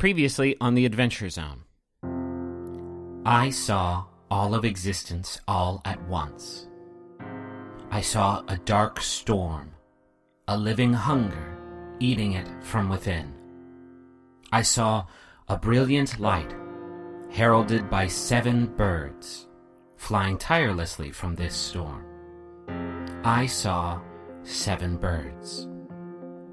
[0.00, 1.64] Previously on the Adventure Zone.
[3.26, 6.68] I saw all of existence all at once.
[7.90, 9.72] I saw a dark storm,
[10.48, 11.58] a living hunger
[11.98, 13.34] eating it from within.
[14.50, 15.04] I saw
[15.50, 16.54] a brilliant light
[17.30, 19.48] heralded by seven birds
[19.98, 22.06] flying tirelessly from this storm.
[23.22, 24.00] I saw
[24.44, 25.68] seven birds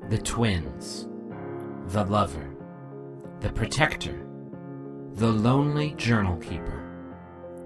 [0.09, 1.07] the twins,
[1.93, 2.56] the lover,
[3.39, 4.25] the protector,
[5.13, 6.83] the lonely journal keeper,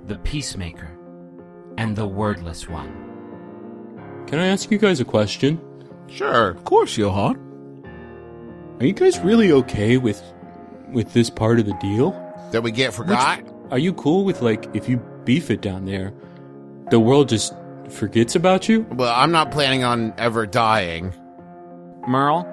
[0.08, 0.90] the peacemaker,
[1.78, 2.92] and the wordless one.
[4.28, 5.62] Can I ask you guys a question?
[6.08, 6.50] Sure.
[6.52, 7.38] Of course, Johann.
[8.80, 10.22] Are you guys really okay with
[10.90, 12.12] with this part of the deal?
[12.52, 13.42] That we get forgot?
[13.70, 16.14] Are you cool with like if you beef it down there,
[16.90, 17.54] the world just
[17.90, 18.82] forgets about you?
[18.92, 21.14] Well, I'm not planning on ever dying.
[22.08, 22.48] Merle,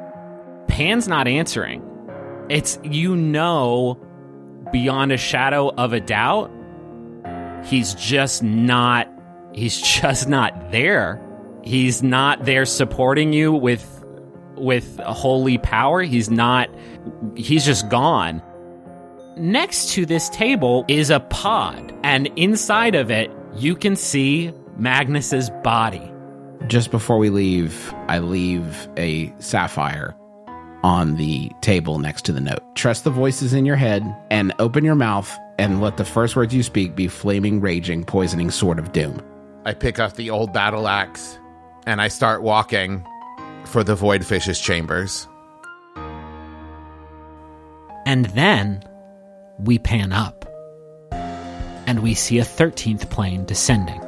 [0.69, 1.83] Pan's not answering.
[2.49, 3.99] It's, you know,
[4.73, 6.51] beyond a shadow of a doubt,
[7.65, 9.09] he's just not,
[9.53, 11.25] he's just not there.
[11.63, 14.05] He's not there supporting you with,
[14.55, 16.03] with holy power.
[16.03, 16.71] He's not,
[17.37, 18.43] he's just gone.
[19.37, 25.51] Next to this table is a pod, and inside of it, you can see Magnus's
[25.63, 26.13] body.
[26.67, 30.18] Just before we leave, I leave a sapphire
[30.83, 32.63] on the table next to the note.
[32.75, 36.55] Trust the voices in your head and open your mouth and let the first words
[36.55, 39.21] you speak be flaming, raging, poisoning sword of doom.
[39.65, 41.39] I pick up the old battle axe
[41.87, 43.05] and I start walking
[43.65, 45.27] for the Voidfish's chambers.
[48.07, 48.83] And then
[49.59, 50.45] we pan up
[51.11, 54.01] and we see a 13th plane descending.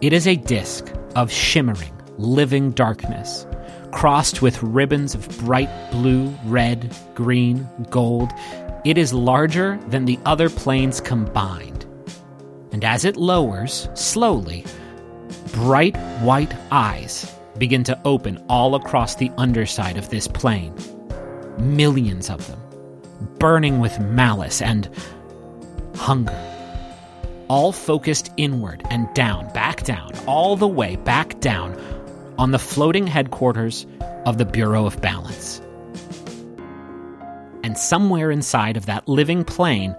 [0.00, 3.46] It is a disk of shimmering, living darkness,
[3.92, 8.30] crossed with ribbons of bright blue, red, green, gold.
[8.84, 11.84] It is larger than the other planes combined.
[12.72, 14.64] And as it lowers, slowly,
[15.52, 20.74] bright white eyes begin to open all across the underside of this plane.
[21.58, 22.60] Millions of them,
[23.38, 24.90] burning with malice and
[25.94, 26.36] hunger
[27.48, 31.74] all focused inward and down, back down, all the way back down
[32.38, 33.86] on the floating headquarters
[34.24, 35.60] of the Bureau of Balance.
[37.62, 39.96] And somewhere inside of that living plane,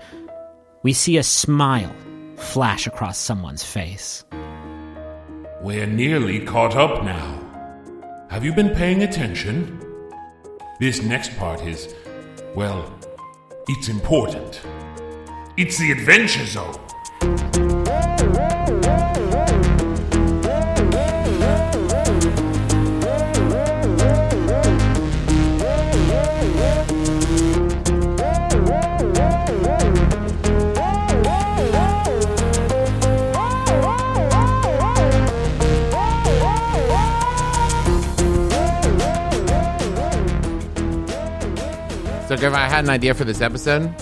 [0.84, 1.94] we see a smile
[2.38, 4.24] flash across someone's face.
[5.62, 7.44] We're nearly caught up now.
[8.30, 9.82] Have you been paying attention?
[10.80, 11.94] This next part is,
[12.56, 12.94] well,
[13.68, 14.62] it's important.
[15.58, 16.87] It's the Adventure Zone.
[42.28, 43.94] So, Griff, I had an idea for this episode.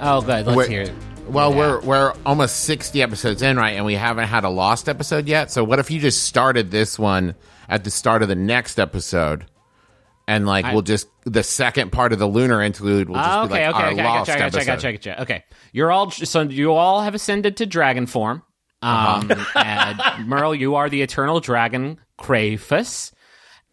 [0.00, 0.46] Oh, good.
[0.46, 0.92] Let's We're- hear it.
[1.28, 1.56] Well, Yeah.
[1.56, 3.70] we're we're almost sixty episodes in, right?
[3.76, 5.50] And we haven't had a lost episode yet.
[5.50, 7.34] So, what if you just started this one
[7.68, 9.46] at the start of the next episode,
[10.28, 13.66] and like we'll just the second part of the lunar interlude will just be okay,
[13.66, 14.66] like okay, our okay, I lost gotcha, I gotcha, I episode.
[14.66, 15.22] gotcha, I gotcha.
[15.22, 18.42] Okay, you're all so you all have ascended to dragon form.
[18.82, 19.58] Um, Uh-huh.
[19.58, 23.12] and Merle, you are the eternal dragon Crafus,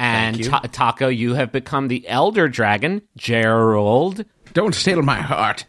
[0.02, 5.66] and Ta- Taako, you have become the elder dragon Gerald, Don't steal my heart.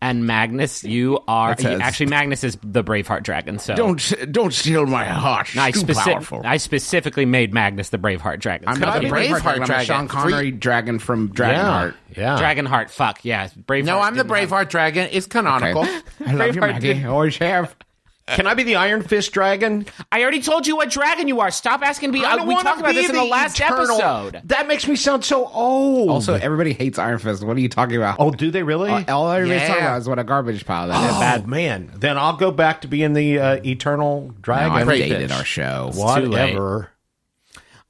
[0.00, 3.58] and Magnus, you are That's actually Magnus is the Braveheart dragon.
[3.58, 5.56] So Don't don't steal my heart.
[5.56, 6.42] I, Too speci- powerful.
[6.44, 8.68] I specifically made Magnus the Braveheart dragon.
[8.68, 9.62] I'm So not the the Braveheart Braveheart dragon.
[9.62, 9.86] I'm a dragon.
[9.86, 11.94] Sean Three- Connery dragon from Dragonheart.
[12.16, 12.38] Yeah.
[12.38, 13.84] Dragonheart, fuck yeah, Braveheart.
[13.86, 15.08] No, I'm the didn't have- Braveheart dragon.
[15.10, 15.82] It's canonical.
[15.82, 16.00] Okay.
[16.26, 16.94] I love you, Braveheart Maggie.
[16.94, 17.74] did- I always have.
[18.26, 19.84] Can I be the Iron Fist dragon?
[20.10, 21.50] I already told you what dragon you are.
[21.50, 22.24] Stop asking me.
[22.24, 24.40] I Uh, don't we wanna talked about this in the last eternal- episode.
[24.44, 26.08] That makes me sound so old.
[26.08, 27.44] Also, everybody hates Iron Fist.
[27.44, 28.16] What are you talking about?
[28.20, 28.90] oh, do they really?
[28.90, 29.68] Uh, all everybody's Yeah.
[29.68, 31.16] talking about is what a garbage pile that is.
[31.16, 31.90] oh, bad man.
[31.96, 34.72] Then I'll go back to being the uh, eternal No, dragon.
[34.72, 35.36] I've dated bitch.
[35.36, 35.90] our show.
[35.92, 36.28] too late.
[36.54, 36.90] Whatever.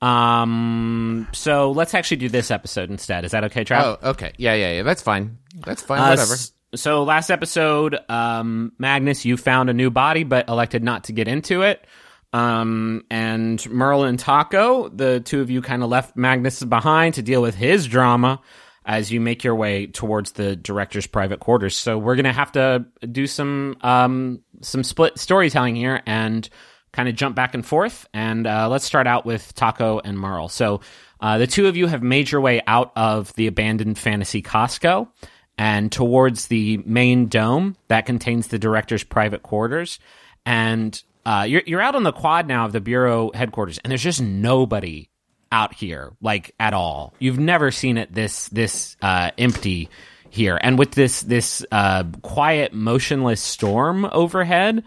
[0.03, 1.29] Um.
[1.33, 3.25] So let's actually do this episode instead.
[3.25, 3.99] Is that okay, Trav?
[4.03, 4.33] Oh, okay.
[4.37, 4.83] Yeah, yeah, yeah.
[4.83, 5.39] That's fine.
[5.65, 6.01] That's fine.
[6.01, 6.35] Uh, Whatever.
[6.35, 11.13] s- so last episode, um, Magnus, you found a new body, but elected not to
[11.13, 11.87] get into it.
[12.33, 17.23] Um, and Merle and Taako, the two of you kind of left Magnus behind to
[17.23, 18.41] deal with his drama
[18.85, 21.77] as you make your way towards the director's private quarters.
[21.77, 26.49] So we're gonna have to do some um some split storytelling here and
[26.93, 28.07] kind of jump back and forth.
[28.13, 30.49] And uh, let's start out with Taako and Merle.
[30.49, 30.81] So
[31.21, 35.09] Uh, the two of you have made your way out of the abandoned fantasy Costco
[35.57, 39.99] and towards the main dome that contains the director's private quarters.
[40.45, 44.03] And uh, you're you're out on the quad now of the bureau headquarters, and there's
[44.03, 45.09] just nobody
[45.51, 47.15] out here, like at all.
[47.19, 49.89] You've never seen it this this uh, empty
[50.29, 54.85] here, and with this this uh, quiet, motionless storm overhead,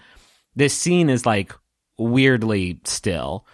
[0.55, 1.53] this scene is like
[1.97, 3.45] weirdly still.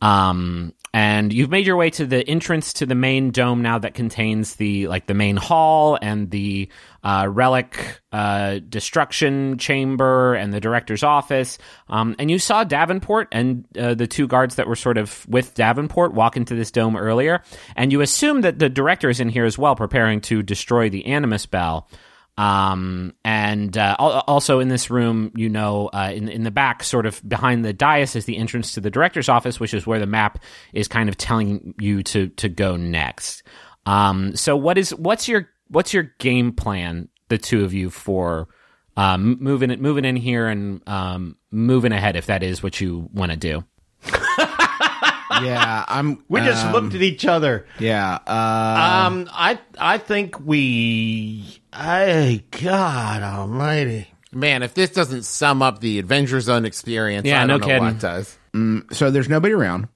[0.00, 3.94] Um, and you've made your way to the entrance to the main dome now that
[3.94, 6.68] contains the like the main hall and the
[7.02, 11.58] uh, relic uh, destruction chamber and the director's office.
[11.88, 15.54] Um, and you saw Davenport and uh, the two guards that were sort of with
[15.54, 17.42] Davenport walk into this dome earlier.
[17.76, 21.06] And you assume that the director is in here as well, preparing to destroy the
[21.06, 21.88] Animus Bell.
[22.38, 27.04] Um, and uh, also in this room, you know, uh, in in the back, sort
[27.04, 30.06] of behind the dais, is the entrance to the director's office, which is where the
[30.06, 30.38] map
[30.72, 33.42] is kind of telling you to to go next.
[33.86, 38.46] Um, so what is what's your what's your game plan, the two of you, for
[38.96, 43.08] um, moving it moving in here and um, moving ahead, if that is what you
[43.12, 43.64] want to do?
[45.42, 46.24] yeah, I'm.
[46.28, 47.66] We just um, looked at each other.
[47.78, 48.18] Yeah.
[48.26, 51.60] Uh, Um, I I think we.
[51.72, 54.08] I God Almighty.
[54.32, 57.66] Man, if this doesn't sum up the Adventure Zone experience, Yeah, I no don't know
[57.66, 57.84] kidding.
[57.84, 58.38] what does.
[58.98, 59.88] so there's nobody around.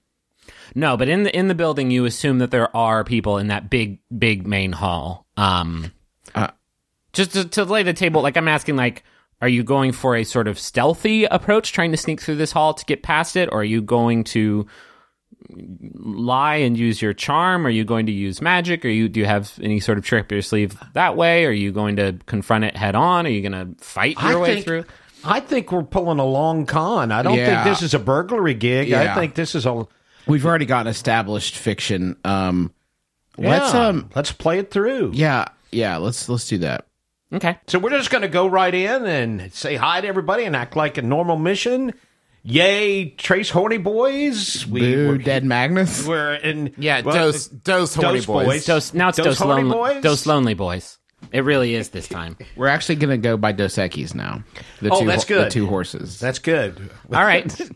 [0.75, 3.69] No, but in the in the building, you assume that there are people in that
[3.69, 5.27] big big main hall.
[5.37, 5.93] Um,
[6.35, 6.49] Uh,
[7.13, 9.05] just to, to lay the table, like I'm asking, like,
[9.43, 12.73] are you going for a sort of stealthy approach, trying to sneak through this hall
[12.73, 14.67] to get past it, or are you going to
[15.95, 17.67] lie and use your charm?
[17.67, 18.85] Are you going to use magic?
[18.85, 21.45] Or you do you have any sort of trick up your sleeve that way?
[21.47, 23.27] Are you going to confront it head on?
[23.27, 24.85] Are you going to fight your I way think, through?
[25.25, 27.13] I think we're pulling a long con.
[27.13, 27.63] I don't Yeah.
[27.65, 28.89] think this is a burglary gig.
[28.89, 29.13] Yeah.
[29.13, 29.87] I think this is a.
[30.27, 32.17] We've already got an established fiction.
[32.25, 32.73] Um,
[33.39, 35.13] let's um, let's play it through.
[35.15, 35.97] yeah, yeah.
[35.97, 36.87] Let's let's do that.
[37.33, 37.59] Okay.
[37.67, 40.77] So we're just going to go right in and say hi to everybody and act
[40.77, 41.95] like a normal mission.
[42.45, 44.67] Yay, Tres Horny Boys.
[44.67, 46.07] We, Boo, we're, dead Magnus.
[46.07, 46.75] we're in.
[46.77, 48.47] Yeah, well, dose, dose, horny Dose boys.
[48.47, 48.65] boys.
[48.65, 50.03] Dose, now it's Those Dose, Horny lonely, Boys?
[50.03, 50.99] Dose Lonely Boys.
[51.31, 52.37] It really is this time.
[52.57, 54.43] We're actually gonna go by Dos Equis now.
[54.81, 56.19] The Oh, two, that's The two horses.
[56.19, 56.91] That's good.
[57.13, 57.71] All right.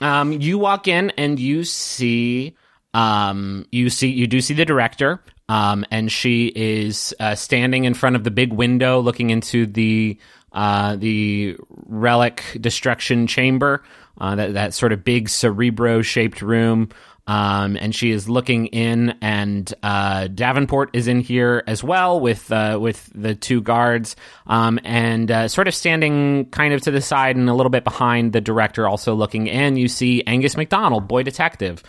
[0.00, 2.56] Um, you walk in and you see,
[2.94, 7.92] um, you see, you do see the director, um, and she is uh, standing in
[7.92, 10.18] front of the big window, looking into the
[10.52, 13.82] uh, the relic destruction chamber,
[14.18, 16.88] uh, that that sort of big cerebro shaped room.
[17.28, 22.52] Um, and she is looking in, and uh, Davenport is in here as well with
[22.52, 24.14] uh, with the two guards,
[24.46, 27.82] um, and uh, sort of standing kind of to the side and a little bit
[27.82, 29.76] behind the director, also looking in.
[29.76, 31.82] You see Angus McDonald, boy detective,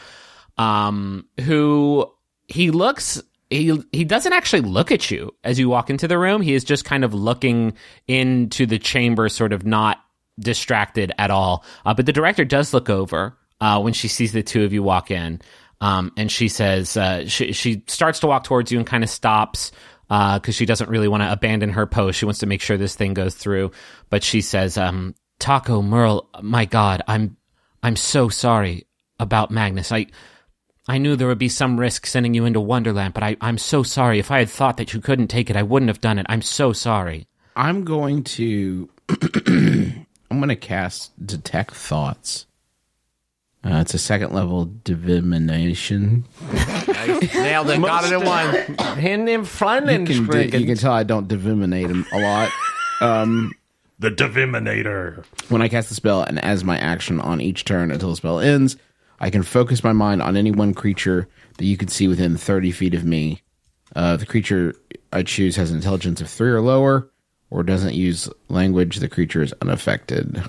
[0.57, 2.11] um, who
[2.47, 3.21] he looks.
[3.51, 6.41] He he doesn't actually look at you as you walk into the room.
[6.41, 7.73] He is just kind of looking
[8.07, 9.99] into the chamber, sort of not
[10.39, 11.63] distracted at all.
[11.85, 14.83] Uh, but the director does look over uh, when she sees the two of you
[14.83, 15.41] walk in,
[15.81, 19.09] um, and she says uh, she she starts to walk towards you and kind of
[19.09, 19.71] stops
[20.07, 22.17] because she doesn't really want to abandon her post.
[22.17, 23.71] She wants to make sure this thing goes through.
[24.09, 27.37] But she says, um, "Taako Merle, my God, I'm
[27.83, 28.87] I'm so sorry
[29.19, 29.91] about Magnus.
[29.91, 30.07] I."
[30.89, 33.83] I knew there would be some risk sending you into Wonderland, but I, I'm so
[33.83, 34.19] sorry.
[34.19, 36.25] If I had thought that you couldn't take it, I wouldn't have done it.
[36.29, 37.27] I'm so sorry.
[37.57, 38.89] I'm going to.
[40.29, 42.45] I'm going to cast detect thoughts.
[43.63, 46.25] Uh, it's a second level divination.
[46.51, 47.81] Nailed it.
[47.81, 48.99] Got it in one.
[48.99, 52.19] In in front You and can, di- you can tell I don't divinate him a
[52.19, 52.51] lot.
[53.01, 53.51] Um,
[53.99, 55.23] The Diviminator.
[55.49, 58.39] when I cast the spell, and as my action on each turn until the spell
[58.39, 58.77] ends,
[59.19, 62.71] I can focus my mind on any one creature that you can see within 30
[62.71, 63.41] feet of me.
[63.95, 64.75] Uh, the creature
[65.11, 67.09] I choose has an intelligence of three or lower,
[67.49, 68.97] or doesn't use language.
[68.97, 70.43] The creature is unaffected.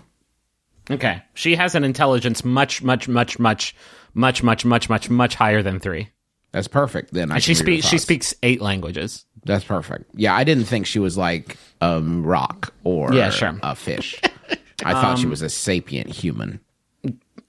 [0.91, 1.23] Okay.
[1.35, 3.75] She has an intelligence much, much, much, much,
[4.15, 6.09] much, much, much, much, much higher than three.
[6.53, 7.13] That's perfect.
[7.13, 7.91] Then I And she can read her speaks.
[7.91, 9.27] She speaks eight languages.
[9.45, 10.11] That's perfect.
[10.15, 13.59] Yeah, I didn't think she was like a rock or Yeah, sure.
[13.63, 14.19] a fish.
[14.85, 16.61] I thought she was a sapient human.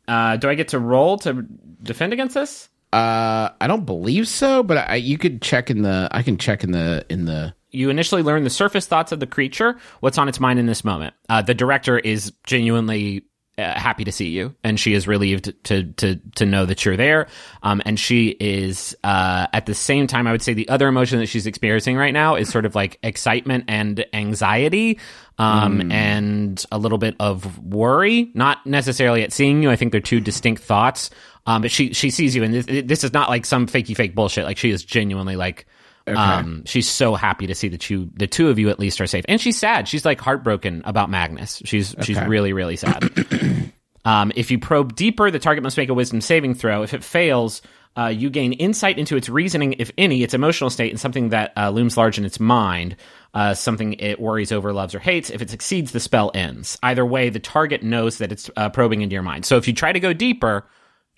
[0.08, 1.46] Uh, do I get to roll to
[1.84, 2.68] defend against this?
[2.91, 6.08] Uh, I don't believe so, but I, you could check in the.
[6.12, 7.53] I can check in the in the.
[7.72, 10.84] You initially learn the surface thoughts of the creature, what's on its mind in this
[10.84, 11.14] moment.
[11.28, 13.24] Uh, the director is genuinely
[13.60, 16.96] uh, happy to see you, and she is relieved to to to know that you're
[16.96, 17.28] there.
[17.62, 21.20] Um, and she is uh, at the same time, I would say the other emotion
[21.20, 24.98] that she's experiencing right now is sort of like excitement and anxiety,
[25.38, 28.32] um, and a little bit of worry.
[28.34, 29.70] Not necessarily at seeing you.
[29.70, 31.10] I think they're two distinct thoughts.
[31.46, 34.16] Um, but she she sees you, and this, this is not like some fakey fake
[34.16, 34.46] bullshit.
[34.46, 35.66] Like she is genuinely like.
[36.08, 39.08] Um, she's so happy to see that you, the two of you at least, are
[39.08, 39.88] safe, and she's sad.
[39.88, 41.62] She's like heartbroken about Magnus.
[41.65, 43.72] She's she's really really sad.
[44.06, 46.82] um, if you probe deeper, the target must make a Wisdom saving throw.
[46.84, 47.62] If it fails,
[47.98, 51.51] uh, you gain insight into its reasoning, if any, its emotional state, and something that
[51.58, 52.96] uh, looms large in its mind.
[53.34, 55.29] Uh, something it worries over, loves, or hates.
[55.29, 56.77] If it succeeds, the spell ends.
[56.82, 59.46] Either way, the target knows that it's uh, probing into your mind.
[59.46, 60.65] So if you try to go deeper,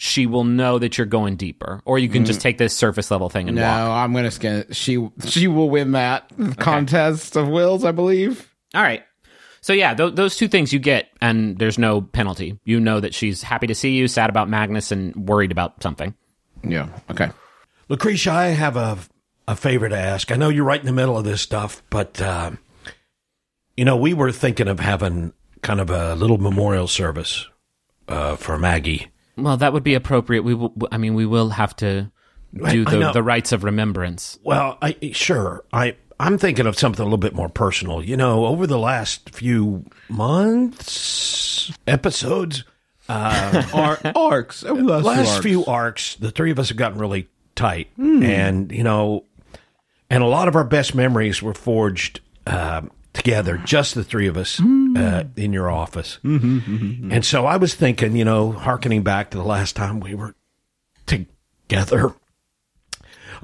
[0.04, 3.30] she will know that you're going deeper, or you can just take this surface level
[3.30, 3.64] thing and walk.
[3.64, 4.04] No, walk.
[4.04, 4.66] I'm gonna skin.
[4.68, 4.76] It.
[4.76, 6.28] She she will win that
[6.58, 8.52] contest of wills, I believe.
[8.74, 9.04] All right.
[9.62, 12.60] So yeah, th- those two things you get, and there's no penalty.
[12.64, 16.16] You know that she's happy to see you, sad about Magnus, and worried about something.
[16.64, 16.90] Yeah.
[17.12, 17.30] Okay.
[17.88, 18.98] Lucretia, I have a
[19.48, 20.32] a favor to ask.
[20.32, 22.54] I know you're right in the middle of this stuff, but uh,
[23.78, 27.48] you know we were thinking of having kind of a little memorial service
[28.08, 29.12] uh, for Maggie.
[29.38, 30.44] Well, that would be appropriate.
[30.44, 30.74] We will.
[30.92, 32.12] I mean, we will have to
[32.54, 33.14] do the, know.
[33.14, 34.38] the rites of remembrance.
[34.44, 38.04] Well, I sure I I'm thinking of something a little bit more personal.
[38.04, 42.64] You know, over the last few months, episodes,
[43.10, 44.64] Ar- arcs.
[44.64, 49.26] Last, last few arcs, the three of us have gotten really tight, and you know,
[50.10, 52.82] and a lot of our best memories were forged uh,
[53.14, 55.38] together, just the three of us uh, mm.
[55.38, 56.20] in your office.
[56.24, 57.12] Mm-hmm, mm-hmm, mm-hmm.
[57.12, 60.36] And so I was thinking, you know, harkening back to the last time we were
[61.06, 62.14] together.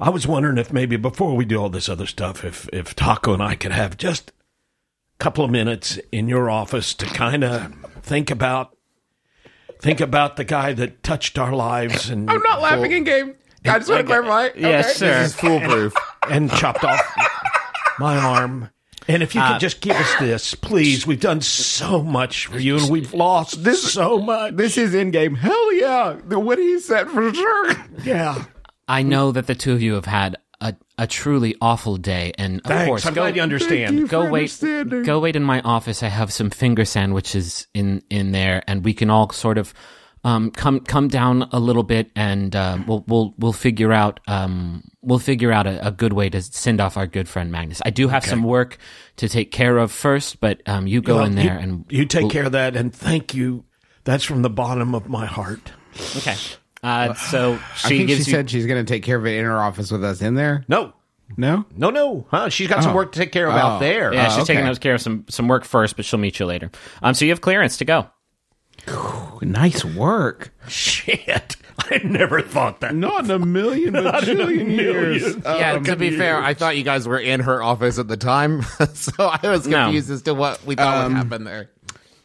[0.00, 3.34] I was wondering if maybe before we do all this other stuff, if if Taako
[3.34, 4.32] and I could have just a
[5.18, 8.76] couple of minutes in your office to kind of think about
[9.80, 13.34] think about the guy that touched our lives and I'm not laughing in game.
[13.64, 14.50] I just want to clarify.
[14.56, 15.22] Yes, sir.
[15.22, 15.94] This is foolproof.
[16.30, 17.00] and chopped off
[17.98, 18.70] my arm.
[19.08, 21.06] And if you could uh, just give us this, please.
[21.06, 24.54] We've done so much for you, and we've lost this so much.
[24.54, 25.34] This is in game.
[25.34, 26.18] Hell yeah.
[26.26, 27.72] The what he said for sure.
[28.04, 28.44] Yeah.
[28.86, 32.60] I know that the two of you have had a, a truly awful day, and
[32.60, 32.86] of Thanks.
[32.86, 34.08] course, I'm go, glad you understand.
[34.08, 34.40] go for wait.
[34.40, 35.02] understanding.
[35.04, 36.02] Go wait in my office.
[36.02, 39.72] I have some finger sandwiches in in there, and we can all sort of
[40.28, 44.82] um, come come down a little bit, and uh, we'll we'll we'll figure out um,
[45.02, 47.80] we'll figure out a, a good way to send off our good friend Magnus.
[47.84, 48.78] I do have some work
[49.16, 52.04] to take care of first, but um, you go Well, in you- there and you
[52.04, 53.64] take we'll- care of that, and thank you.
[54.04, 55.72] That's from the bottom of my heart.
[56.16, 56.36] Okay.
[56.82, 57.54] Uh, so
[57.84, 58.22] I she think she you.
[58.24, 60.64] said she's going to take care of it in her office with us in there.
[60.68, 60.92] No,
[61.36, 61.66] No?
[61.76, 62.26] no, no.
[62.30, 62.48] Huh?
[62.48, 62.96] She's got some Oh.
[62.96, 63.80] work to take care of out Oh.
[63.80, 64.14] there.
[64.14, 64.68] yeah, Oh, she's taking okay.
[64.70, 66.70] those care of some some work first, but she'll meet you later.
[67.02, 68.06] Um, so you have clearance to go.
[69.42, 70.52] Nice work.
[70.68, 71.56] Shit.
[71.78, 72.94] I never thought that.
[72.94, 75.36] Not in a million bajillion years.
[75.44, 78.62] yeah, to be fair, I thought you guys were in her office at the time,
[78.94, 79.84] so I was No.
[79.84, 81.70] confused as to what we thought would happen there.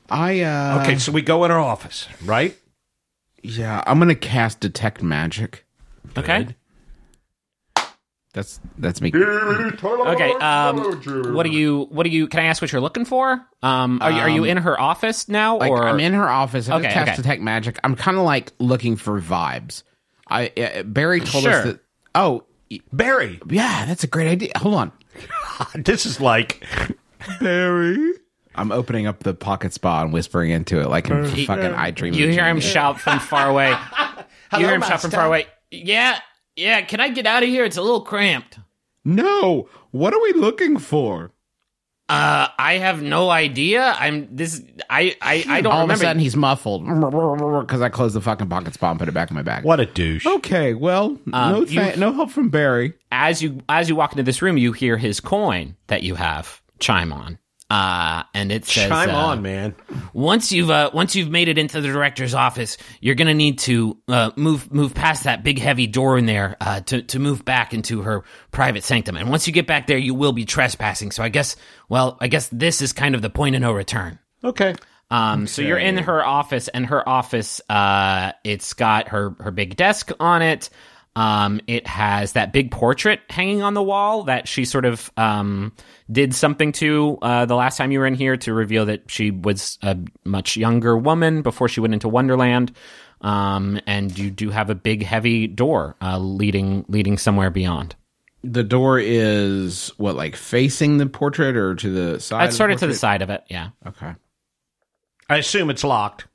[0.09, 2.57] I uh Okay, so we go in her office, right?
[3.41, 5.65] yeah, I'm going to cast detect magic.
[6.17, 6.47] Okay.
[8.33, 9.11] That's that's me.
[9.15, 10.31] Okay.
[10.33, 11.87] Um, what do you?
[11.91, 12.27] What do you?
[12.27, 13.39] Can I ask what you're looking for?
[13.61, 16.67] Um, are you are you in her office now, Like or I'm in her office.
[16.67, 17.15] I Okay, just cast okay.
[17.17, 17.79] detect magic.
[17.83, 19.83] I'm kind of like looking for vibes.
[20.27, 21.53] I uh, Barry told Sure.
[21.53, 21.79] us that.
[22.15, 22.43] Oh,
[22.91, 24.51] Barry, yeah, that's a great idea.
[24.57, 24.91] Hold on,
[25.75, 26.65] this is like
[27.39, 28.13] Barry.
[28.55, 32.13] I'm opening up the pocket spa and whispering into it like in fucking I dream.
[32.13, 33.69] you hear him shout from far away?
[34.57, 35.45] you hear him shout from far away.
[35.71, 36.19] Yeah,
[36.55, 36.81] yeah.
[36.81, 37.63] Can I get out of here?
[37.65, 38.59] It's a little cramped.
[39.05, 41.31] No, what are we looking for?
[42.09, 43.95] Uh, I have no idea.
[43.97, 44.61] I'm this.
[44.89, 45.93] I I, I don't All remember.
[45.93, 46.85] of a sudden, he's muffled
[47.65, 49.63] because I closed the fucking pocket spa and put it back in my bag.
[49.63, 50.25] what a douche.
[50.25, 52.93] Okay, well, no, Um, you- tha- no help from Barry.
[53.11, 56.61] as you as you walk into this room, you hear his coin that you have
[56.79, 57.39] chime on.
[57.73, 59.73] Uh, and it says, Chime uh, on, man.
[60.13, 63.97] once you've uh, once you've made it into the director's office, you're gonna need to
[64.07, 67.73] uh, move move past that big heavy door in there uh, to to move back
[67.73, 69.17] into her private sanctum.
[69.17, 71.09] And once you get back there, you will be trespassing.
[71.09, 71.55] So I guess,
[71.89, 74.19] well, I guess this is kind of the point of no return.
[74.43, 74.75] Okay.
[75.09, 79.75] Um, so you're in her office, and her office, uh, it's got her her big
[79.77, 80.69] desk on it.
[81.15, 85.71] Um, it has that big portrait hanging on the wall that she sort of um,
[86.11, 89.29] did something to uh, the last time you were in here to reveal that she
[89.29, 92.71] was a much younger woman before she went into Wonderland.
[93.21, 97.95] Um, and you do have a big, heavy door uh, leading leading somewhere beyond.
[98.43, 102.45] The door is what, like facing the portrait or to the side?
[102.45, 103.69] It's of sort of to the side of it, yeah.
[103.87, 104.13] Okay.
[105.29, 106.27] I assume it's locked.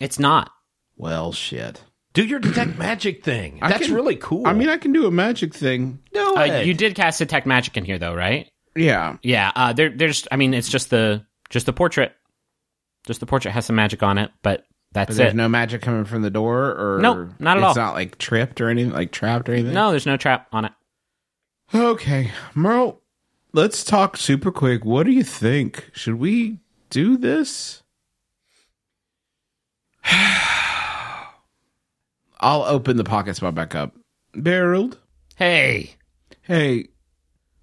[0.00, 0.50] It's not.
[0.96, 1.82] Well, shit.
[2.14, 3.58] Do your detect magic thing.
[3.62, 4.46] I That's can- really cool.
[4.46, 5.98] I mean, I can do a magic thing.
[6.12, 6.66] do Uh, it.
[6.66, 8.48] you did cast detect magic in here, though, right?
[8.76, 9.16] Yeah.
[9.22, 9.50] Yeah.
[9.54, 10.26] Uh, there, there's.
[10.30, 12.12] I mean, it's just the just the portrait.
[13.06, 15.36] Just the portrait has some magic on it, but that's But there's it.
[15.36, 17.84] no magic coming from the door, or Nope, not at it's all.
[17.86, 19.72] not like tripped or anything, like trapped or anything.
[19.74, 20.72] no, there's no trap on it.
[21.74, 23.00] Okay, Merle,
[23.54, 24.84] let's talk super quick.
[24.84, 25.90] What do you think?
[25.94, 26.58] Should we
[26.90, 27.82] do this?
[32.42, 33.94] I'll open the pocket spot back up.
[34.34, 34.98] Barreled.
[35.36, 35.94] Hey,
[36.42, 36.88] Hey,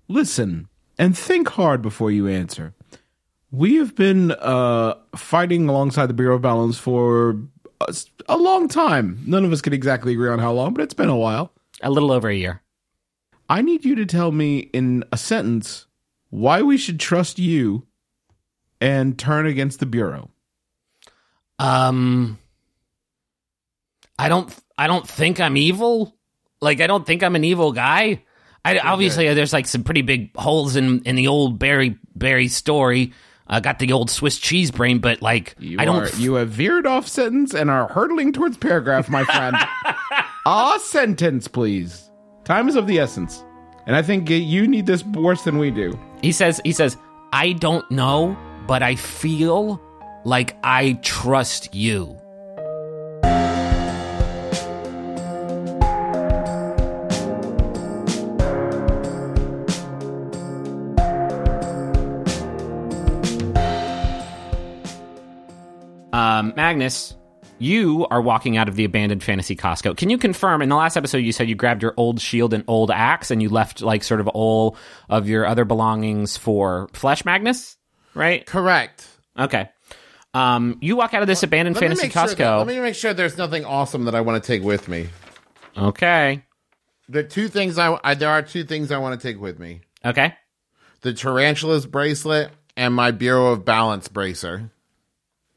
[0.07, 2.73] listen and think hard before you answer.
[3.51, 7.41] We have been uh, fighting alongside the Bureau of Balance for
[7.81, 7.93] a,
[8.29, 9.21] a long time.
[9.25, 11.51] None of us can exactly agree on how long, but it's been a while.
[11.81, 12.61] a little over a year.
[13.49, 15.87] I need you to tell me in a sentence
[16.29, 17.85] why we should trust you
[18.79, 20.29] and turn against the Bureau.
[21.57, 22.37] Um,
[24.17, 24.55] I don't.
[24.79, 26.15] I don't think I'm evil.
[26.61, 28.23] Like I don't think I'm an evil guy.
[28.63, 32.47] I obviously uh, there's like some pretty big holes in in the old Barry Barry
[32.47, 33.11] story.
[33.45, 36.03] I got the old Swiss cheese brain, but like You I don't.
[36.03, 39.55] are, you have veered off sentence and are hurtling towards paragraph, my friend.
[40.45, 42.09] a sentence, please.
[42.45, 43.43] Time is of the essence.
[43.85, 45.99] And I think uh, you need this worse than we do.
[46.21, 46.95] He says, he says,
[47.33, 49.81] I don't know, but I feel
[50.25, 52.15] like I trust you.
[66.39, 67.15] Um, Magnus,
[67.57, 69.97] you are walking out of the abandoned fantasy Costco.
[69.97, 70.61] Can you confirm?
[70.61, 73.41] In the last episode, you said you grabbed your old shield and old axe, and
[73.41, 74.77] you left like sort of all
[75.09, 77.75] of your other belongings for Flesh Magnus,
[78.13, 78.45] right?
[78.45, 79.05] Correct.
[79.37, 79.69] Okay.
[80.33, 82.37] Um, you walk out of this abandoned Let fantasy make sure Costco.
[82.37, 85.09] that- let me make sure there's nothing awesome that I want to take with me.
[85.77, 86.45] okay.
[87.09, 89.81] The two things I, I there are two things I want to take with me:
[90.05, 90.35] Okay.
[91.01, 94.71] the tarantula's bracelet and my Bureau of Balance bracer.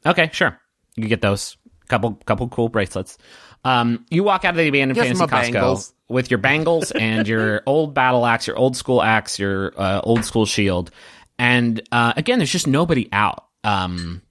[0.05, 0.29] Okay.
[0.33, 0.59] Sure.
[0.95, 1.57] You get those
[1.87, 3.17] couple couple cool bracelets.
[3.65, 5.93] Um, you walk out of the abandoned fantasy Costco bangles.
[6.09, 10.25] with your bangles and your old battle axe, your old school axe, your uh, old
[10.25, 10.91] school shield,
[11.39, 13.45] and uh, again, there's just nobody out.
[13.63, 14.21] Um,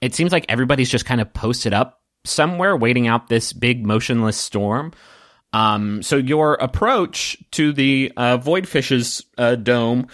[0.00, 4.36] it seems like everybody's just kind of posted up somewhere, waiting out this big motionless
[4.36, 4.92] storm.
[5.52, 10.08] Um, so your approach to the uh, Voidfish's uh, dome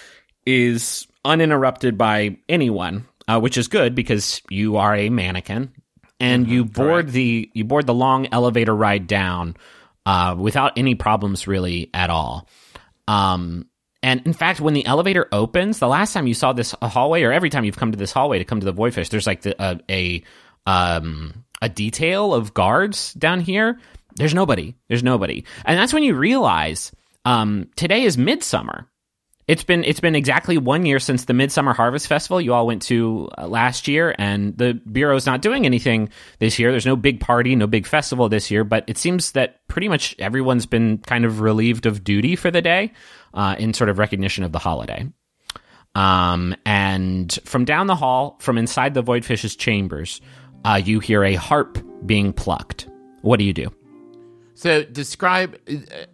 [0.47, 5.73] is uninterrupted by anyone, uh, which is good because you are a mannequin,
[6.21, 9.57] and you board the you board the long elevator ride down
[10.05, 12.49] uh, without any problems really at all.
[13.09, 13.67] Um,
[14.03, 17.33] and in fact, when the elevator opens, the last time you saw this hallway, or
[17.33, 19.57] every time you've come to this hallway to come to the Voidfish, there's like the,
[19.63, 20.23] a a
[20.71, 23.81] um, a detail of guards down here.
[24.15, 24.75] There's nobody.
[24.89, 26.93] There's nobody, and that's when you realize
[27.25, 28.87] um, today is midsummer.
[29.49, 32.83] It's been it's been exactly one year since the Midsummer Harvest Festival you all went
[32.83, 36.09] to uh, last year, and the bureau's not doing anything
[36.41, 36.73] this year.
[36.73, 40.17] There's no big party, no big festival this year, but it seems that pretty much
[40.19, 42.93] everyone's been kind of relieved of duty for the day
[43.35, 45.07] uh, in sort of recognition of the holiday.
[45.95, 50.21] Um, and from down the hall, from inside the Voidfish's chambers,
[50.65, 52.89] uh, you hear a harp being plucked.
[53.23, 53.71] What do you do?
[54.59, 55.59] So describe.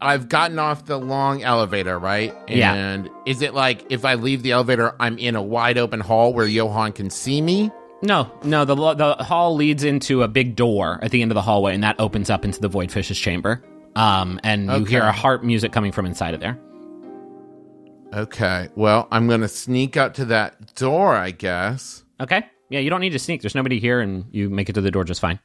[0.01, 2.35] I've gotten off the long elevator, right?
[2.49, 2.75] Yeah.
[2.75, 6.35] And is it like if I leave the elevator, I'm in a wide open hall
[6.35, 7.71] where Johann can see me?
[8.03, 8.65] No, no.
[8.65, 11.85] The the hall leads into a big door at the end of the hallway, and
[11.85, 13.63] that opens up into the Voidfish's chamber.
[13.95, 14.91] Um, and you Okay.
[14.91, 16.59] hear a harp music coming from inside of there.
[18.13, 18.69] Okay.
[18.75, 22.03] Well, I'm gonna sneak up to that door, I guess.
[22.21, 22.45] Okay.
[22.71, 23.41] Yeah, you don't need to sneak.
[23.43, 25.39] There's nobody here, and you make it to the door just fine.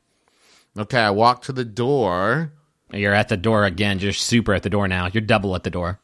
[0.78, 2.54] Okay, I walk to the door.
[2.92, 4.00] You're at the door again.
[4.00, 5.08] You're super at the door now.
[5.12, 6.00] You're double at the door.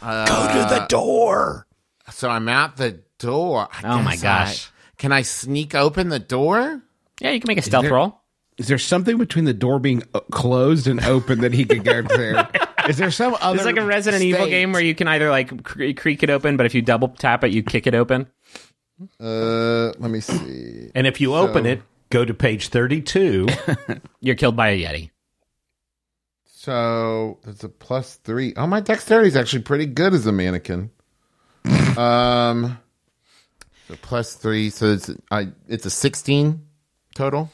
[0.00, 1.66] Go to the door.
[2.10, 3.68] So I'm at the door.
[3.72, 4.66] I Oh my gosh.
[4.66, 6.82] I- can I sneak open the door?
[7.20, 8.20] Yeah, you can make a stealth roll.
[8.58, 12.02] Is there something between the door being uh, closed and open that he could go
[12.02, 12.68] to?
[12.88, 13.56] Is there some other?
[13.56, 16.58] It's like a Resident Evil game where you can either like cre- creak it open,
[16.58, 18.26] but if you double tap it, you kick it open.
[19.18, 20.90] Uh, let me see.
[20.94, 21.80] And if you open it,
[22.10, 23.46] go to page 32.
[24.20, 25.10] You're killed by a yeti.
[26.60, 28.52] So it's a plus three.
[28.54, 30.90] Oh, my dexterity is actually pretty good as a mannequin.
[31.96, 32.78] um,
[33.88, 34.68] so plus three.
[34.68, 35.52] So it's I.
[35.68, 36.66] It's a sixteen
[37.14, 37.50] total.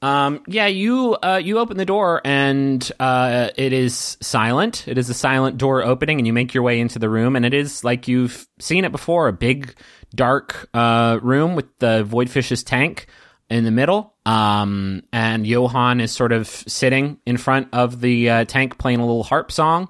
[0.00, 4.86] Um, yeah, you uh, you open the door and uh, it is silent.
[4.86, 7.44] It is a silent door opening, and you make your way into the room, and
[7.44, 9.74] it is like you've seen it before—a big,
[10.14, 13.08] dark uh, room with the voidfish's tank.
[13.50, 18.44] in the middle, um, and Johann is sort of sitting in front of the uh,
[18.44, 19.88] tank playing a little harp song.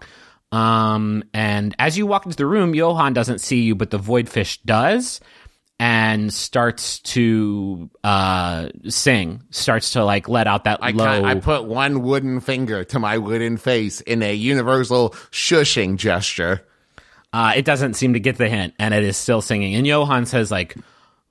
[0.53, 4.59] Um, and as you walk into the room, Johann doesn't see you, but the voidfish
[4.65, 5.21] does,
[5.79, 11.25] and starts to uh, sing, starts to like let out that I, low.
[11.25, 16.67] I put one wooden finger to my wooden face in a universal shushing gesture.
[17.33, 19.77] Uh, it doesn't seem to get the hint, and it is still singing.
[19.77, 20.77] And Johann says, like,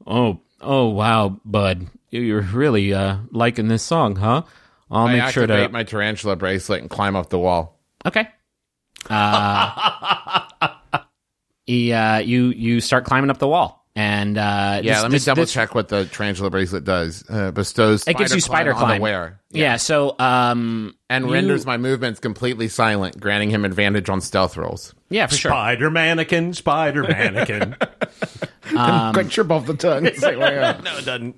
[0.07, 4.43] "Oh, oh, wow, bud, you're really uh, liking this song, huh?
[4.91, 7.79] I'll I make sure to activate my tarantula bracelet and climb up the wall.
[8.05, 8.27] okay.
[9.09, 10.43] Uh,
[11.65, 15.15] he, uh, you you start climbing up the wall, and uh, Yeah, this- let me
[15.15, 17.23] this- double this- check what the tarantula bracelet does.
[17.29, 18.91] Uh, bestows It gives you spider climb.
[18.91, 19.75] unaware Yeah.
[19.77, 24.93] So, um, and you- renders my movements completely silent, granting him advantage on stealth rolls.
[25.09, 25.51] yeah for sure.
[25.51, 27.75] Spider mannequin, spider mannequin.
[29.13, 30.03] Quick trip off the tongue.
[30.03, 31.35] Like, right, uh, no, it doesn't.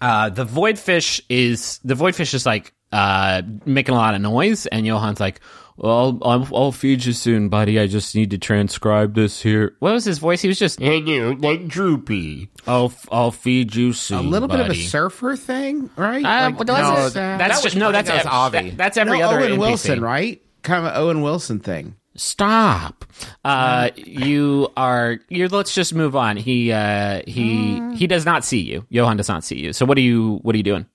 [0.00, 4.84] Uh, the voidfish is the voidfish is like uh, making a lot of noise, and
[4.86, 5.40] Johann's like,
[5.80, 7.80] "Well, I'll, I'll feed you soon, buddy.
[7.80, 10.40] I just need to transcribe this here." What was his voice?
[10.42, 12.50] He was just, Hello, like droopy.
[12.66, 16.24] "I'll f- I'll feed you soon." a little bit of a surfer thing, right?
[16.24, 17.88] Uh, Like, well, that's, no, uh, that's just no.
[17.88, 18.70] I That's think that was ev- Avi.
[18.70, 19.58] that- that's every no, other Owen NPC.
[19.58, 20.42] Wilson, right?
[20.62, 21.96] Kind of an Owen Wilson thing.
[22.16, 23.04] Stop.
[23.44, 25.18] Uh, you are.
[25.28, 25.48] You.
[25.48, 26.36] Let's just move on.
[26.36, 26.70] He.
[26.72, 27.80] Uh, he.
[27.96, 28.84] He does not see you.
[28.90, 29.72] Johann does not see you.
[29.72, 30.38] So what are you?
[30.42, 30.86] What are you doing?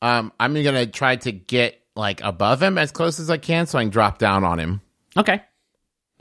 [0.00, 3.78] Um, I'm gonna try to get like above him as close as I can, so
[3.78, 4.80] I can drop down on him.
[5.16, 5.42] Okay.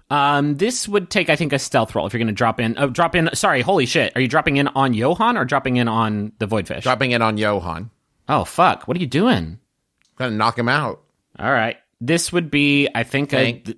[0.10, 2.76] Um, this would take, I think, a stealth roll if you're going to drop in.
[2.78, 3.30] Oh, drop in.
[3.34, 4.12] Sorry, holy shit!
[4.16, 6.82] Are you dropping in on Johann or dropping in on the voidfish?
[6.84, 7.90] Dropping in on Johann.
[8.28, 8.88] oh fuck!
[8.90, 9.58] What are you doing?
[10.18, 11.02] Gonna knock him out.
[11.40, 11.78] All right.
[12.02, 13.72] This would be, I think, a, Thank,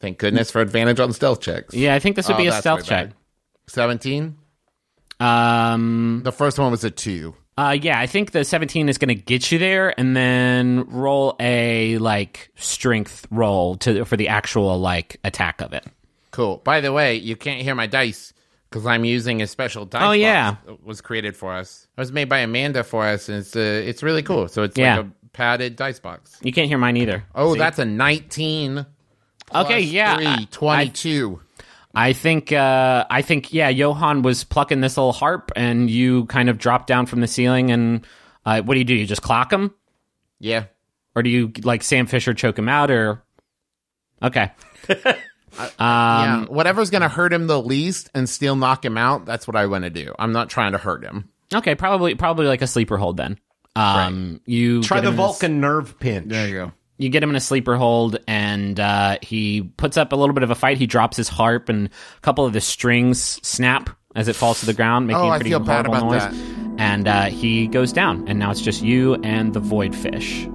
[0.00, 1.74] thank goodness for advantage on stealth checks.
[1.74, 3.06] yeah, I think this would Oh, be a stealth check.
[3.08, 3.16] better.
[3.66, 4.36] Seventeen.
[5.18, 7.34] Um, The first one was a two.
[7.58, 11.34] Uh, yeah, I think the 17 is going to get you there, and then roll
[11.40, 15.84] a like strength roll to for the actual like attack of it.
[16.30, 16.58] Cool.
[16.64, 18.32] By the way, you can't hear my dice
[18.70, 20.02] because I'm using a special dice.
[20.04, 20.56] Oh, yeah.
[20.66, 21.88] that was created for us.
[21.96, 24.46] It was made by Amanda for us, and it's uh, it's really cool.
[24.48, 24.98] So it's Yeah.
[24.98, 26.38] like a padded dice box.
[26.42, 27.24] You can't hear mine either.
[27.34, 28.86] Oh, that's a 19.
[29.54, 31.40] Okay, yeah, three, I- 22.
[31.42, 31.47] I
[32.12, 36.58] think uh, I think yeah, Johann was plucking this little harp, and you kind of
[36.58, 37.70] drop down from the ceiling.
[37.70, 38.06] And
[38.46, 38.94] uh, what do you do?
[38.94, 39.74] You just clock him,
[40.38, 40.64] yeah.
[41.16, 42.90] or do you like Sam Fisher choke him out?
[42.90, 43.22] Or
[44.22, 44.52] okay,
[45.78, 46.44] yeah.
[46.46, 49.66] Whatever's going to hurt him the least and still knock him out, that's what I
[49.66, 50.14] want to do.
[50.18, 51.28] I'm not trying to hurt him.
[51.54, 53.38] okay, probably probably like a sleeper hold then.
[53.76, 56.28] Um, you Try the him in a s- Vulcan nerve pinch.
[56.28, 56.72] There you go.
[56.98, 60.42] You get him in a sleeper hold, and uh, he puts up a little bit
[60.42, 60.78] of a fight.
[60.78, 64.66] He drops his harp, and a couple of the strings snap as it falls to
[64.66, 66.22] the ground, making Oh, a pretty horrible about noise.
[66.22, 66.34] that.
[66.80, 70.48] And uh, he goes down, and now it's just you and the void fish.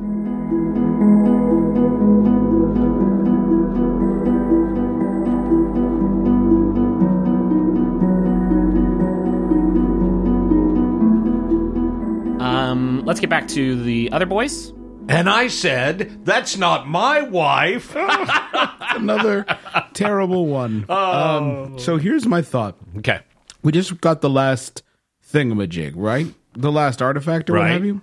[12.39, 14.73] Um, let's get back to the other boys.
[15.09, 17.93] And I said, that's not my wife.
[17.95, 19.45] Another
[19.93, 20.85] terrible one.
[20.89, 22.77] Um, so here's my thought.
[22.99, 23.19] okay.
[23.61, 24.83] We just got the last
[25.31, 26.27] thingamajig, right?
[26.53, 28.01] The last artifact or what have you.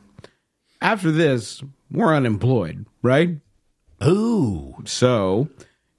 [0.80, 3.36] After this, we're unemployed, right?
[4.02, 4.76] Ooh.
[4.84, 5.48] So,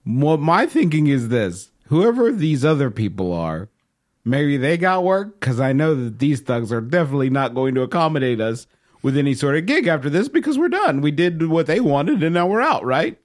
[0.03, 3.69] what my thinking is this: whoever these other people are,
[4.25, 7.81] maybe they got work because I know that these thugs are definitely not going to
[7.83, 8.65] accommodate us
[9.01, 11.01] with any sort of gig after this because we're done.
[11.01, 12.85] We did what they wanted, and now we're out.
[12.85, 13.19] Right?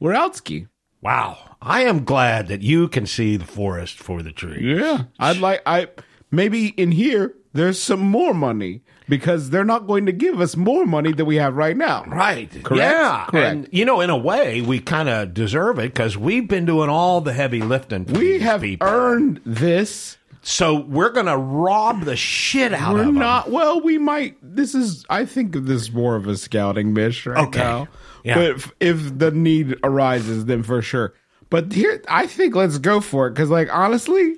[0.00, 0.68] We're outski.
[1.00, 1.38] Wow.
[1.60, 4.76] I am glad that you can see the forest for the tree.
[4.78, 5.88] Yeah, I'd like I
[6.30, 10.86] maybe in here there's some more money because they're not going to give us more
[10.86, 12.04] money than we have right now.
[12.04, 12.50] Right.
[12.62, 12.76] Correct?
[12.76, 13.26] Yeah.
[13.28, 13.52] Correct.
[13.52, 16.90] And, you know, in a way, we kind of deserve it because we've been doing
[16.90, 18.04] all the heavy lifting.
[18.04, 18.86] We have people.
[18.86, 20.18] earned this.
[20.42, 23.14] So we're going to rob the shit out We're of them.
[23.16, 23.50] not.
[23.50, 24.36] Well, we might.
[24.42, 25.04] This is.
[25.10, 27.58] I think this more of a scouting mission right Okay.
[27.58, 27.88] now.
[28.24, 28.34] Yeah.
[28.36, 31.14] But if, if the need arises, then for sure.
[31.50, 34.36] But here, I think let's go for it because, like, honestly,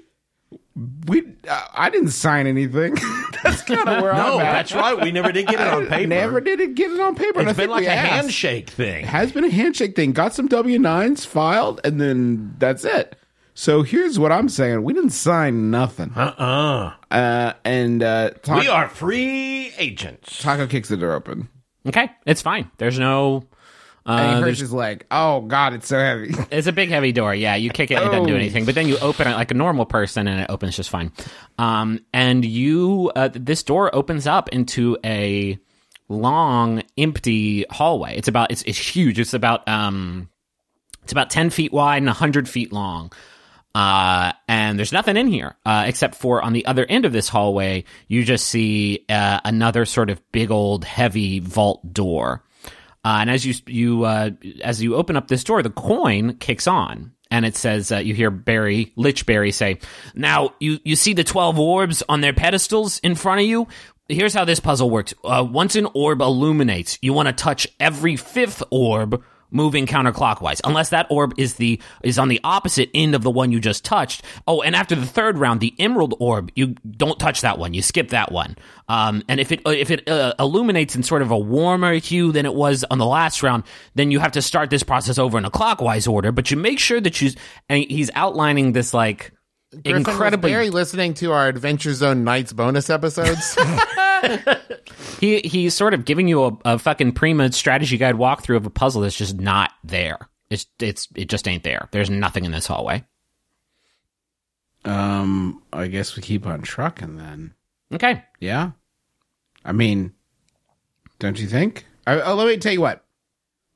[1.06, 1.22] we.
[1.48, 2.96] Uh, I didn't sign anything.
[3.42, 4.52] that's kind of where No, I'm at.
[4.52, 5.00] that's right.
[5.00, 6.06] We never did get it on paper.
[6.06, 7.40] Never did it get it on paper.
[7.40, 8.12] and I It's been think like we a asked.
[8.12, 9.02] handshake thing.
[9.04, 10.12] It has been a handshake thing.
[10.12, 13.16] Got some W nines filed, and then that's it.
[13.54, 16.12] So here's what I'm saying: we didn't sign nothing.
[16.16, 16.92] Uh-uh.
[17.10, 20.42] Uh, and uh, We are free agents.
[20.42, 21.48] Taako kicks the door open.
[21.86, 22.70] Okay, it's fine.
[22.78, 23.44] There's no
[24.06, 25.04] and Uh, he hurts there's- his leg.
[25.10, 26.34] Oh God, it's so heavy.
[26.50, 27.34] it's a big heavy door.
[27.34, 28.36] Yeah, you kick it, it doesn't do Oh.
[28.36, 28.64] anything.
[28.64, 31.12] But then you open it like a normal person, and it opens just fine.
[31.58, 35.58] Um, and you, uh, this door opens up into a
[36.08, 38.16] long, empty hallway.
[38.16, 39.18] It's about it's it's huge.
[39.18, 40.28] It's about um,
[41.02, 43.12] it's about ten feet wide and hundred feet long.
[43.74, 47.28] Uh, and there's nothing in here uh, except for on the other end of this
[47.28, 52.42] hallway, you just see uh, another sort of big old heavy vault door.
[53.04, 54.30] Uh, and as you you uh,
[54.62, 58.12] as you open up this door, the coin kicks on, and it says uh, you
[58.12, 59.78] hear Barry Lich Barry say,
[60.14, 63.68] "Now you you see the twelve orbs on their pedestals in front of you.
[64.08, 65.14] Here's how this puzzle works.
[65.24, 70.60] Uh, once an orb illuminates, you want to touch every fifth orb." Moving counterclockwise.
[70.64, 73.84] Unless that orb is the is on the opposite end of the one you just
[73.84, 74.22] touched.
[74.46, 77.74] Oh and after the third round the emerald orb you don't touch that one.
[77.74, 78.56] You skip that one.
[78.88, 82.46] Um, and if it if it uh, illuminates in sort of a warmer hue than
[82.46, 85.44] it was on the last round then you have to start this process over in
[85.44, 86.32] a clockwise order.
[86.32, 87.30] But you make sure that you
[87.68, 89.32] and he's outlining this like
[89.72, 93.56] Griffin, incredibly was Barry listening to our Adventure Zone Nights bonus episodes.
[95.20, 98.70] he he's sort of giving you a, a fucking prima strategy guide walkthrough of a
[98.70, 100.18] puzzle that's just not there
[100.50, 103.04] it's it's it just ain't there there's nothing in this hallway
[104.84, 107.54] um, I guess we keep on trucking then.
[107.92, 108.70] okay Yeah,
[109.64, 110.14] I mean,
[111.18, 111.86] don't you think?
[112.06, 113.04] I, oh, let me tell you what.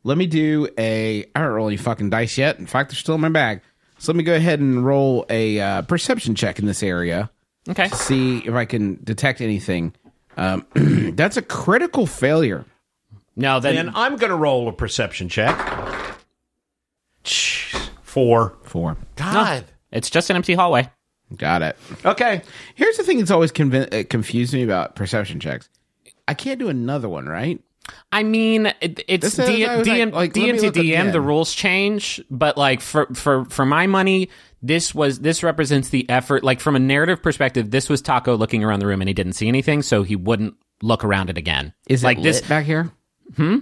[0.02, 1.24] Let me do a.
[1.34, 2.58] I don't roll any fucking dice yet.
[2.58, 3.60] In fact, they're still in my bag.
[4.04, 7.30] So let me go ahead and roll a uh, perception check in this area.
[7.66, 9.94] okay to see if I can detect anything.
[10.36, 10.66] Um,
[11.14, 12.66] that's a critical failure.
[13.34, 15.56] Now then Then I'm going to roll a perception check.
[17.24, 17.88] Jeez.
[18.02, 18.58] Four.
[18.64, 18.98] Four.
[19.16, 19.64] God.
[19.90, 20.90] it's just an empty hallway.
[21.34, 21.78] Got it.
[22.04, 22.42] Okay.
[22.74, 25.70] Here's the thing that's always convi- uh, confused me about perception checks.
[26.28, 27.58] I can't do another one, right?
[28.12, 31.10] I mean, it, it's This is- D- I was DM, like- like, DM to.
[31.12, 34.30] The rules change, but like for for for my money,
[34.62, 36.44] this was this represents the effort.
[36.44, 39.34] Like from a narrative perspective, this was Taako looking around the room and he didn't
[39.34, 41.72] see anything, so he wouldn't look around it again.
[41.88, 42.40] Is it like lit this?
[42.42, 42.90] back here?
[43.36, 43.58] Hmm.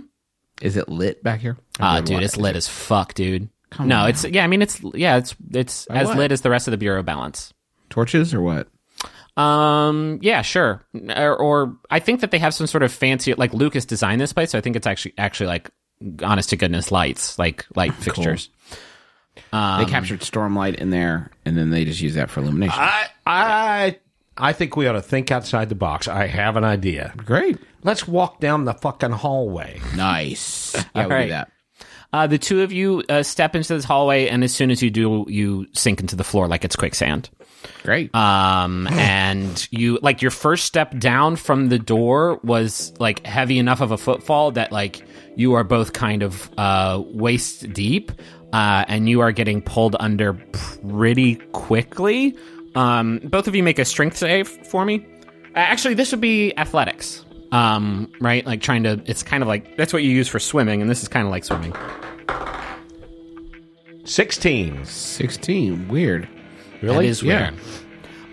[0.61, 1.57] Is it lit back here?
[1.81, 3.49] Ah, Or dude, it's lit as fuck, dude.
[3.81, 4.45] no, it's yeah.
[4.45, 5.17] I mean, it's yeah.
[5.17, 6.19] It's it's as what?
[6.19, 7.53] lit as the rest of the bureau balance.
[7.91, 8.69] torches or what?
[9.37, 10.85] Um, yeah, sure.
[11.17, 14.33] Or, or I think that they have some sort of fancy, like Lucas designed this
[14.33, 15.71] place, so I think it's actually actually like
[16.23, 18.51] honest to goodness lights, like light fixtures.
[19.37, 22.79] they captured stormlight in there, and then they just use that for illumination.
[22.79, 23.99] I I
[24.37, 26.09] I think we ought to think outside the box.
[26.09, 27.13] I have an idea.
[27.17, 27.59] Great.
[27.83, 29.81] Let's walk down the fucking hallway.
[29.97, 30.73] Nice.
[30.95, 31.25] Yeah, we'll right.
[31.25, 31.51] do that.
[32.13, 34.91] Uh, the two of you uh, step into this hallway, and as soon as you
[34.91, 37.31] do, you sink into the floor like it's quicksand.
[37.83, 38.15] Great.
[38.15, 43.81] Um, and you like your first step down from the door was like heavy enough
[43.81, 45.05] of a footfall that like
[45.37, 48.13] you are both kind of uh, waist deep,
[48.53, 52.37] uh, and you are getting pulled under pretty quickly.
[52.75, 55.07] Um, both of you make a strength save for me.
[55.55, 57.25] Actually, this would be athletics.
[57.51, 59.03] Um, right, like trying to.
[59.07, 61.31] It's kind of like that's what you use for swimming, and this is kind of
[61.31, 61.75] like swimming.
[64.05, 64.85] 16.
[64.85, 65.89] 16.
[65.89, 66.29] Weird.
[66.83, 66.97] Really?
[67.07, 67.51] That is Yeah.
[67.51, 67.55] weird.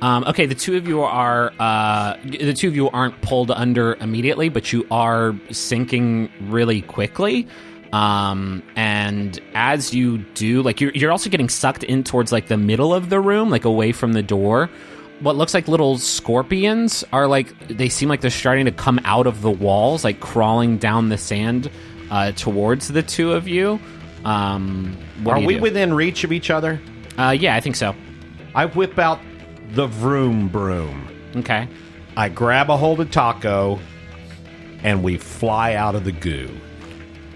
[0.02, 3.96] Um, okay, the two of you are uh, the two of you aren't pulled under
[3.96, 7.48] immediately, but you are sinking really quickly.
[7.92, 12.56] Um, and as you do, like you're you're also getting sucked in towards like the
[12.58, 14.70] middle of the room, like away from the door.
[15.20, 19.28] What looks like little scorpions are like they seem like they're starting to come out
[19.28, 21.70] of the walls, like crawling down the sand
[22.10, 23.82] uh, towards the two of you.
[24.24, 25.62] Um, Are you we do?
[25.62, 26.80] within reach of each other?
[27.18, 27.96] Uh, yeah, I think so.
[28.56, 29.20] I whip out
[29.72, 31.08] the vroom broom.
[31.36, 31.68] Okay.
[32.18, 33.80] I grab a hold of Taako,
[34.84, 36.50] and we fly out of the goo.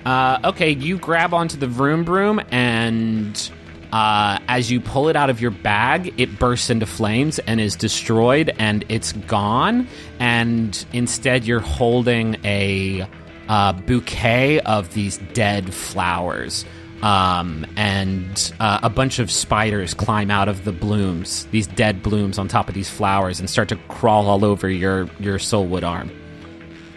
[0.06, 3.52] Uh, okay, you grab onto the vroom broom, and
[3.94, 7.76] uh, as you pull it out of your bag, it bursts into flames and is
[7.76, 9.88] destroyed, and it's gone.
[10.20, 13.08] And instead, you're holding a
[13.48, 16.66] uh, bouquet of these dead flowers.
[17.04, 22.40] Um, and uh, a bunch of spiders climb out of the blooms, these dead blooms
[22.40, 26.10] on top of these flowers, and start to crawl all over your your soulwood arm.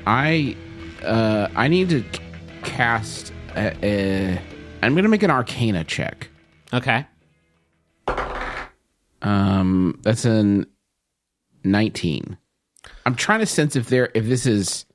[0.06, 0.56] I
[1.02, 2.04] uh I need to
[2.62, 4.40] cast a, a
[4.80, 6.28] I'm going to make an arcana check.
[6.72, 7.04] Okay.
[9.22, 10.66] Um that's an
[11.64, 12.36] 19.
[13.04, 14.86] I'm trying to sense if there if this is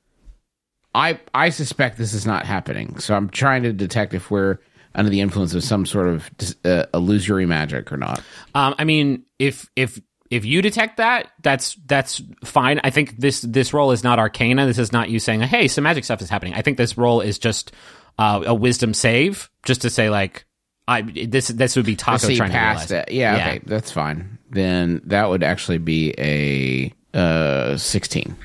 [0.94, 2.98] I I suspect this is not happening.
[2.98, 4.58] So I'm trying to detect if we're
[4.94, 6.30] under the influence of some sort of
[6.64, 8.22] uh, illusory magic or not.
[8.54, 10.00] Um, I mean, if if
[10.30, 12.80] if you detect that, that's that's fine.
[12.84, 14.66] I think this this role is not Arcana.
[14.66, 17.20] This is not you saying, "Hey, some magic stuff is happening." I think this role
[17.20, 17.72] is just
[18.18, 20.44] uh, a wisdom save just to say like
[20.88, 23.08] I this this would be Taako trying past to realize.
[23.08, 23.14] it.
[23.14, 24.38] Yeah, okay, that's fine.
[24.50, 28.36] Then that would actually be a uh, 16.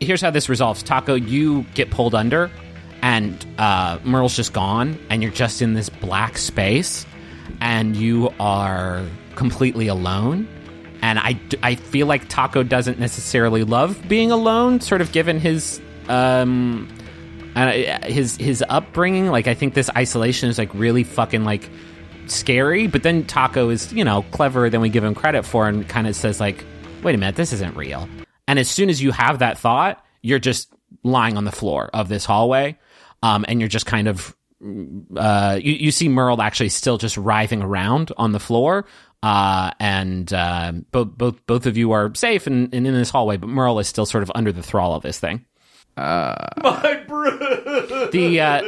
[0.00, 0.82] here's how this resolves.
[0.82, 2.50] Taco, you get pulled under,
[3.02, 7.04] and uh, Merle's just gone, and you're just in this black space,
[7.60, 10.48] and you are completely alone.
[11.02, 15.80] And I, I feel like Taako doesn't necessarily love being alone, sort of given his
[16.08, 16.88] um
[17.56, 17.72] uh,
[18.04, 19.26] his his upbringing.
[19.28, 21.68] Like I think this isolation is like really fucking like
[22.26, 22.86] scary.
[22.86, 26.06] But then Taako is you know cleverer than we give him credit for, and kind
[26.06, 26.64] of says like,
[27.02, 28.08] wait a minute, this isn't real.
[28.46, 32.08] And as soon as you have that thought, you're just lying on the floor of
[32.08, 32.78] this hallway,
[33.22, 34.36] um, and you're just kind of
[35.16, 38.86] uh, you, you see Merle actually still just writhing around on the floor.
[39.22, 43.36] Uh, and uh, both both both of you are safe and, and in this hallway,
[43.36, 45.44] but Merle is still sort of under the thrall of this thing.
[48.10, 48.62] The, uh,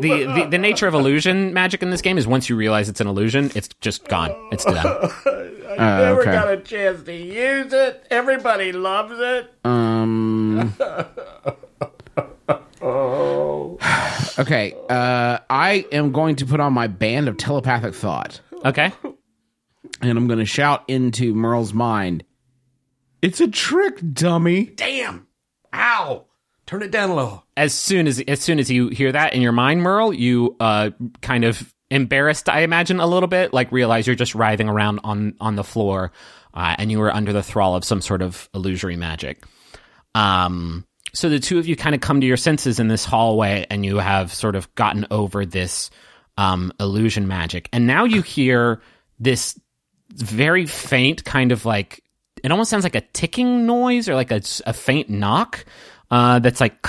[0.00, 3.00] the the the nature of illusion magic in this game is once you realize it's
[3.02, 4.34] an illusion, it's just gone.
[4.52, 5.10] It's done.
[5.72, 6.32] Uh, okay.
[6.32, 8.06] Got a chance to use it.
[8.10, 9.54] Everybody loves it.
[9.64, 10.74] Um.
[14.38, 14.74] okay.
[14.88, 18.92] Uh, I am going to put on my band of telepathic thought, Okay.
[20.00, 22.24] and I'm going to shout into Merle's mind.
[23.22, 24.64] It's a trick, dummy.
[24.66, 25.26] Damn.
[25.72, 26.24] Ow.
[26.66, 27.44] Turn it down a little.
[27.56, 30.90] As soon as as soon as you hear that in your mind, Merle, you uh
[31.20, 35.34] kind of embarrassed, I imagine, a little bit, like realize you're just writhing around on
[35.40, 36.12] on the floor,
[36.54, 39.44] uh, and you were under the thrall of some sort of illusory magic.
[40.14, 40.86] Um.
[41.14, 43.84] So the two of you kind of come to your senses in this hallway, and
[43.84, 45.90] you have sort of gotten over this
[46.36, 48.80] um, illusion magic, and now you hear
[49.20, 49.58] this
[50.10, 52.02] very faint kind of like
[52.42, 55.64] it almost sounds like a ticking noise or like a, a faint knock
[56.10, 56.86] uh, that's like.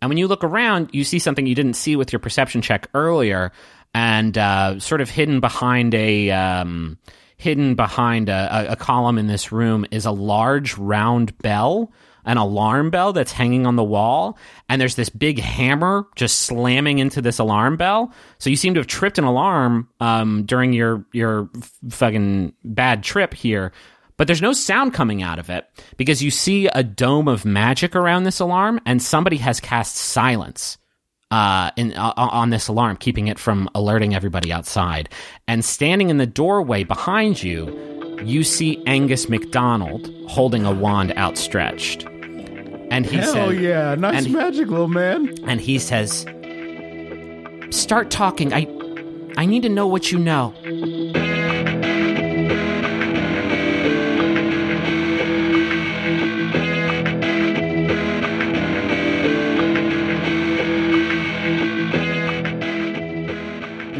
[0.00, 2.88] And when you look around, you see something you didn't see with your perception check
[2.94, 3.52] earlier,
[3.92, 6.98] and uh, sort of hidden behind a um,
[7.40, 11.90] hidden behind a, a, column in this room is a large round bell,
[12.26, 14.36] an alarm bell that's hanging on the wall,
[14.68, 18.12] and there's this big hammer just slamming into this alarm bell.
[18.38, 21.48] So you seem to have tripped an alarm um, during your your
[21.88, 23.72] fucking bad trip here.
[24.18, 27.96] But there's no sound coming out of it because you see a dome of magic
[27.96, 30.76] around this alarm, and somebody has cast silence
[31.30, 35.08] uh, in uh, on this alarm, keeping it from alerting everybody outside.
[35.46, 42.04] And standing in the doorway behind you, you see Angus McDonald holding a wand outstretched.
[42.90, 45.32] And he says, Hell yeah, nice magic, little man.
[45.46, 46.26] and he says,
[47.70, 48.52] "Start talking.
[48.52, 48.66] I,
[49.36, 50.52] I need to know what you know."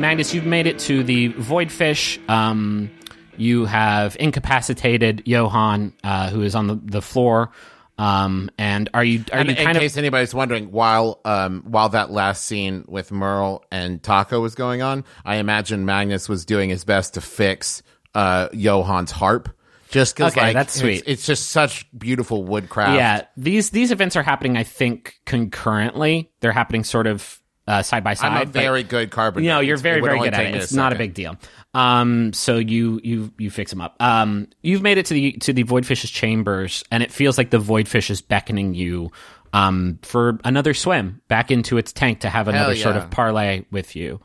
[0.00, 2.18] Magnus, you've made it to the Void Fish.
[2.28, 2.90] Um,
[3.36, 7.52] you have incapacitated Johann, uh, who is on the, the floor.
[7.98, 11.90] Um, and are you are And you in of case anybody's wondering, while um, while
[11.90, 16.70] that last scene with Merle and Taako was going on, I imagine Magnus was doing
[16.70, 17.82] his best to fix
[18.14, 19.54] uh, Johann's harp.
[19.90, 21.12] Just because, Okay, like, that's it's- sweet.
[21.12, 22.94] It's, just such beautiful woodcraft.
[22.96, 24.56] Yeah, these these events are happening.
[24.56, 26.30] I think concurrently.
[26.40, 28.33] They're happening sort of uh, side by side.
[28.33, 29.46] I'm a but- very good carpenter.
[29.46, 30.55] No, you're very very good at it.
[30.57, 31.37] It's not a big deal.
[31.75, 33.96] Um, so you you you fix them up.
[34.01, 37.59] Um, you've made it to the to the Voidfish's chambers, and it feels like the
[37.61, 39.11] Voidfish is beckoning you
[39.53, 43.94] um for another swim back into its tank to have another sort of parlay with
[43.96, 44.20] you.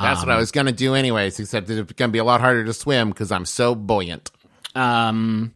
[0.00, 2.40] That's what I was going to do anyways, except it's going to be a lot
[2.40, 4.30] harder to swim because I'm so buoyant.
[4.74, 5.54] Um,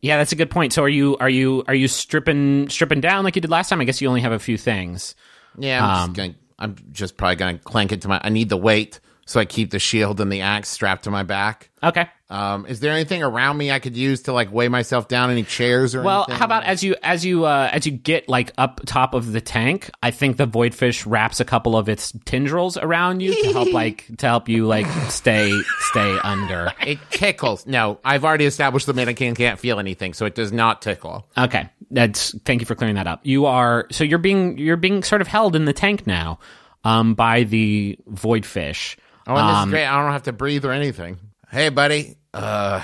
[0.00, 0.72] yeah, that's a good point.
[0.72, 3.80] So are you are you are you stripping stripping down like you did last time?
[3.80, 5.14] I guess you only have a few things.
[5.58, 6.34] Yeah, I'm Um, just going.
[6.58, 8.20] I'm just probably going to clank it to my.
[8.22, 11.22] I need the weight, so I keep the shield and the axe strapped to my
[11.22, 11.70] back.
[11.82, 12.08] Okay.
[12.30, 15.30] Um, is there anything around me I could use to like weigh myself down?
[15.30, 16.36] Any chairs or Well, anything?
[16.38, 19.40] how about as you as you uh, as you get like up top of the
[19.40, 23.72] tank, I think the voidfish wraps a couple of its tendrils around you to help
[23.72, 25.52] like to help you like stay
[25.90, 26.72] stay under.
[26.80, 27.66] it tickles?
[27.66, 31.28] No, I've already established the mannequin can't feel anything, so it does not tickle.
[31.38, 33.20] Okay, that's thank you for clearing that up.
[33.22, 36.40] You are so you're being you're being sort of held in the tank now,
[36.82, 38.96] um, by the voidfish.
[39.26, 39.86] Oh, and this Um, is great.
[39.86, 41.18] I don't have to breathe or anything.
[41.50, 42.16] Hey, buddy.
[42.32, 42.82] Uh,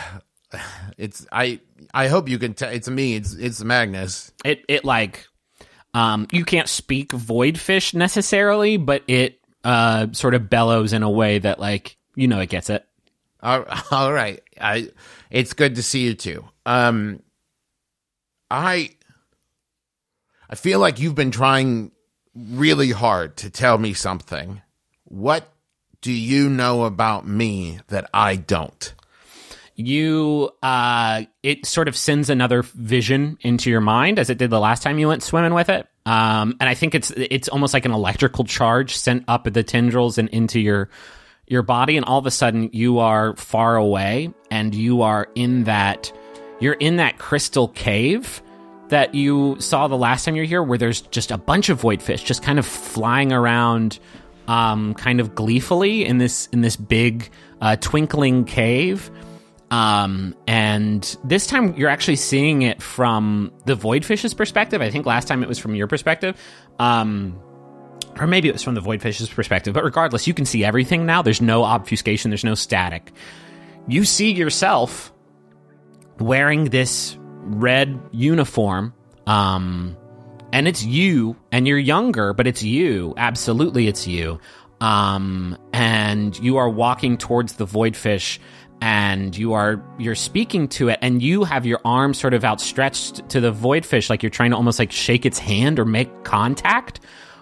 [0.98, 1.60] it's I.
[1.92, 2.54] I hope you can.
[2.54, 3.14] T- it's me.
[3.16, 4.32] It's it's Magnus.
[4.44, 5.26] it it like
[5.92, 11.40] um you can't speak voidfish necessarily but it uh sort of bellows in a way
[11.40, 12.86] that like you know it gets it
[13.42, 14.40] All, all right.
[14.60, 14.90] I.
[15.30, 16.44] It's good to see you too.
[16.66, 17.22] Um.
[18.50, 18.90] I.
[20.48, 21.92] I feel like you've been trying
[22.34, 24.60] really hard to tell me something.
[25.04, 25.48] What
[26.00, 28.94] do you know about me that I don't?
[29.80, 34.60] you uh it sort of sends another vision into your mind as it did the
[34.60, 37.84] last time you went swimming with it um and i think it's it's almost like
[37.84, 40.88] an electrical charge sent up the tendrils and into your
[41.46, 45.64] your body and all of a sudden you are far away and you are in
[45.64, 46.12] that
[46.60, 48.42] you're in that crystal cave
[48.88, 52.02] that you saw the last time you're here where there's just a bunch of void
[52.02, 53.98] fish just kind of flying around
[54.50, 57.30] um kind of gleefully in this in this big
[57.60, 59.10] uh, twinkling cave
[59.70, 64.82] um, and this time you're actually seeing it from the voidfish's perspective.
[64.82, 66.40] I think last time it was from your perspective.
[66.78, 67.40] Um,
[68.18, 71.22] or maybe it was from the voidfish's perspective, but regardless, you can see everything now.
[71.22, 73.12] There's no obfuscation, there's no static.
[73.86, 75.12] You see yourself
[76.18, 78.92] wearing this red uniform,
[79.26, 79.96] um,
[80.52, 83.14] and it's you, and you're younger, but it's you.
[83.16, 84.40] Absolutely, it's you.
[84.80, 88.38] Um, and you are walking towards the voidfish
[88.80, 93.28] and you are you're speaking to it and you have your arm sort of outstretched
[93.28, 97.00] to the voidfish like you're trying to almost like shake its hand or make contact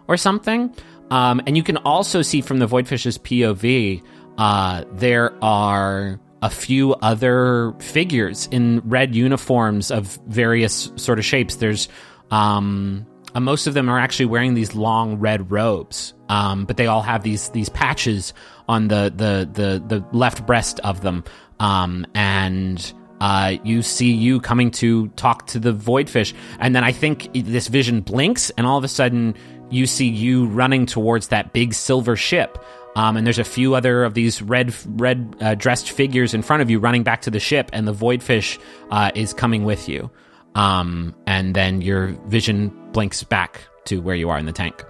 [0.09, 0.75] or something
[1.11, 4.03] um, and you can also see from the voidfish's pov
[4.37, 11.57] uh, there are a few other figures in red uniforms of various sort of shapes
[11.57, 11.89] there's
[12.31, 16.87] um, uh, most of them are actually wearing these long red robes, um, but they
[16.87, 18.33] all have these these patches
[18.68, 21.24] on the the the, the left breast of them,
[21.61, 26.93] um, and uh, you see you coming to talk to the voidfish, and then I
[26.93, 29.35] think this vision blinks, and all of a sudden
[29.70, 32.59] you see you running towards that big silver ship.
[32.97, 36.62] Um, and there's a few other of these red red uh, dressed figures in front
[36.62, 38.59] of you running back to the ship, and the voidfish
[38.91, 40.11] uh, is coming with you.
[40.55, 44.85] Um, and then your vision blinks back to where you are in the tank.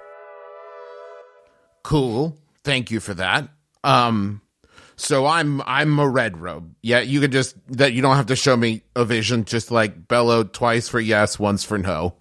[1.83, 2.37] Cool.
[2.65, 3.49] Thank you for that.
[3.85, 4.43] Um,
[4.97, 6.75] so I'm I'm a red robe.
[6.83, 9.45] Yeah, you can just that you don't have to show me a vision.
[9.45, 12.15] Just like bellow twice for yes, once for no.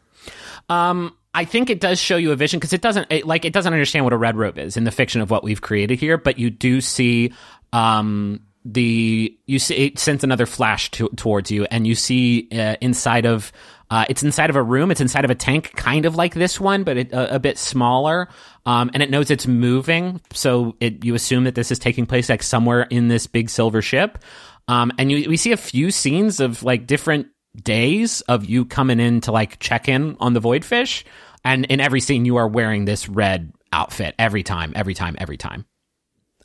[0.70, 3.54] Um, I think it does show you a vision because it doesn't it, like it
[3.54, 6.18] doesn't understand what a red robe is in the fiction of what we've created here,
[6.18, 7.34] but you do see
[7.74, 8.42] um
[8.74, 13.26] the you see it sends another flash to, towards you and you see uh, inside
[13.26, 13.52] of
[13.90, 16.60] uh, it's inside of a room it's inside of a tank kind of like this
[16.60, 18.28] one but it, a, a bit smaller
[18.68, 22.28] um, and it knows it's moving so it, you assume that this is taking place
[22.28, 24.20] like somewhere in this big silver ship.
[24.68, 29.00] Um, and you, we see a few scenes of like different days of you coming
[29.00, 31.06] in to like check in on the voidfish
[31.46, 35.38] and in every scene you are wearing this red outfit every time every time every
[35.38, 35.66] time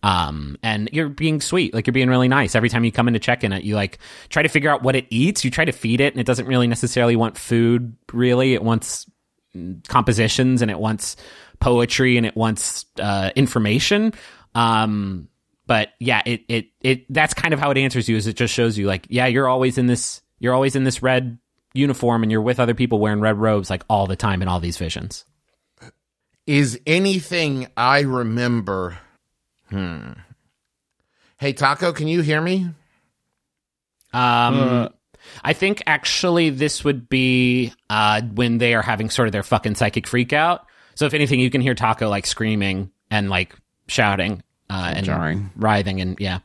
[0.02, 2.54] um, and you're being sweet, like you're being really nice.
[2.54, 3.98] Every time you come in to check in it, you like
[4.30, 5.44] try to figure out what it eats.
[5.44, 7.96] You try to feed it, and it doesn't really necessarily want food.
[8.12, 9.08] Really, it wants
[9.88, 11.16] compositions, and it wants
[11.60, 14.12] poetry, and it wants uh, information.
[14.54, 15.28] Um,
[15.66, 18.16] but yeah, it it it that's kind of how it answers you.
[18.16, 21.00] Is it just shows you like, yeah, you're always in this, you're always in this
[21.00, 21.38] red
[21.74, 24.58] uniform, and you're with other people wearing red robes like all the time in all
[24.58, 25.24] these visions.
[26.44, 28.98] Is anything I remember
[29.72, 30.12] Hmm.
[31.38, 32.68] Hey, Taako, can you hear me?
[34.12, 34.88] Um, uh,
[35.42, 39.76] I think actually this would be uh, when they are having sort of their fucking
[39.76, 40.66] psychic freak out.
[40.94, 43.56] So if anything, you can hear Taako like screaming and like
[43.88, 46.40] shouting uh, and jarring, writhing, and yeah.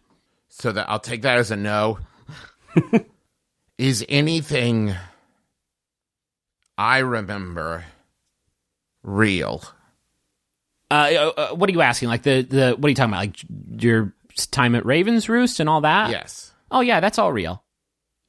[0.48, 2.00] So that I'll take that as a no.
[3.78, 4.96] Is anything
[6.78, 7.84] I remember
[9.04, 9.64] real?
[10.90, 12.10] Uh, uh, uh, what are you asking?
[12.10, 13.20] Like the the what are you talking about?
[13.20, 13.38] Like
[13.82, 14.14] your
[14.52, 16.10] time at Raven's Roost and all that?
[16.10, 16.54] Yes.
[16.72, 17.64] Oh yeah, that's all real.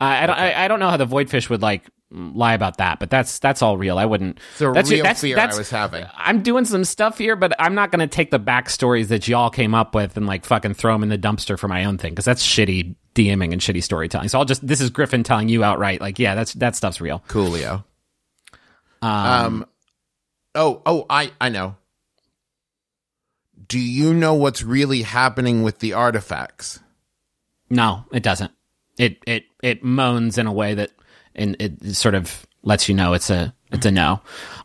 [0.00, 2.98] I I, don't, I, I don't know how the Voidfish would like lie about that,
[2.98, 3.98] but that's that's all real.
[3.98, 4.38] I wouldn't.
[4.52, 6.06] It's a that's real that's, fear that's, I was having.
[6.14, 9.50] I'm doing some stuff here, but I'm not going to take the backstories that y'all
[9.50, 12.12] came up with and like fucking throw them in the dumpster for my own thing
[12.12, 14.28] because that's shitty DMing and shitty storytelling.
[14.28, 17.22] So I'll just this is Griffin telling you outright, like, yeah, that's that stuff's real.
[17.28, 17.84] Coolio.
[19.02, 19.66] Um, Um.
[20.54, 20.82] Oh.
[20.86, 21.06] Oh.
[21.10, 21.32] I.
[21.40, 21.76] I know.
[23.68, 26.80] Do you know what's really happening with the artifacts?
[27.70, 28.52] no, it doesn't.
[28.98, 30.90] It it it moans in a way that
[31.34, 34.20] and it sort of lets you know it's a it's a no.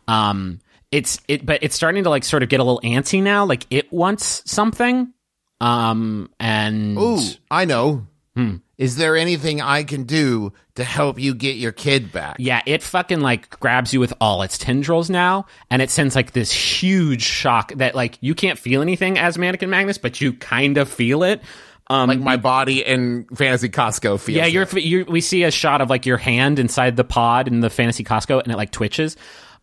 [0.08, 3.44] Um, it's it, but it's starting to like sort of get a little antsy now.
[3.44, 5.12] Like it wants something.
[5.60, 8.06] Um, and Ooh, I know.
[8.34, 8.56] Hmm.
[8.76, 12.36] Is there anything I can do to help you get your kid back?
[12.38, 16.32] Yeah, it fucking like grabs you with all its tendrils now, and it sends like
[16.32, 20.76] this huge shock that like you can't feel anything as Mannequin Magnus, but you kind
[20.78, 21.40] of feel it.
[21.88, 24.36] Um, Like my body in Fantasy Costco feels.
[24.38, 24.82] yeah, you're, it.
[24.82, 28.02] you we see a shot of like your hand inside the pod in the Fantasy
[28.04, 29.16] Costco, and it like twitches.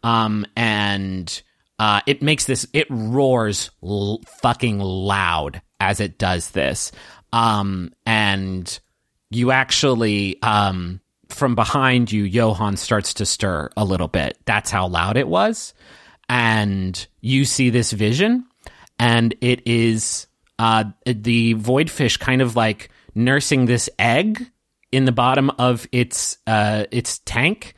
[0.04, 1.42] Um, and
[1.80, 6.92] uh, it makes this it roars l- fucking loud as it does this
[7.34, 8.80] um, and
[9.32, 14.38] you actually um, from behind you johann starts to stir a little bit.
[14.46, 15.74] That's how loud it was.
[16.30, 18.46] And you see this vision
[19.00, 20.28] and it is
[20.60, 24.46] uh, the void fish kind of like nursing this egg
[24.92, 27.74] in the bottom of its uh, its tank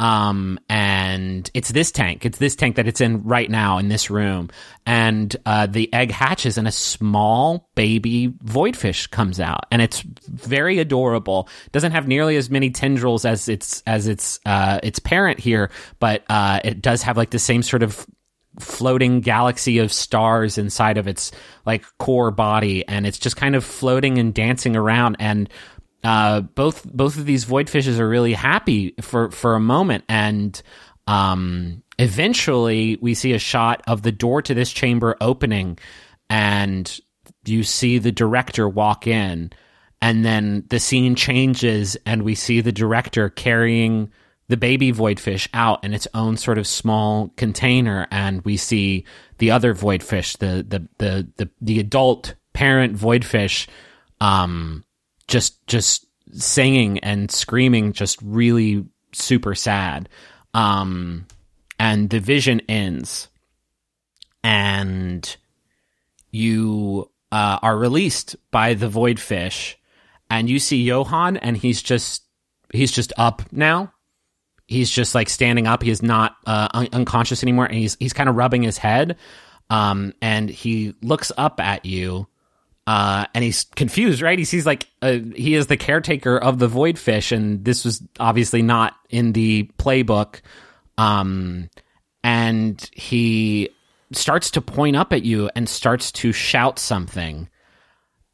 [0.00, 2.24] um, and it's this tank.
[2.24, 4.48] It's this tank that it's in right now in this room.
[4.86, 10.00] And uh, the egg hatches, and a small baby void fish comes out, and it's
[10.00, 11.48] very adorable.
[11.72, 16.24] Doesn't have nearly as many tendrils as its as its uh, its parent here, but
[16.30, 18.06] uh, it does have like the same sort of
[18.60, 21.32] floating galaxy of stars inside of its
[21.66, 25.48] like core body, and it's just kind of floating and dancing around and
[26.04, 30.60] uh, both both of these void fishes are really happy for for a moment, and
[31.06, 35.78] um, eventually we see a shot of the door to this chamber opening,
[36.30, 37.00] and
[37.44, 39.50] you see the director walk in,
[40.00, 44.12] and then the scene changes, and we see the director carrying
[44.48, 49.04] the baby void fish out in its own sort of small container, and we see
[49.38, 53.66] the other void fish, the the the the, the adult parent void fish.
[54.20, 54.84] Um,
[55.28, 60.08] just just singing and screaming just really super sad.
[60.54, 61.26] Um
[61.78, 63.28] and the vision ends.
[64.42, 65.36] And
[66.30, 69.78] you uh, are released by the void fish
[70.30, 72.22] and you see johann and he's just
[72.72, 73.92] he's just up now.
[74.66, 75.82] He's just like standing up.
[75.82, 79.16] He is not uh, un- unconscious anymore and he's he's kind of rubbing his head.
[79.70, 82.26] Um and he looks up at you
[82.88, 84.38] uh, and he's confused, right?
[84.38, 88.02] He sees like uh, he is the caretaker of the void fish, and this was
[88.18, 90.40] obviously not in the playbook.
[90.96, 91.68] Um,
[92.24, 93.68] and he
[94.12, 97.50] starts to point up at you and starts to shout something,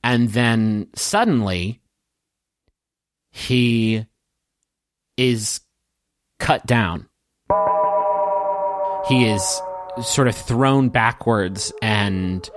[0.04, 1.80] and then suddenly
[3.32, 4.06] he
[5.16, 5.62] is
[6.38, 7.08] cut down.
[9.08, 9.60] He is
[10.00, 12.48] sort of thrown backwards and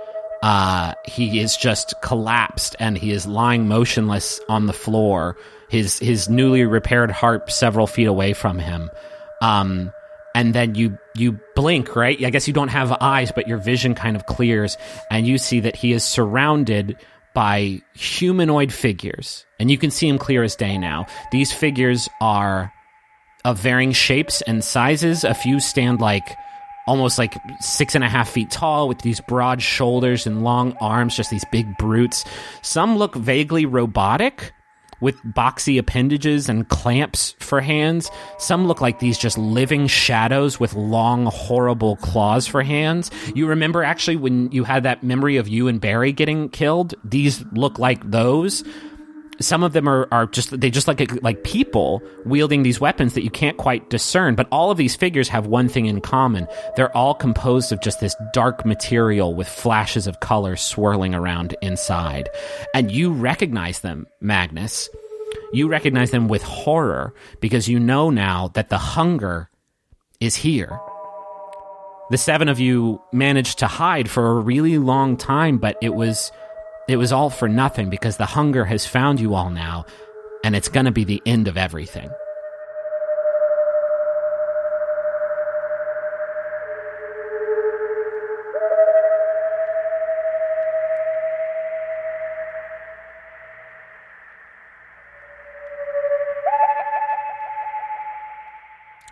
[0.42, 5.36] uh, he is just collapsed and he is lying motionless on the floor.
[5.68, 8.90] His his newly repaired harp several feet away from him.
[9.42, 9.92] Um,
[10.34, 12.22] and then you you blink, right?
[12.24, 14.76] I guess you don't have eyes, but your vision kind of clears,
[15.10, 16.96] and you see that he is surrounded
[17.34, 21.06] by humanoid figures, and you can see him clear as day now.
[21.32, 22.72] These figures are
[23.44, 25.24] of varying shapes and sizes.
[25.24, 26.28] A few stand like
[26.88, 31.14] almost like six and a half feet tall with these broad shoulders and long arms,
[31.14, 32.24] just these big brutes.
[32.62, 34.52] Some look vaguely robotic
[35.00, 38.10] with boxy appendages and clamps for hands.
[38.38, 43.10] Some look like these just living shadows with long, horrible claws for hands.
[43.34, 46.94] You remember actually when you had that memory of you and Barry getting killed?
[47.04, 48.64] These look like those
[49.40, 53.22] some of them are, are just they just like like people wielding these weapons that
[53.22, 56.46] you can't quite discern but all of these figures have one thing in common.
[56.76, 62.28] They're all composed of just this dark material with flashes of color swirling around inside.
[62.74, 64.88] And you recognize them magnus.
[65.52, 69.50] You recognize them with horror because you know now that the hunger
[70.20, 70.78] is here.
[72.10, 76.32] The seven of you managed to hide for a really long time but it was
[76.88, 79.84] it was all for nothing because the hunger has found you all now,
[80.42, 82.10] and it's going to be the end of everything.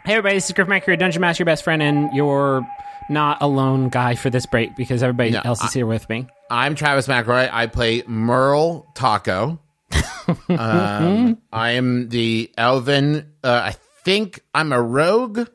[0.05, 2.65] Hey everybody, this is Griffin McElroy, Dungeon Master, your best friend, and your
[3.11, 6.29] not alone guy for this break because everybody No, else is here with me.
[6.51, 7.51] I'm Travis McElroy.
[7.53, 9.59] I play Merle Taako.
[10.49, 13.33] um, I am the Elven.
[13.43, 15.49] Uh, I think I'm a rogue.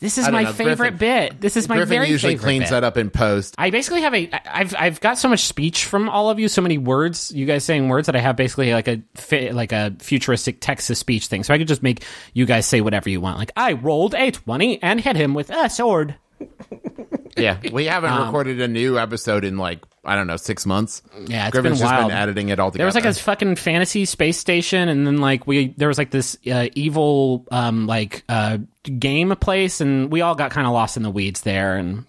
[0.00, 1.40] This is my know, favorite Griffin- bit.
[1.40, 2.70] This is my Griffin very usually favorite cleans bit.
[2.72, 3.54] that up in post.
[3.56, 4.28] I basically have a.
[4.46, 7.64] I've I've got so much speech from all of you, so many words, you guys
[7.64, 11.28] saying words that I have basically like a fi- like a futuristic text to speech
[11.28, 11.42] thing.
[11.42, 12.04] So I could just make
[12.34, 13.38] you guys say whatever you want.
[13.38, 16.16] Like I rolled a twenty and hit him with a sword.
[17.36, 21.02] Yeah, we haven't Um, recorded a new episode in like I don't know six months.
[21.26, 22.08] Yeah, it's Griffin's been just wild.
[22.10, 22.78] been editing it all together.
[22.82, 26.10] There was like a fucking fantasy space station, and then like we there was like
[26.10, 28.58] this uh, evil um like uh
[28.98, 32.04] game place, and we all got kind of lost in the weeds there, and.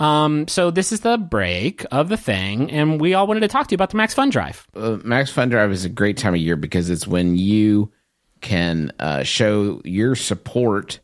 [0.00, 3.68] Um, so this is the break of the thing, and we all wanted to talk
[3.68, 4.66] to you about the Max Fun Drive.
[4.76, 7.90] uh, Max Fun Drive is a great time of year because it's when you
[8.42, 11.00] can uh, show your support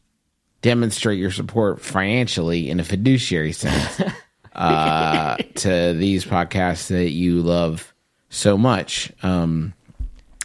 [0.62, 4.00] demonstrate your support financially in a fiduciary sense
[4.54, 7.92] uh, to these podcasts that you love
[8.30, 9.12] so much.
[9.22, 9.74] Um,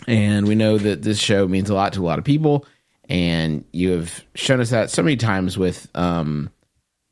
[0.07, 2.65] and we know that this show means a lot to a lot of people,
[3.09, 6.49] and you have shown us that so many times with um,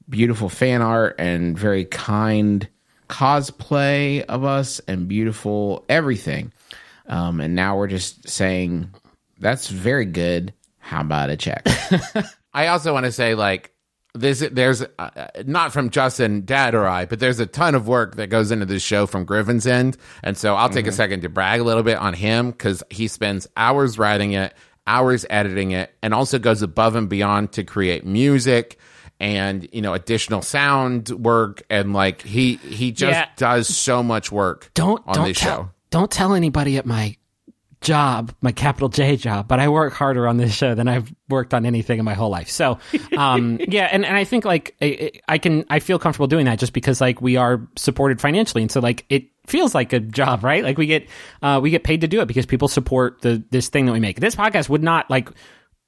[0.10, 2.68] beautiful fan art and very kind
[3.10, 6.52] cosplay of us and beautiful everything.
[7.08, 8.90] Um, and now we're just saying
[9.40, 10.54] that's very good.
[10.80, 11.66] How about a check?
[12.56, 13.72] I also want to say, like,
[14.14, 18.16] this, there's uh, not from Justin, Dad, or I, but there's a ton of work
[18.16, 19.98] that goes into this show from Griffin's end.
[20.24, 23.10] And so I'll take a second to brag a little bit on him because he
[23.10, 24.54] spends hours writing it,
[24.88, 28.80] hours editing it, and also goes above and beyond to create music
[29.20, 33.28] and you know additional sound work and like he he just Yeah.
[33.38, 37.16] does so much work don't on don't this tell, show Don't tell anybody at my
[37.86, 41.54] job, my capital J job, but I work harder on this show than I've worked
[41.54, 42.50] on anything in my whole life.
[42.50, 42.80] So,
[43.16, 46.58] um, yeah, and, and I think like I, I can I feel comfortable doing that
[46.60, 50.44] just because like we are supported financially, and so like it feels like a job,
[50.44, 50.64] right?
[50.64, 51.08] Like we get
[51.44, 54.00] uh, we get paid to do it because people support the this thing that we
[54.00, 54.20] make.
[54.20, 55.30] This podcast would not like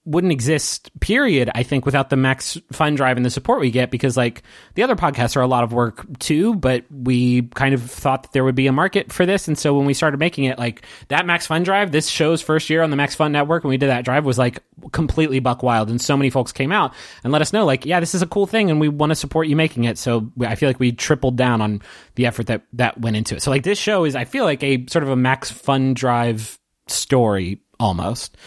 [0.07, 3.91] wouldn't exist period i think without the max fun drive and the support we get
[3.91, 4.43] because like
[4.75, 8.31] the other podcasts are a lot of work too but we kind of thought that
[8.31, 9.47] there would be a market for this.
[9.47, 12.69] And so when we started making it like that max fun drive this show's first
[12.69, 15.63] year on the max fun network when we did that drive was like completely buck
[15.63, 15.89] wild.
[15.89, 16.93] And so many folks came out
[17.23, 19.15] and let us know like yeah this is a cool thing and we want to
[19.15, 19.97] support you making it.
[19.97, 21.81] So i feel like we tripled down on
[22.15, 23.41] the effort that that went into it.
[23.41, 26.59] So like this show is i feel like a sort of a max fun drive
[26.87, 28.37] story almost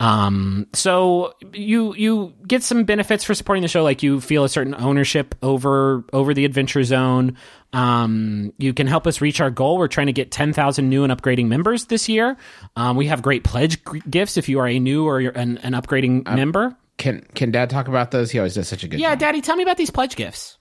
[0.00, 4.48] um, so you you get some benefits for supporting the show, like you feel a
[4.48, 7.36] certain ownership over over the Adventure Zone.
[7.72, 9.78] Um, you can help us reach our goal.
[9.78, 12.36] We're trying to get ten thousand new and upgrading members this year.
[12.76, 15.72] Um, we have great pledge g- gifts if you are a new or an, an
[15.74, 16.74] upgrading member.
[16.96, 18.30] can can Dad talk about those?
[18.30, 19.18] He always does such a good Yeah, job.
[19.20, 20.56] Daddy, tell me about these pledge gifts.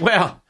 [0.00, 0.42] Well,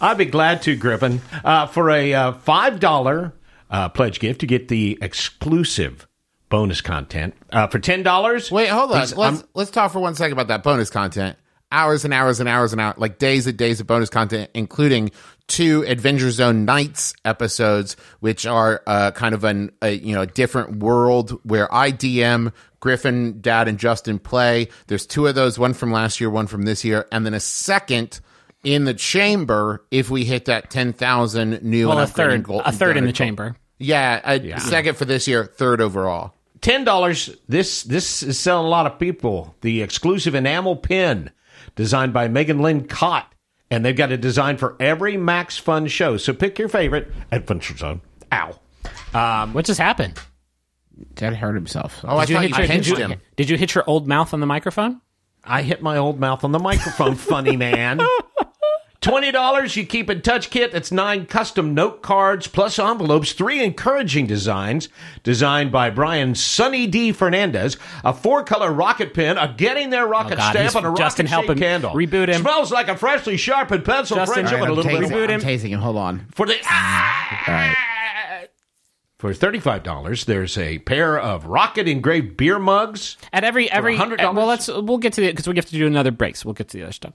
[0.00, 3.34] I'd be glad to, Griffin, uh, for a uh, five dollar
[3.70, 6.06] uh, pledge gift to get the exclusive
[6.50, 7.34] bonus content.
[7.50, 9.00] Uh, for ten dollars, Wait, hold on.
[9.00, 11.36] These- Let's I'm- let's talk for one second about that bonus content.
[11.72, 15.12] Hours and hours and hours and hours, like days and days of bonus content, including
[15.46, 20.26] two Adventure Zone Nights episodes, which are uh, kind of an a, you know a
[20.26, 24.66] different world where I DM Griffin, Dad, and Justin play.
[24.88, 27.40] There's two of those, one from last year, one from this year, and then a
[27.40, 28.18] second
[28.64, 31.86] in the chamber if we hit that ten thousand new.
[31.88, 33.14] Well, and a third, goal- a third in the goal.
[33.14, 33.56] chamber.
[33.78, 36.34] Yeah, a second for this year, third overall.
[36.60, 37.34] Ten dollars.
[37.48, 39.54] This this is selling a lot of people.
[39.62, 41.30] The exclusive enamel pin,
[41.74, 43.26] designed by Megan Lynn Kott,
[43.70, 46.16] and they've got a design for every Max Fun show.
[46.16, 48.02] So pick your favorite Adventure Zone.
[48.32, 48.58] Ow.
[49.14, 50.18] Um, what just happened?
[51.14, 52.04] Dad hurt himself.
[52.04, 53.20] Oh, I you, thought hit you your, did, pinched you, him.
[53.36, 55.00] did you hit your old mouth on the microphone?
[55.42, 58.00] I hit my old mouth on the microphone, funny man.
[59.00, 60.72] Twenty dollars, you keep in touch kit.
[60.72, 64.90] That's nine custom note cards plus envelopes, three encouraging designs
[65.22, 67.10] designed by Brian Sunny D.
[67.12, 70.86] Fernandez, a four color rocket pen, a getting there rocket Oh, God, stamp, he's- and
[70.86, 71.58] a Justin, rocket help him.
[71.58, 71.92] candle.
[71.92, 72.42] Reboot him.
[72.42, 75.40] Smells like a freshly sharpened pencil, Justin, and a I'm little bit of Reboot I'm
[75.40, 75.40] him.
[75.40, 75.80] tasing him.
[75.80, 76.26] Hold on.
[76.34, 76.56] for the.
[79.18, 83.18] For thirty-five dollars, there's a pair of rocket engraved beer mugs.
[83.34, 84.18] At every every $100?
[84.24, 86.46] uh, well, let's we'll get to the because we have to do another break, so
[86.46, 87.12] we'll get to the other stuff.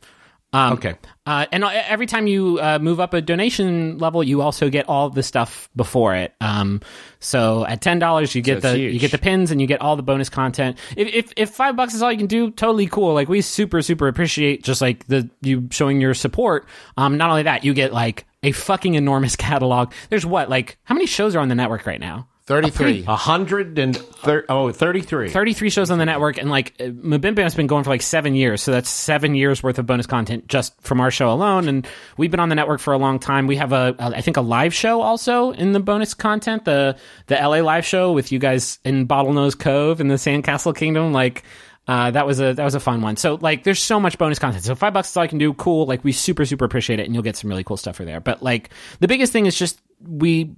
[0.56, 0.96] Um, Okay.
[1.28, 4.88] Uh, and uh, every time you uh, move up a donation level, you also get
[4.88, 6.36] all the stuff before it.
[6.40, 6.82] Um,
[7.20, 8.94] so at ten dollars, you get it's the huge.
[8.94, 10.78] you get the pins and you get all the bonus content.
[10.96, 13.16] If, if if five bucks is all you can do, totally cool.
[13.16, 16.68] Like we super super appreciate just like the you showing your support.
[16.96, 19.94] Um, not only that, you get like a fucking enormous catalog.
[20.12, 22.28] There's what like how many shows are on the network right now?
[22.48, 23.06] 33.
[23.08, 25.30] A hundred and thir- oh, 33.
[25.30, 28.62] 33 shows on the network and like uh, MBMBaM's been going for like seven years
[28.62, 31.88] so that's seven years worth of bonus content just from our show alone and
[32.18, 34.38] we've been on the network for a long time we have a, a I think
[34.38, 38.38] a live show also in the bonus content the the LA live show with you
[38.38, 41.44] guys in Bottlenose Cove in the Sandcastle Kingdom like
[41.88, 43.16] uh, that was a that was a fun one.
[43.16, 44.64] So like, there's so much bonus content.
[44.64, 45.54] So five bucks is all I can do.
[45.54, 45.86] Cool.
[45.86, 48.20] Like we super super appreciate it, and you'll get some really cool stuff for there.
[48.20, 48.72] But like,
[49.02, 50.56] the biggest thing is just we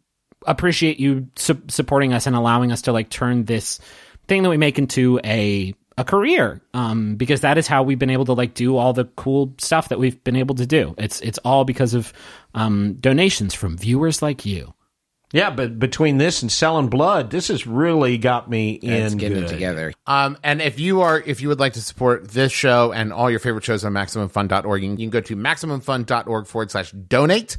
[0.47, 3.79] appreciate you su- supporting us and allowing us to like turn this
[4.27, 8.09] thing that we make into a a career um because that is how we've been
[8.11, 11.21] able to like do all the cool stuff that we've been able to do it's
[11.21, 12.13] it's all because of
[12.53, 14.73] um donations from viewers like you
[15.33, 19.41] Yeah, but between this and selling blood, this has really got me in get it
[19.41, 19.47] good.
[19.49, 19.91] together.
[20.05, 23.29] Um, and if you are, if you would like to support this show and all
[23.29, 27.57] your favorite shows on MaximumFun.org, you can go to MaximumFun.org forward slash donate.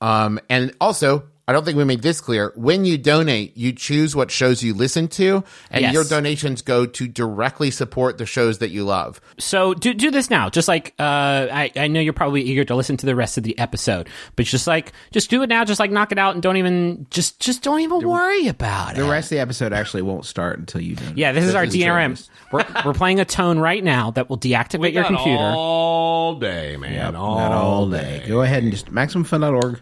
[0.00, 2.52] Um, and also I don't think we made this clear.
[2.54, 5.92] When you donate, you choose what shows you listen to, and Yes.
[5.92, 9.20] your donations go to directly support the shows that you love.
[9.38, 10.48] So do do this now.
[10.48, 11.02] Just like uh,
[11.50, 14.46] I I know you're probably eager to listen to the rest of the episode, but
[14.46, 15.64] just like just do it now.
[15.64, 19.00] Just like knock it out and don't even just just don't even worry about The
[19.00, 19.04] it.
[19.04, 21.04] The rest of the episode actually won't start until you do.
[21.16, 22.28] Yeah, this is our is DRM.
[22.52, 25.42] We're, we're playing a tone right now that will deactivate your computer.
[25.42, 27.16] all day, man.
[27.16, 28.24] all, Not all day.
[28.28, 29.80] Go ahead and just maximumfun.org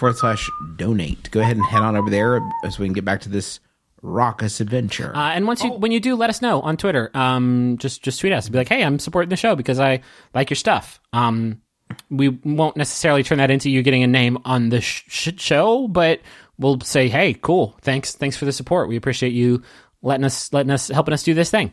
[0.00, 1.30] forward slash donate.
[1.30, 3.60] Go ahead and head on over there as we can get back to this
[4.02, 5.14] raucous adventure.
[5.14, 7.10] Uh, and once you when you do, let us know on Twitter.
[7.14, 10.00] Um, just just tweet us and be like, "Hey, I'm supporting the show because I
[10.34, 11.60] like your stuff." Um,
[12.08, 15.86] we won't necessarily turn that into you getting a name on the sh- sh- show,
[15.86, 16.20] but
[16.58, 18.88] we'll say, "Hey, cool, thanks, thanks for the support.
[18.88, 19.62] We appreciate you
[20.02, 21.72] letting us letting us helping us do this thing."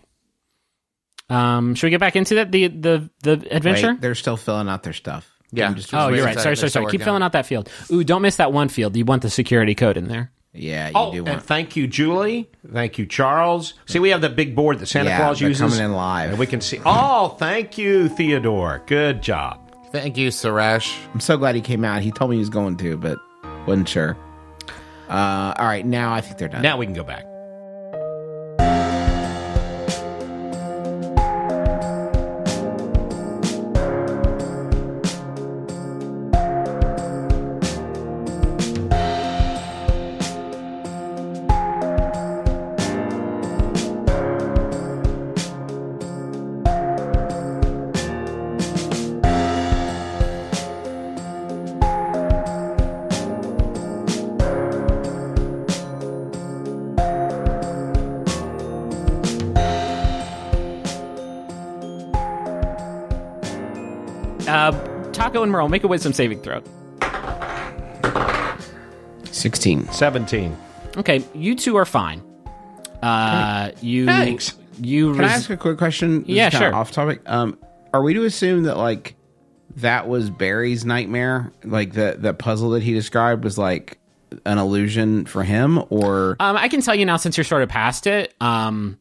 [1.29, 3.91] Um, should we get back into that the the the adventure?
[3.91, 5.36] Wait, they're still filling out their stuff.
[5.51, 5.67] Yeah.
[5.67, 6.37] I'm just- oh, you're right.
[6.39, 6.87] sorry, Sorry, sorry.
[6.91, 7.69] Keep filling out that field.
[7.91, 8.95] Ooh, don't miss that one field.
[8.97, 10.31] You want the security code in there.
[10.53, 11.43] yeah, you Oh, do and want.
[11.43, 12.49] thank you, Julie.
[12.73, 13.73] Thank you, Charles.
[13.85, 15.61] See, we have the big board that Santa Yeah, Claus they're uses.
[15.73, 16.31] coming in live.
[16.31, 16.79] And we can see.
[16.85, 18.81] Oh, thank you, Theodore.
[18.87, 19.71] Good job.
[19.91, 20.93] Thank you, Suresh.
[21.13, 22.01] I'm so glad he came out.
[22.01, 23.17] He told me he was going to, but
[23.67, 24.17] wasn't sure.
[25.09, 26.61] Uh, all right, now I think they're done.
[26.61, 27.23] Now we can go back.
[65.47, 66.61] And Merle, make a wisdom saving throw.
[69.31, 69.87] 16.
[69.91, 70.57] 17.
[70.97, 72.21] Okay, you two are fine.
[73.03, 74.57] Uh, you Thanks.
[74.81, 76.21] You Can I res- ask a quick question?
[76.21, 76.75] This is Yeah, kinda sure.
[76.75, 77.21] Off topic.
[77.25, 77.57] Um,
[77.93, 79.15] are we to assume that like
[79.77, 81.51] that was Barry's nightmare?
[81.63, 83.97] Like the the puzzle that he described was like
[84.45, 87.69] an illusion for him, or Um, I can tell you now since you're sort of
[87.69, 88.33] past it.
[88.41, 88.97] Um,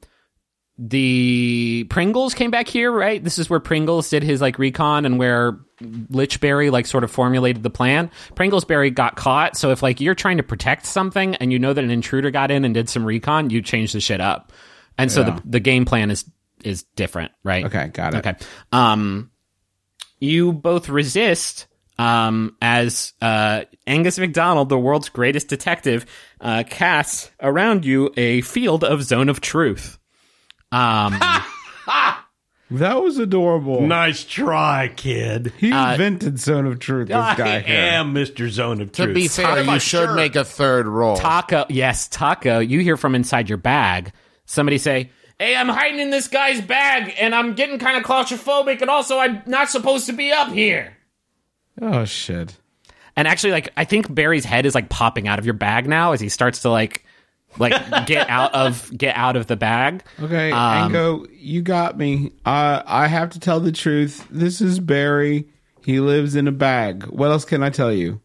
[0.79, 3.23] the Pringles came back here, right?
[3.23, 7.63] This is where Pringles did his like recon and where Lichberry like sort of formulated
[7.63, 8.11] the plan.
[8.35, 11.85] Pringlesberry got caught, so if like you're trying to protect something and you know that
[11.85, 14.53] an intruder got in and did some recon, you change the shit up.
[14.99, 16.25] And so the the game plan is
[16.65, 17.67] is different, right?
[17.67, 18.27] Okay, got it.
[18.27, 18.35] Okay.
[18.73, 19.31] Um,
[20.19, 21.67] you both resist
[21.99, 26.07] um, as uh, Angus McDonald, the world's greatest detective,
[26.41, 29.99] uh, casts around you a field of zone of truth.
[30.73, 31.19] Um,
[32.71, 33.81] that was adorable.
[33.83, 35.53] Nice try, kid.
[35.59, 37.09] He uh, invented Zone of Truth.
[37.09, 37.77] This I guy here.
[37.77, 38.49] am Mr.
[38.49, 39.09] Zone of Truth.
[39.09, 40.15] To be fair, How you should sure?
[40.15, 41.17] make a third roll.
[41.17, 42.67] Taako, yes, Taako.
[42.69, 44.13] You hear from inside your bag
[44.45, 48.81] somebody say, "Hey, I'm hiding in this guy's bag, and I'm getting kind of claustrophobic,
[48.83, 50.97] and also I'm not supposed to be up here."
[51.81, 52.57] Oh shit.
[53.19, 56.13] And actually, like I think Barry's head is like popping out of your bag now
[56.13, 57.06] as he starts to like,
[57.59, 60.03] like get out of get out of the bag.
[60.21, 62.33] Okay, Um, Ango, you got me.
[62.45, 64.27] I I have to tell the truth.
[64.31, 65.49] This is Barry.
[65.85, 67.05] He lives in a bag.
[67.07, 68.21] What else can I tell you?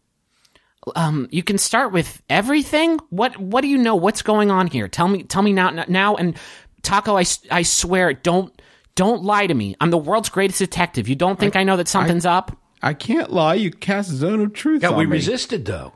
[0.96, 4.88] um you can start with everything what what do you know what's going on here
[4.88, 6.36] tell me tell me now now and
[6.82, 7.14] Taako
[7.50, 8.52] I I swear don't
[8.96, 11.86] don't lie to me i'm the world's greatest detective you don't think i, know that
[11.86, 13.54] something's up I can't lie.
[13.54, 15.12] You cast Zone of Truth Yeah, on we me.
[15.12, 15.92] resisted, though.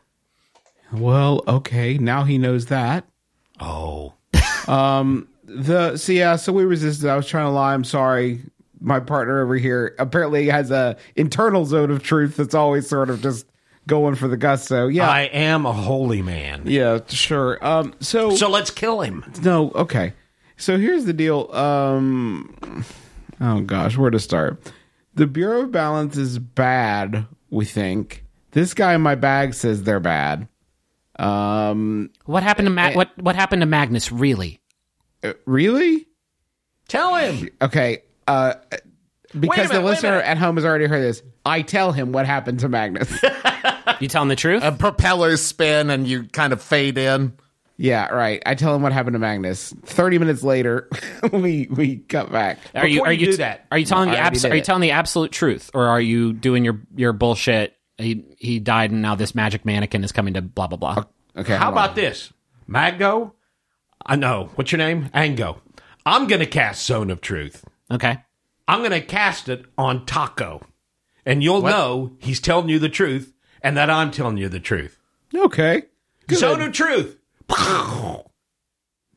[0.93, 1.99] Well, okay.
[1.99, 3.05] Now he knows that.
[3.61, 4.15] Oh.
[4.69, 5.29] um.
[5.49, 7.09] The so yeah, so we resisted.
[7.09, 7.73] I was trying to lie.
[7.73, 8.41] I'm sorry.
[8.81, 13.23] My partner over here apparently has a internal zone of truth that's always sort of
[13.23, 13.47] just
[13.87, 14.89] going for the gusto.
[14.89, 16.63] Yeah, I am a holy man.
[16.67, 17.65] yeah, sure.
[17.65, 19.25] Um, so, So let's kill him.
[19.43, 20.13] no, okay.
[20.57, 21.49] So here's the deal.
[21.55, 22.85] Um,
[23.41, 24.61] oh gosh, where to start?
[25.15, 27.25] The Bureau of Balance is bad.
[27.51, 30.49] We think this guy in my bag says they're bad.
[31.19, 34.61] Um, what happened to Ma- what what happened to magnus really
[35.25, 36.07] uh, really?
[36.89, 37.49] Tell him.
[37.61, 38.03] Okay.
[38.29, 38.55] Uh,
[39.39, 42.61] because minute, the listener at home has already heard this, I tell him what happened
[42.61, 43.11] to Magnus.
[44.01, 47.33] you telling the truth A propellers spin and you kind of fade in.
[47.77, 48.43] yeah, right.
[48.47, 49.75] I tell him what happened to Magnus.
[49.85, 50.89] Thirty minutes later,
[51.33, 52.59] we we cut back.
[52.75, 54.62] are you are you you do t- that- are you telling the abs- are you
[54.62, 59.03] telling the absolute truth or are you doing your your bullshit he he died and
[59.03, 61.05] now this magic mannequin is coming to blah blah blah
[61.37, 61.57] Okay.
[61.57, 61.97] How about on.
[61.97, 62.33] this?
[62.67, 63.35] Mago?
[64.05, 64.51] I know.
[64.55, 65.11] What's your name?
[65.13, 65.61] Ango.
[66.07, 67.65] I'm going to cast Zone of Truth.
[67.91, 68.19] okay
[68.69, 70.63] I'm going to cast it on Taako.
[71.25, 73.33] And you'll know he's telling you the truth
[73.63, 74.99] and that I'm telling you the truth.
[75.35, 75.83] Okay.
[76.33, 77.19] Zone of truth.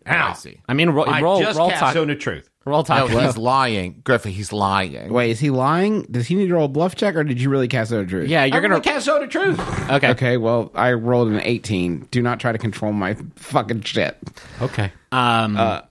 [0.10, 0.60] I see.
[0.68, 1.94] I mean, roll, I roll, just roll cast talk.
[1.94, 2.50] zone of truth.
[2.66, 4.02] Roll No, he's lying.
[4.04, 5.12] Griffin, he's lying.
[5.12, 6.04] Wait, is he lying?
[6.04, 8.06] Does he need to roll a bluff check, or did you really cast out a
[8.06, 8.30] truth?
[8.30, 8.76] yeah, you're I'm gonna.
[8.76, 9.60] gonna cast zone of truth.
[9.90, 10.10] Okay.
[10.10, 12.10] Okay, well, I rolled an 18.
[12.12, 14.18] Do not try to control my fucking shit.
[14.62, 14.92] Okay.
[15.12, 15.82] Um,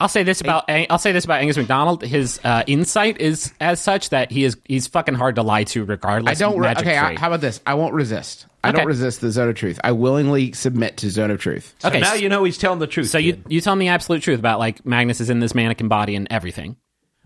[0.00, 2.02] I'll say this about I'll say this about Angus McDonald.
[2.02, 5.84] His uh, insight is as such that he is he's fucking hard to lie to,
[5.84, 6.40] regardless.
[6.40, 6.58] I don't.
[6.58, 7.60] Re- magic okay, I, how about this?
[7.66, 8.46] I won't resist.
[8.62, 8.78] I Okay.
[8.78, 9.80] don't resist the zone of truth.
[9.82, 11.74] I willingly submit to zone of truth.
[11.78, 13.08] So Okay, now you know he's telling the truth.
[13.08, 13.44] so you kid.
[13.48, 16.26] you tell me the absolute truth about like Magnus is in this mannequin body and
[16.30, 16.76] everything.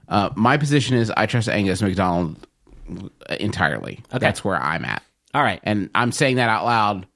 [0.09, 2.47] Uh, my position is I trust Angus McDonald
[3.41, 4.01] entirely.
[4.11, 4.19] Okay.
[4.19, 5.03] That's where I'm at.
[5.35, 5.61] All right.
[5.65, 7.07] And I'm saying that out loud.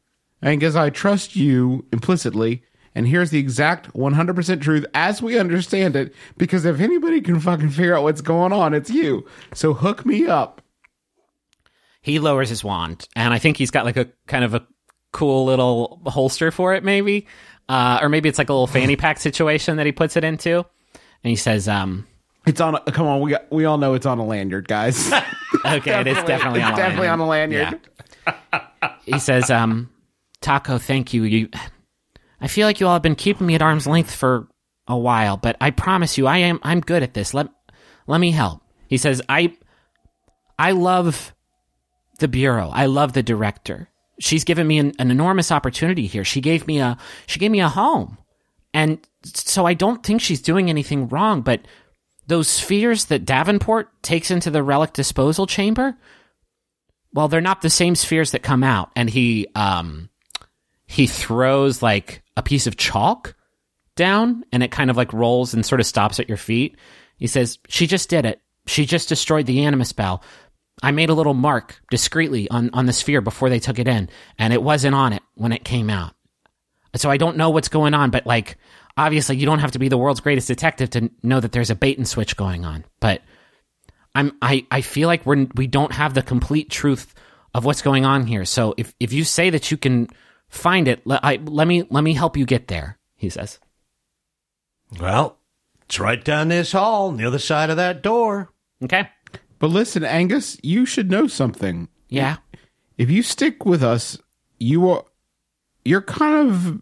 [0.42, 2.62] Angus, I trust you implicitly.
[2.94, 6.12] And here's the exact 100% truth as we understand it.
[6.36, 9.24] Because if anybody can fucking figure out what's going on, it's you.
[9.54, 10.62] So hook me up.
[12.00, 14.66] He lowers his wand, and I think he's got like a kind of a
[15.12, 17.26] cool little holster for it, maybe,
[17.68, 20.58] uh, or maybe it's like a little fanny pack situation that he puts it into.
[21.24, 22.06] And he says, um,
[22.46, 22.76] It's on.
[22.76, 25.12] A, come on, we got, we all know it's on a lanyard, guys.
[25.64, 27.82] "Okay, it is definitely it's on a definitely on lanyard.
[28.26, 28.40] a lanyard.
[28.52, 28.90] Yeah.
[29.04, 29.90] he says, um,
[30.40, 31.24] Taako, thank you.
[31.24, 31.48] You,
[32.40, 34.46] I feel like you all have been keeping me at arm's length for
[34.86, 37.34] a while, but I promise you, I am, I'm good at this.
[37.34, 37.48] Let,
[38.06, 38.62] let me help.
[38.86, 39.56] He says, I,
[40.58, 41.34] I love
[42.18, 42.70] the bureau.
[42.72, 43.88] I love the director.
[44.20, 46.24] She's given me an, an enormous opportunity here.
[46.24, 48.18] She gave me a, she gave me a home.
[48.74, 51.62] And so I don't think she's doing anything wrong, but
[52.26, 55.96] those spheres that Davenport takes into the relic disposal chamber,
[57.12, 58.90] well, they're not the same spheres that come out.
[58.94, 60.10] And he um
[60.86, 63.34] he throws like a piece of chalk
[63.96, 66.76] down and it kind of like rolls and sort of stops at your feet.
[67.16, 68.40] He says, She just did it.
[68.66, 70.22] She just destroyed the animus bell.
[70.82, 74.08] I made a little mark discreetly on, on the sphere before they took it in,
[74.38, 76.14] and it wasn't on it when it came out.
[76.96, 78.56] So I don't know what's going on, but like
[78.96, 81.74] obviously you don't have to be the world's greatest detective to know that there's a
[81.74, 82.84] bait and switch going on.
[83.00, 83.22] But
[84.14, 87.14] I'm I, I feel like we're we don't have the complete truth
[87.54, 88.44] of what's going on here.
[88.44, 90.08] So if if you say that you can
[90.48, 92.98] find it, let, I, let me let me help you get there.
[93.16, 93.58] He says.
[95.00, 95.38] well,
[95.82, 98.50] it's right down this hall, on the other side of that door.
[98.82, 99.08] Okay.
[99.58, 101.88] But listen, Angus, you should know something.
[102.08, 102.36] Yeah.
[102.96, 104.18] If you stick with us,
[104.58, 105.04] you are
[105.84, 106.80] you're kind of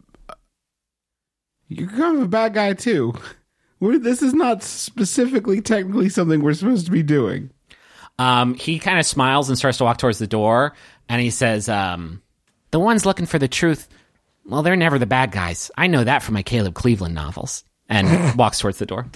[1.68, 3.14] you're kind of a bad guy too.
[3.80, 7.50] We're, this is not specifically technically something we're supposed to be doing.
[8.18, 10.72] Um, he kind of smiles and starts to walk towards the door,
[11.10, 12.22] and he says, um,
[12.70, 13.86] "The ones looking for the truth,
[14.46, 15.70] well, they're never the bad guys.
[15.76, 19.06] I know that from my Caleb Cleveland novels." And walks towards the door.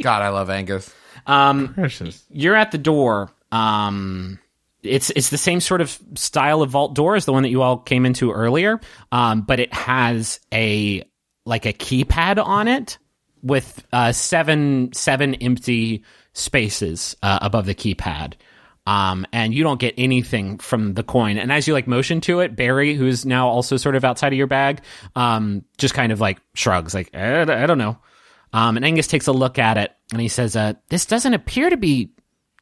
[0.00, 0.92] God, I love Angus.
[1.26, 2.24] Um, Precious.
[2.30, 3.30] you're at the door.
[3.50, 4.38] Um,
[4.82, 7.62] it's it's the same sort of style of vault door as the one that you
[7.62, 8.80] all came into earlier,
[9.12, 11.04] um, but it has a
[11.44, 12.98] like a keypad on it
[13.42, 16.02] with uh, seven seven empty
[16.32, 18.34] spaces uh, above the keypad.
[18.84, 21.38] Um, and you don't get anything from the coin.
[21.38, 24.36] And as you like motion to it, Barry, who's now also sort of outside of
[24.36, 24.80] your bag,
[25.14, 27.96] um, just kind of like shrugs, like I, I don't know.
[28.52, 31.70] Um, and Angus takes a look at it and he says, uh, "This doesn't appear
[31.70, 32.10] to be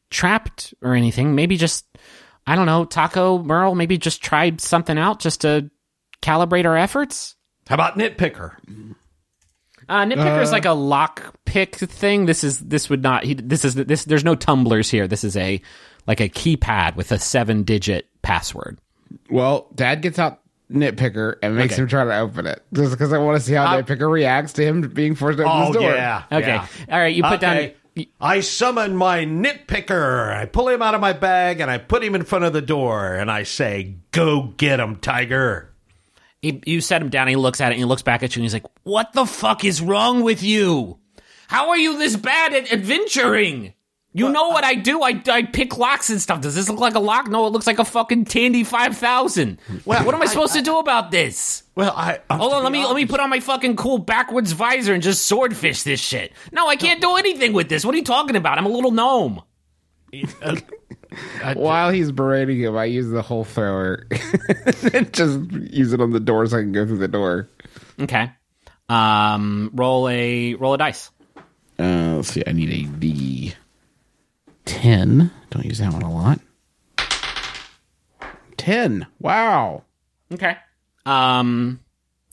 [0.09, 1.35] trapped or anything.
[1.35, 1.85] Maybe just,
[2.47, 3.75] I don't know, Taako Merle.
[3.75, 5.69] Maybe just tried something out just to
[6.21, 7.35] calibrate our efforts."
[7.67, 8.55] How about nitpicker?
[9.89, 12.25] Uh, nitpicker is like a lock pick thing.
[12.25, 13.23] This is this would not.
[13.23, 14.05] He, this is this.
[14.05, 15.07] There's no tumblers here.
[15.07, 15.61] This is a
[16.07, 18.79] like a keypad with a seven digit password.
[19.29, 20.40] Well, Dad gets out
[20.71, 23.67] Nitpicker and makes him try to open it just because I want to see how
[23.81, 25.91] Nitpicker reacts to him being forced to open Oh his door.
[25.91, 26.23] yeah.
[26.31, 26.67] Okay, yeah.
[26.89, 27.15] all right.
[27.15, 27.75] You put Okay.
[27.95, 28.05] down.
[28.21, 30.33] I summon my nitpicker.
[30.33, 32.61] I pull him out of my bag and I put him in front of the
[32.61, 35.67] door and I say, "Go get him, Tiger."
[36.41, 37.23] He, you set him down.
[37.23, 39.11] And he looks at it and he looks back at you and he's like, "What
[39.13, 40.97] the fuck is wrong with you?
[41.49, 43.73] How are you this bad at adventuring?
[44.13, 45.01] You know what I do?
[45.01, 46.41] I, I pick locks and stuff.
[46.41, 47.29] Does this look like a lock?
[47.29, 49.59] No, it looks like a fucking Tandy five thousand.
[49.85, 51.63] Well, what am I, I- supposed to do about this?
[51.75, 54.51] Well, I uh, Hold on, let me let me put on my fucking cool backwards
[54.51, 56.33] visor and just swordfish this shit.
[56.51, 57.85] No, I can't do anything with this.
[57.85, 58.57] What are you talking about?
[58.57, 59.41] I'm a little gnome.
[61.53, 64.07] While he's berating him, I use the hole thrower
[64.93, 67.49] and just use it on the door so I can go through the door.
[67.99, 68.31] Okay.
[68.89, 71.11] Um, roll a roll a dice.
[71.79, 72.43] Uh, let's see.
[72.45, 73.53] I need a D
[74.71, 75.31] ten.
[75.49, 76.39] Don't use that one a lot.
[78.55, 79.05] Ten.
[79.19, 79.83] Wow.
[80.31, 80.55] Okay.
[81.05, 81.81] Um,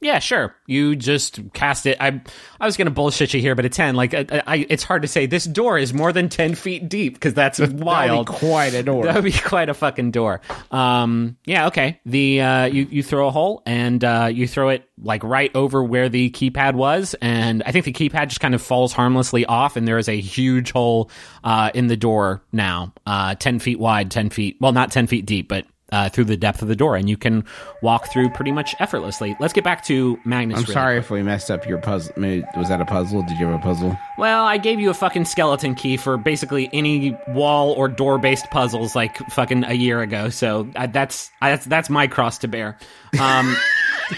[0.01, 0.55] Yeah, sure.
[0.67, 1.97] You just cast it.
[2.01, 2.21] I
[2.61, 3.97] I was gonna bullshit you here, but a ten.
[3.97, 5.27] Like, I, I, it's hard to say.
[5.27, 8.29] This door is more than ten feet deep because that's wild.
[8.29, 9.05] That'd be quite a door.
[9.05, 10.41] That would be quite a fucking door.
[10.71, 12.01] Um, yeah, okay.
[12.07, 15.83] The uh, you you throw a hole and uh, you throw it like right over
[15.83, 19.77] where the keypad was, and I think the keypad just kind of falls harmlessly off,
[19.77, 21.11] and there is a huge hole
[21.43, 24.59] uh, in the door now, uh, ten feet wide, ten feet.
[24.61, 25.67] Well, not ten feet deep, but.
[25.91, 27.43] Uh, through the depth of the door, and you can
[27.81, 29.35] walk through pretty much effortlessly.
[29.41, 30.59] Let's get back to Magnus.
[30.59, 31.05] I'm really sorry quick.
[31.05, 32.13] if we messed up your puzzle.
[32.19, 33.23] Was that a puzzle?
[33.23, 33.97] Did you have a puzzle?
[34.19, 38.51] Well, I gave you a fucking skeleton key for basically any wall or door based
[38.51, 40.29] puzzles like fucking a year ago.
[40.29, 42.77] So uh, that's I, that's that's my cross to bear.
[43.19, 43.57] Um,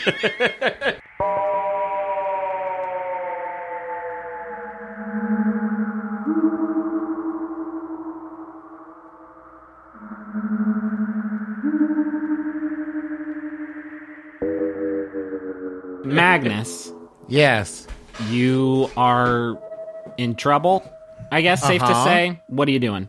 [16.15, 16.93] Magnus,
[17.29, 17.87] Yes.
[18.29, 19.59] you are
[20.19, 20.83] in trouble.
[21.33, 22.05] I guess safe to Uh-huh.
[22.05, 22.41] say.
[22.49, 23.09] What are you doing?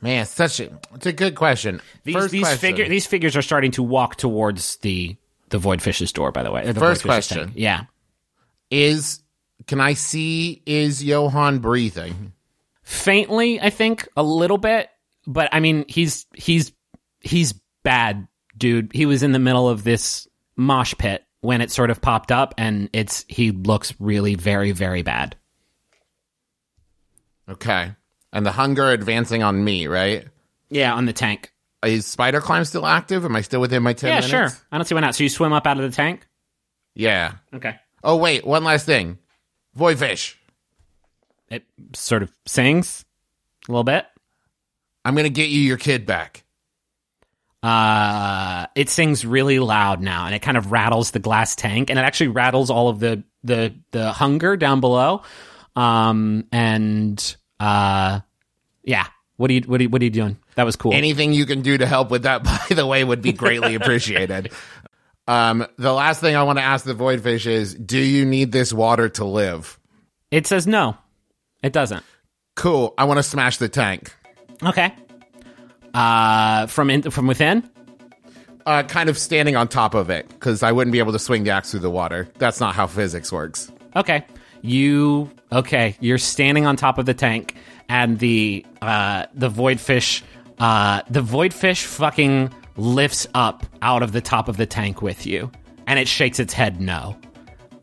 [0.00, 1.80] Man, such a it's a good question.
[2.04, 2.58] These First these question.
[2.58, 5.16] figure these figures are starting to walk towards the
[5.50, 6.30] the void fish's door.
[6.32, 7.52] By the way, The First question.
[7.54, 7.84] Yeah,
[8.70, 9.22] is
[9.66, 12.32] can I see is Johann breathing?
[12.82, 14.88] faintly, I think a little bit,
[15.26, 16.72] but I mean he's he's
[17.20, 18.90] he's bad, dude.
[18.92, 22.54] He was in the middle of this mosh pit when it sort of popped up,
[22.56, 25.36] and it's he looks really very very bad.
[27.48, 27.92] Okay.
[28.32, 30.26] And the hunger advancing on me, right?
[30.70, 31.52] Yeah, on the tank.
[31.84, 33.26] Is spider climb still active?
[33.26, 34.30] Am I still within my ten yeah, minutes?
[34.30, 34.64] sure.
[34.72, 35.14] I don't see why not.
[35.14, 36.26] So you swim up out of the tank.
[36.94, 37.34] Yeah.
[37.52, 37.76] Okay.
[38.02, 39.18] Oh wait, one last thing.
[39.74, 40.38] Void fish.
[41.50, 41.64] It
[41.94, 43.04] sort of sings
[43.68, 44.06] a little bit.
[45.04, 46.43] I'm gonna get you your kid back.
[47.64, 51.98] Uh it sings really loud now and it kind of rattles the glass tank and
[51.98, 55.22] it actually rattles all of the the the hunger down below
[55.74, 58.20] um and uh
[58.82, 59.06] yeah
[59.36, 61.46] what are you what are you, what are you doing that was cool Anything you
[61.46, 64.52] can do to help with that, by the way, would be greatly appreciated.
[65.26, 68.52] Um, the last thing I want to ask the void fish is, do you need
[68.52, 69.78] this water to live?
[70.30, 70.96] it says no
[71.62, 72.04] it doesn't
[72.56, 72.94] Cool.
[72.98, 74.14] I want to smash the tank.
[74.62, 74.94] okay
[75.94, 77.62] uh from in from within
[78.66, 81.44] Uh, kind of standing on top of it because I wouldn't be able to swing
[81.44, 82.26] the axe through the water.
[82.38, 83.70] That's not how physics works.
[83.94, 84.24] Okay.
[84.62, 87.54] You okay, you're standing on top of the tank
[87.90, 90.24] and the uh the void fish
[90.58, 95.26] uh the void fish fucking lifts up out of the top of the tank with
[95.26, 95.50] you
[95.86, 97.14] and it shakes its head no.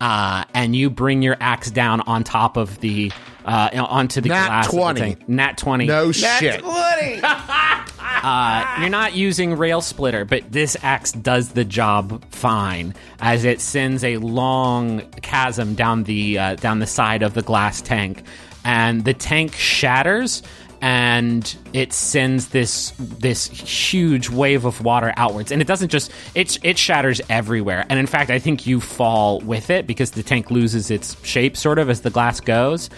[0.02, 3.12] Uh and you bring your axe down on top of the
[3.46, 5.00] uh onto the Nat glass of the 20.
[5.00, 5.30] tank.
[5.30, 5.86] Nat 20.
[5.86, 6.64] No shit.
[8.24, 13.60] Uh, you're not using rail splitter, but this axe does the job fine, as it
[13.60, 18.24] sends a long chasm down the uh, down the side of the glass tank,
[18.64, 20.44] and the tank shatters,
[20.82, 26.58] and it sends this this huge wave of water outwards, and it doesn't just it
[26.64, 30.50] it shatters everywhere, and in fact, I think you fall with it because the tank
[30.50, 32.90] loses its shape sort of as the glass goes,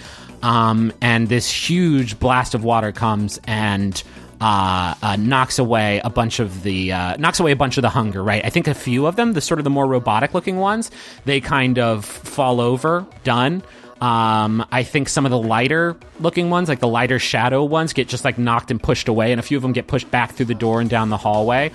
[0.42, 4.02] um, and this huge blast of water comes and
[4.40, 7.90] uh, uh, knocks away a bunch of the uh, knocks away a bunch of the
[7.90, 8.24] hunger.
[8.24, 10.90] Right, I think a few of them, the sort of the more robotic looking ones,
[11.26, 13.64] they kind of fall over, done.
[14.04, 18.10] Um, I think some of the lighter looking ones, like the lighter shadow ones, get
[18.10, 20.48] just like knocked and pushed away, and a few of them get pushed back through
[20.48, 21.72] the door and down the hallway.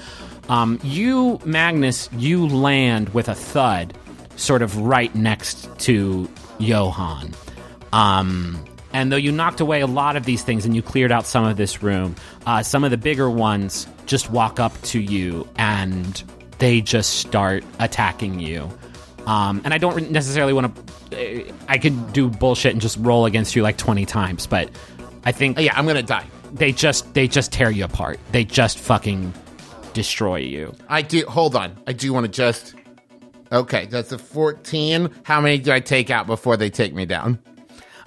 [0.51, 3.97] Um, you, Magnus, you land with a thud,
[4.37, 7.33] sort of right next to Johann.
[7.95, 8.63] Um,
[8.93, 11.45] and though you knocked away a lot of these things and you cleared out some
[11.45, 12.15] of this room,
[12.45, 16.23] uh, some of the bigger ones just walk up to you and
[16.59, 18.71] they just start attacking you.
[19.29, 20.75] Um, and I don't necessarily want
[21.11, 21.53] to.
[21.69, 24.71] I could do bullshit and just roll against you like twenty times, but
[25.25, 26.27] I think Yeah, I'm gonna die.
[26.53, 28.19] they just they just tear you apart.
[28.33, 29.35] They just fucking
[29.93, 30.75] destroy you.
[30.89, 31.25] I do.
[31.27, 31.77] Hold on.
[31.87, 32.75] I do want to just.
[33.51, 35.11] Okay, that's a 14.
[35.23, 37.39] How many do I take out before they take me down?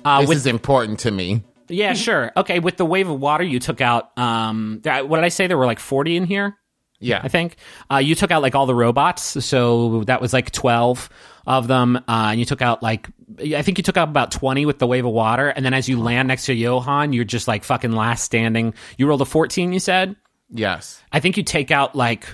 [0.05, 1.43] Uh, This with is important to me.
[1.67, 2.32] Yeah, sure.
[2.38, 4.15] Okay, with the wave of water, you took out.
[4.19, 5.47] Um, what did I say?
[5.47, 6.57] There were like forty in here.
[7.02, 7.20] Yeah.
[7.22, 7.58] I think
[7.91, 11.10] uh, you took out like all the robots, so that was like twelve
[11.47, 14.66] of them, uh, and you took out like I think you took out about twenty
[14.66, 17.47] with the wave of water, and then as you land next to Johann, you're just
[17.47, 18.74] like fucking last standing.
[18.97, 20.16] You rolled a fourteen, you said.
[20.49, 21.02] Yes.
[21.12, 22.28] I think you take out like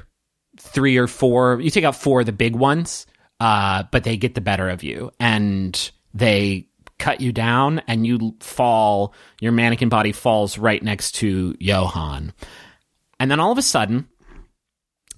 [0.59, 1.61] three or four.
[1.61, 3.05] You take out four of the big ones,
[3.39, 6.67] uh, but they get the better of you, and they
[6.99, 9.13] cut you down, and you fall.
[9.39, 12.33] Your mannequin body falls right next to Johann,
[13.19, 14.09] and then all of a sudden,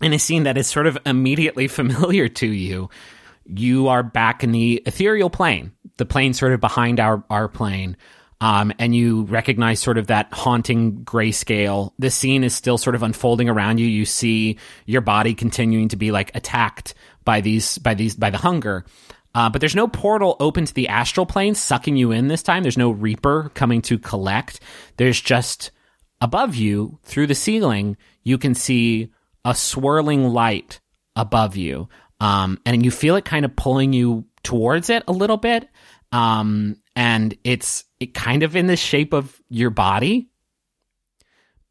[0.02, 2.90] in a scene that is sort of immediately familiar to you,
[3.46, 7.98] you are back in the ethereal plane, the plane sort of behind our our plane.
[8.42, 11.92] Um, and you recognize sort of that haunting grayscale.
[12.00, 13.86] The scene is still sort of unfolding around you.
[13.86, 16.94] You see your body continuing to be like attacked
[17.26, 18.86] by these by these by the hunger.
[19.36, 22.64] Uh, but there's no portal open to the astral plane sucking you in this time.
[22.64, 24.62] There's no Reaper coming to collect.
[24.98, 25.72] There's just
[26.22, 29.12] above you through the ceiling, you can see
[29.50, 30.80] a swirling light
[31.16, 31.90] above you.
[32.20, 35.68] Um, and you feel it kind of pulling you towards it a little bit.
[36.12, 40.30] Um, and it's it kind of in the shape of your body.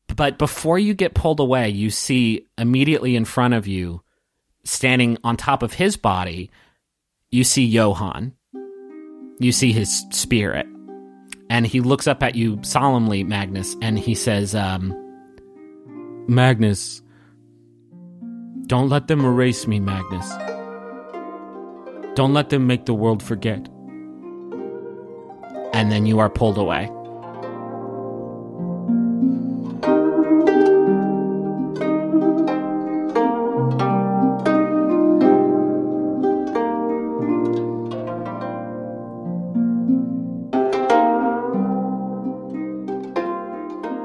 [0.08, 4.02] But before you get pulled away, you see immediately in front of you,
[4.64, 6.50] standing on top of his body,
[7.30, 8.34] you see Johann.
[9.38, 10.66] You see his spirit.
[11.48, 14.94] And he looks up at you solemnly, Magnus, and he says, um,
[16.26, 17.02] Magnus,
[18.68, 20.30] don't let them erase me, Magnus.
[22.14, 23.66] Don't let them make the world forget.
[25.72, 26.90] And then you are pulled away.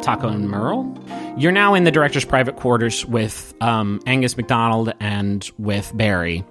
[0.02, 1.03] Taako and Merle.
[1.36, 6.46] You're now in the director's private quarters with um, Angus McDonald and with Barry.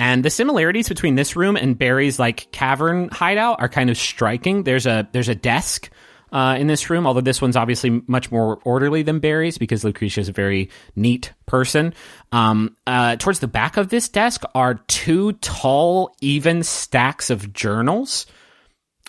[0.00, 4.64] And the similarities between this room and Barry's like cavern hideout are kind of striking.
[4.64, 5.90] There's a there's a desk
[6.32, 10.20] uh, in this room, although this one's obviously much more orderly than Barry's because Lucretia
[10.20, 11.94] is a very neat person.
[12.32, 18.26] Um, uh, towards the back of this desk are two tall, even stacks of journals.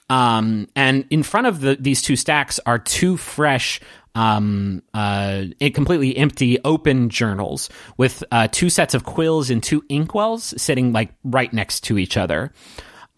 [0.09, 3.79] Um, and in front of the, these two stacks are two fresh,
[4.15, 9.81] um, uh, it completely empty, open journals with uh, two sets of quills and two
[9.83, 12.51] inkwells sitting like right next to each other.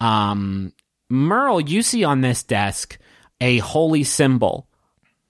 [0.00, 0.72] Um,
[1.08, 2.98] Merle, you see on this desk
[3.40, 4.68] a holy symbol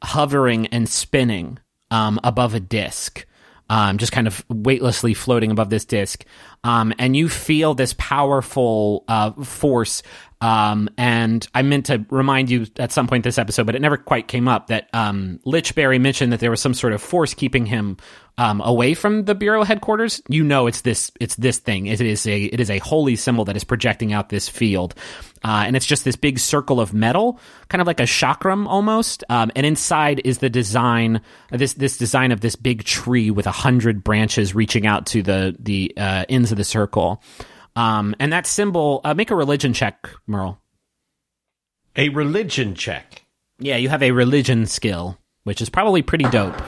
[0.03, 1.59] hovering and spinning
[1.91, 3.27] um, above a disc.
[3.73, 6.27] Um, just kind of weightlessly floating above this disc.
[6.63, 10.03] Um, and you feel this powerful uh, force
[10.43, 13.97] um, and I meant to remind you at some point this episode, but it never
[13.97, 17.65] quite came up that um, Lichberry mentioned that there was some sort of force keeping
[17.65, 17.97] him
[18.39, 20.23] um, away from the bureau headquarters.
[20.29, 21.87] You know, it's this it's this thing.
[21.87, 24.95] It is a it is a holy symbol that is projecting out this field,
[25.45, 29.25] uh, and it's just this big circle of metal, kind of like a chakram almost.
[29.29, 31.21] Um, and inside is the design
[31.51, 35.57] this this design of this big tree with a hundred branches reaching out to the
[35.59, 37.23] the uh, ends of the circle.
[37.75, 40.61] Um, and that symbol, uh, make a religion check, Merle.
[41.97, 43.25] A religion check.
[43.59, 46.61] Yeah, you have a religion skill, which is probably pretty dope.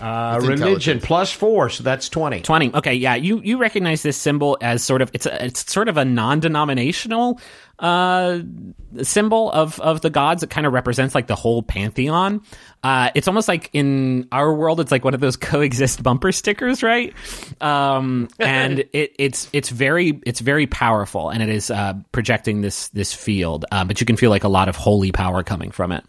[0.00, 2.40] Uh, religion plus four, so that's twenty.
[2.40, 2.72] Twenty.
[2.74, 3.14] Okay, yeah.
[3.14, 7.40] You you recognize this symbol as sort of it's a, it's sort of a non-denominational
[7.78, 8.40] uh,
[9.02, 10.42] symbol of of the gods.
[10.42, 12.42] It kind of represents like the whole pantheon.
[12.82, 16.82] Uh, it's almost like in our world, it's like one of those coexist bumper stickers,
[16.82, 17.14] right?
[17.60, 22.88] Um, and it, it's it's very it's very powerful, and it is uh, projecting this
[22.88, 23.64] this field.
[23.72, 26.04] Uh, but you can feel like a lot of holy power coming from it.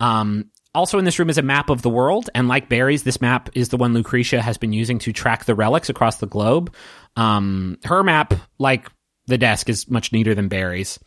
[0.00, 3.20] Um, also in this room is a map of the world, and like Barry's, this
[3.20, 6.74] map is the one Lucretia has been using to track the relics across the globe.
[7.16, 8.90] Um, her map, like
[9.26, 10.98] the desk, is much neater than Barry's.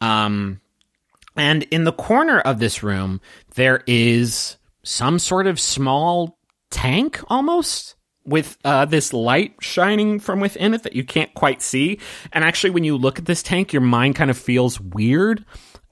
[0.00, 0.60] Um,
[1.36, 3.20] and in the corner of this room,
[3.54, 6.38] there is some sort of small
[6.70, 11.98] tank almost with uh, this light shining from within it that you can't quite see.
[12.32, 15.44] And actually, when you look at this tank, your mind kind of feels weird.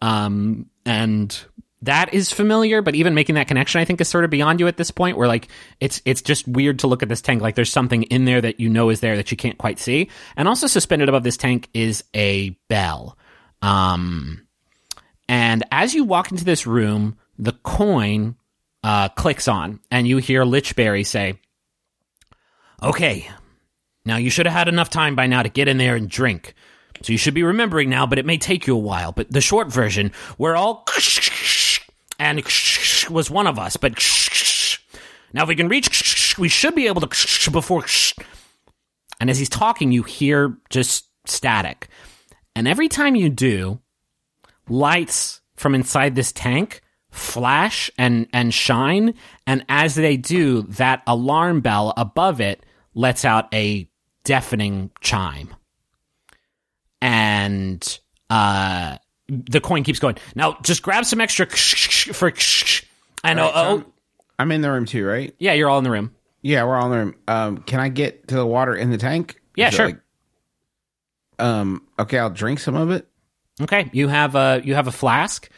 [0.03, 1.39] Um, and
[1.83, 4.69] that is familiar, but even making that connection, I think, is sort of beyond you
[4.69, 5.17] at this point.
[5.17, 5.49] Where like
[5.81, 8.61] it's it's just weird to look at this tank, like there's something in there that
[8.61, 10.11] you know is there that you can't quite see.
[10.37, 13.17] And also suspended above this tank is a bell.
[13.63, 14.47] Um,
[15.29, 18.37] and as you walk into this room, the coin
[18.85, 21.39] uh, clicks on, and you hear Lichberry say,
[22.83, 23.27] "Okay,
[24.05, 26.55] now you should have had enough time by now to get in there and drink."
[27.03, 29.13] So you should be remembering now, but it may take you a while.
[29.13, 30.85] But the short version, we're all
[32.21, 32.39] and
[33.11, 33.95] was one of us, but
[35.33, 37.87] now if we can reach, we should be able to before.
[39.19, 41.89] And as he's talking, you hear just static.
[42.55, 43.81] And every time you do,
[44.69, 49.15] lights from inside this tank flash and, and shine.
[49.47, 52.65] And as they do, that alarm bell above it
[52.95, 53.89] lets out a
[54.25, 55.55] deafening chime.
[57.01, 57.99] And,
[58.29, 58.99] uh,
[59.31, 60.17] the coin keeps going.
[60.35, 62.33] Now, just grab some extra for.
[63.23, 63.45] I know.
[63.45, 63.87] Right, oh, I'm,
[64.39, 65.35] I'm in the room too, right?
[65.39, 66.15] yeah, you're all in the room.
[66.43, 67.15] Yeah, we're all in the room.
[67.29, 69.41] Um, can I get to the water in the tank?
[69.57, 69.87] Yeah, Is sure.
[69.87, 70.01] like-
[71.39, 71.87] Um.
[71.99, 73.07] Okay, I'll drink some of it.
[73.61, 75.49] Okay, you have a you have a flask,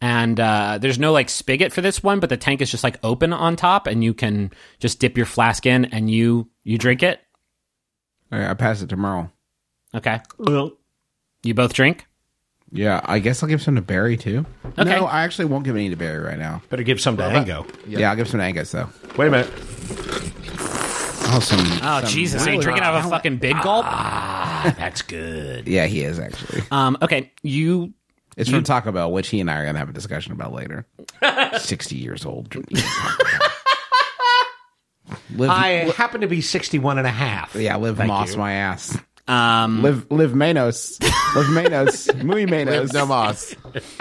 [0.00, 2.98] and uh, there's no like spigot for this one, but the tank is just like
[3.04, 4.50] open on top, and you can
[4.80, 7.20] just dip your flask in and you you drink it.
[8.32, 9.30] All right, I pass it to Merle.
[9.94, 10.20] Okay,
[11.44, 12.06] you both drink.
[12.74, 14.46] Yeah, I guess I'll give some to Barry too.
[14.78, 14.84] Okay.
[14.84, 16.62] No, I actually won't give any to Barry right now.
[16.70, 17.66] Better give some to Ango.
[17.86, 18.88] Yeah, I'll give some to Angus though.
[19.18, 19.50] Wait a minute.
[21.34, 21.60] Oh, some.
[21.60, 22.46] Oh some- Jesus!
[22.46, 23.84] Are you drinking out of a fucking big gulp?
[23.84, 25.68] That's good.
[25.68, 26.62] Yeah, he is actually.
[26.70, 26.96] Um.
[27.02, 27.92] Okay, you
[28.36, 30.86] It's from Taco Bell, which he and I are gonna have a discussion about later.
[31.58, 32.54] Sixty years old.
[35.34, 37.54] live, I happen to be 61 and a half.
[37.54, 38.38] yeah, live Thank moss you.
[38.38, 38.96] my ass.
[39.28, 39.82] Um.
[39.82, 40.98] Live, live Manos.
[41.36, 42.14] live Manos.
[42.24, 42.92] Muy Manos.
[42.92, 43.54] Live no moss.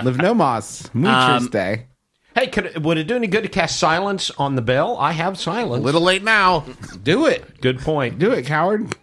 [0.03, 0.89] Live no moss.
[0.93, 1.87] Muy Um, Tuesday.
[2.33, 4.97] Hey, could, would it do any good to cast silence on the bell?
[4.97, 5.81] I have silence.
[5.81, 6.61] A little late now.
[7.03, 7.59] Do it.
[7.61, 8.19] Good point.
[8.19, 8.95] Do it, coward.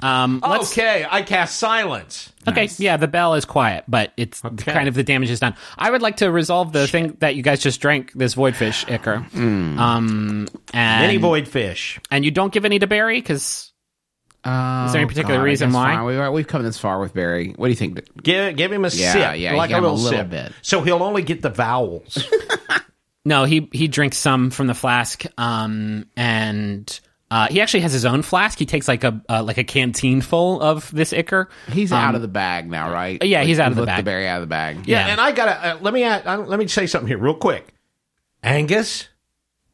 [0.00, 0.40] Um.
[0.46, 2.32] Let's, Okay, I cast silence.
[2.46, 5.54] Okay, yeah, the bell is quiet, but it's kind of the damage is done.
[5.78, 9.24] I would like to resolve the thing that you guys just drank, this voidfish ichor.
[9.34, 11.98] Um, and Many void fish.
[12.10, 13.72] and you don't give any to Barry because
[14.44, 16.02] Uh, Is there any particular reason why?
[16.04, 17.54] We, we've come this far with Barry.
[17.56, 18.22] What do you think?
[18.22, 20.30] Give, give him a Yeah, sip, yeah, like a him a little, little sip.
[20.30, 20.52] bit.
[20.62, 22.22] So he'll only get the vowels.
[23.24, 25.24] no, he he drinks some from the flask.
[25.38, 27.00] Um, and
[27.30, 28.58] uh, he actually has his own flask.
[28.58, 31.48] He takes like a uh, like a canteen full of this ichor.
[31.72, 33.20] He's out of the bag now, right?
[33.22, 33.98] Um, yeah, he's out of the bag.
[34.04, 34.86] the Barry out of the bag.
[34.86, 35.12] yeah, Yeah.
[35.12, 37.66] and I gotta uh, let me add, uh, let me say something here real quick.
[38.42, 39.08] Angus,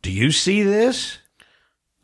[0.02, 1.18] do you see this?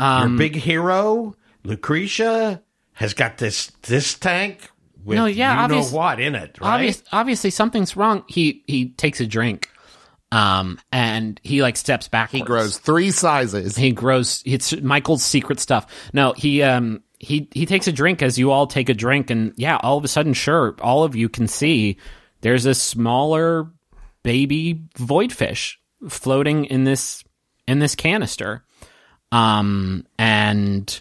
[0.01, 1.37] Your Um, big hero,
[1.67, 2.63] Lucretia,
[2.95, 4.71] has got this this tank
[5.05, 6.75] with No, yeah, you obvious- know what in it, right?
[6.75, 8.25] obvious, obviously something's wrong.
[8.29, 9.69] He he takes a drink,
[10.33, 12.31] um, and he like steps back.
[12.31, 13.77] He grows three sizes.
[13.77, 14.43] He grows.
[14.47, 15.87] It's Michael's secret stuff.
[16.13, 19.53] No, he um he he takes a drink as you all take a drink, and
[19.57, 21.99] yeah, all of a sudden, sure, all of you can see
[22.41, 23.71] there's a smaller
[24.23, 25.79] baby void fish
[26.09, 27.23] floating in this
[27.69, 28.65] in this canister,
[29.33, 31.01] um, and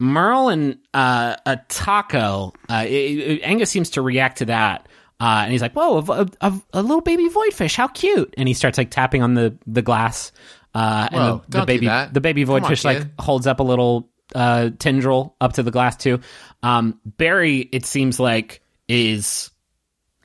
[0.00, 2.54] Merle and uh, a Taako.
[2.68, 4.88] Uh, it- it- Angus seems to react to that.
[5.20, 7.76] Uh, and he's like, "Whoa, a, a, a little baby void fish!
[7.76, 10.32] How cute!" And he starts like tapping on the the glass.
[10.74, 13.60] Uh, and Whoa, the, the do baby the baby void on, fish like holds up
[13.60, 16.20] a little uh, tendril up to the glass too.
[16.62, 19.50] Um, Barry, it seems like is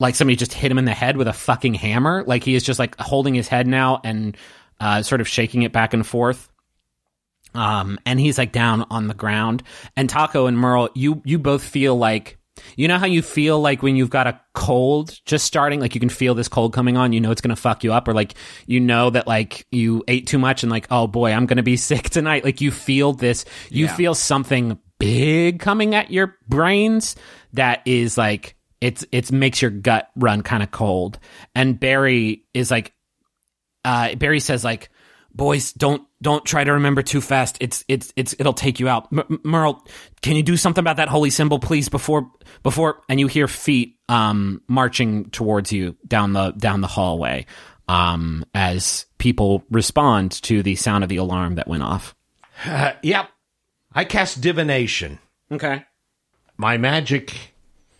[0.00, 2.24] like somebody just hit him in the head with a fucking hammer.
[2.26, 4.34] Like he is just like holding his head now and
[4.80, 6.48] uh, sort of shaking it back and forth.
[7.56, 9.62] Um, and he's like down on the ground.
[9.96, 12.38] And Taako and Merle, you you both feel like
[12.76, 16.00] you know how you feel like when you've got a cold just starting, like you
[16.00, 18.34] can feel this cold coming on, you know it's gonna fuck you up, or like
[18.66, 21.76] you know that like you ate too much and like, oh boy, I'm gonna be
[21.76, 22.44] sick tonight.
[22.44, 27.16] Like you feel this, you feel something big coming at your brains
[27.52, 31.18] that is like it's it's makes your gut run kind of cold.
[31.54, 32.92] And Barry is like
[33.86, 34.90] uh, Barry says like,
[35.36, 37.58] "Boys, don't don't try to remember too fast.
[37.60, 39.84] It's it's it's it'll take you out." M- Merle,
[40.22, 41.88] can you do something about that holy symbol, please?
[41.88, 42.30] Before
[42.62, 47.46] before, and you hear feet um marching towards you down the down the hallway,
[47.88, 52.14] um as people respond to the sound of the alarm that went off.
[52.64, 53.28] Uh, yep.
[53.92, 55.18] I cast divination.
[55.50, 55.84] Okay.
[56.56, 57.54] My magic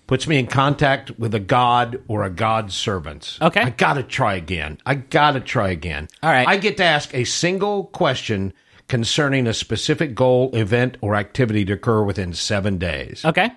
[0.06, 3.38] puts me in contact with a god or a god's servants.
[3.40, 3.60] Okay.
[3.60, 4.78] I gotta try again.
[4.86, 6.08] I gotta try again.
[6.22, 6.46] All right.
[6.46, 8.52] I get to ask a single question
[8.88, 13.24] concerning a specific goal, event, or activity to occur within seven days.
[13.24, 13.50] Okay.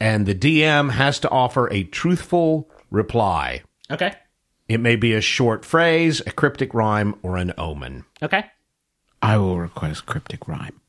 [0.00, 3.62] And the DM has to offer a truthful reply.
[3.90, 4.14] Okay.
[4.68, 8.04] It may be a short phrase, a cryptic rhyme, or an omen.
[8.22, 8.44] Okay.
[9.20, 10.80] I will request cryptic rhyme.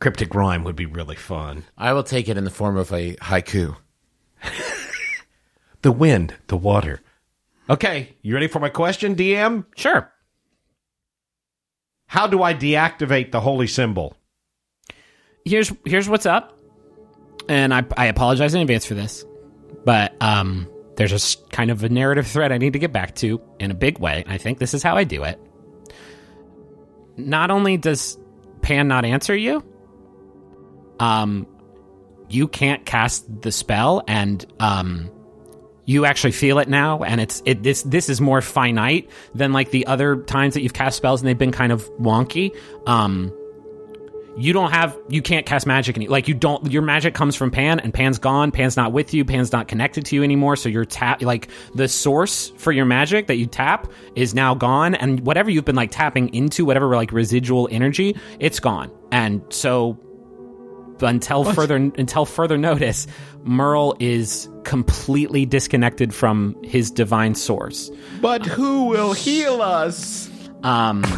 [0.00, 1.64] Cryptic rhyme would be really fun.
[1.76, 3.76] I will take it in the form of a haiku.
[5.82, 7.00] The wind, the water.
[7.70, 9.64] Okay, you ready for my question, DM?
[9.74, 10.12] Sure.
[12.06, 14.14] How do I deactivate the holy symbol?
[15.46, 16.58] here's here's what's up,
[17.48, 19.24] and I I apologize in advance for this,
[19.86, 23.14] but um, there's a s- kind of a narrative thread I need to get back
[23.16, 24.22] to in a big way.
[24.26, 25.40] I think this is how I do it.
[27.16, 28.18] Not only does
[28.60, 29.64] Pan not answer you,
[31.00, 31.46] um,
[32.28, 35.10] you can't cast the spell, and um,
[35.84, 39.72] you actually feel it now, and it's it this this is more finite than like
[39.72, 42.56] the other times that you've cast spells and they've been kind of wonky.
[42.86, 43.32] Um,
[44.36, 47.50] you don't have you can't cast magic any like you don't your magic comes from
[47.50, 48.52] pan and pan's gone.
[48.52, 49.24] Pan's not with you.
[49.24, 50.54] Pan's not connected to you anymore.
[50.54, 54.94] So your tap like the source for your magic that you tap is now gone
[54.94, 58.92] and whatever you've been like tapping into whatever like residual energy it's gone.
[59.10, 59.98] And so
[61.02, 63.06] until further until further notice,
[63.44, 67.90] Merle is completely disconnected from his divine source.
[68.20, 70.28] But who will heal us?
[70.62, 71.10] Um, Wait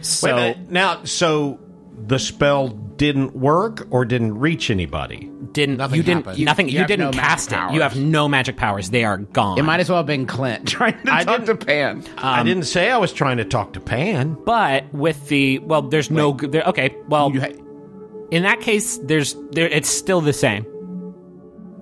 [0.00, 0.70] a so minute.
[0.70, 1.58] now, so
[2.06, 5.30] the spell didn't work or didn't reach anybody?
[5.52, 6.38] didn't Nothing you didn't happened.
[6.38, 7.58] you, nothing You you, have didn't no cast it.
[7.72, 8.90] You have no magic powers.
[8.90, 9.58] They are gone.
[9.58, 12.04] It might as well have been Clint trying to I talk to didn't- Pan.
[12.18, 14.36] I didn't say I was trying to talk to Pan.
[14.44, 16.94] but with the well, there's no g- there, okay.
[17.08, 17.48] Well, You ha-
[18.30, 19.68] in that case, there's there.
[19.68, 20.66] It's still the same.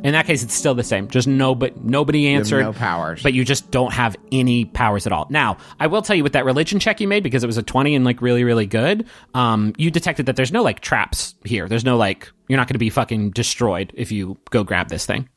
[0.04, 1.08] In that case, it's still the same.
[1.08, 2.62] Just no, but nobody answered.
[2.62, 3.20] no powers.
[3.20, 5.26] but you just don't have any powers at all.
[5.28, 7.64] Now, I will tell you with that religion check you made because it was a
[7.64, 9.06] twenty and like really, really good.
[9.34, 11.68] Um, you detected that there's no like traps here.
[11.68, 15.04] There's no like you're not going to be fucking destroyed if you go grab this
[15.04, 15.28] thing.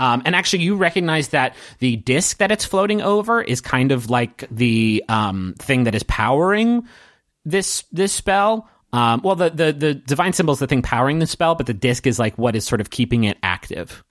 [0.00, 4.10] Um, and actually, you recognize that the disc that it's floating over is kind of
[4.10, 6.88] like the um, thing that is powering
[7.44, 8.68] this this spell.
[8.94, 11.74] Um, well, the, the the divine symbol is the thing powering the spell, but the
[11.74, 14.04] disc is like what is sort of keeping it active.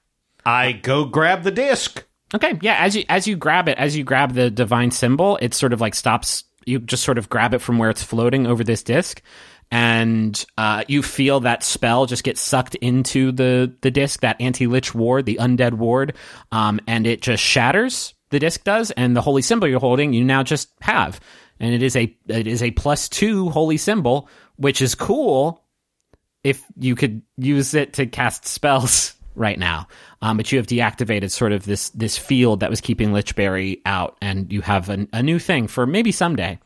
[0.45, 2.03] I go grab the disc.
[2.35, 2.75] Okay, yeah.
[2.79, 5.79] As you as you grab it, as you grab the divine symbol, it sort of
[5.79, 6.43] like stops.
[6.65, 9.21] You just sort of grab it from where it's floating over this disc,
[9.71, 14.67] and uh, you feel that spell just get sucked into the the disc, that anti
[14.67, 16.17] lich ward, the undead ward,
[16.51, 18.13] um, and it just shatters.
[18.31, 21.21] The disc does, and the holy symbol you're holding, you now just have,
[21.59, 24.27] and it is a it is a plus two holy symbol,
[24.57, 25.63] which is cool
[26.43, 29.87] if you could use it to cast spells right now.
[30.21, 34.17] Um, but you have deactivated sort of this this field that was keeping Lichberry out,
[34.21, 36.59] and you have an, a new thing for maybe someday.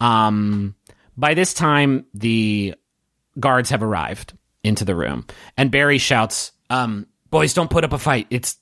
[0.00, 0.74] Um,
[1.16, 2.74] by this time, the
[3.38, 5.26] guards have arrived into the room,
[5.56, 8.26] and Barry shouts, um, "Boys, don't put up a fight.
[8.30, 8.56] It's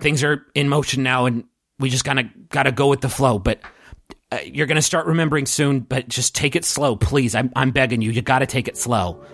[0.00, 1.44] things are in motion now, and
[1.78, 3.38] we just gotta gotta go with the flow.
[3.38, 3.60] But
[4.30, 5.80] uh, you're gonna start remembering soon.
[5.80, 7.34] But just take it slow, please.
[7.34, 8.10] I'm I'm begging you.
[8.10, 9.24] You gotta take it slow."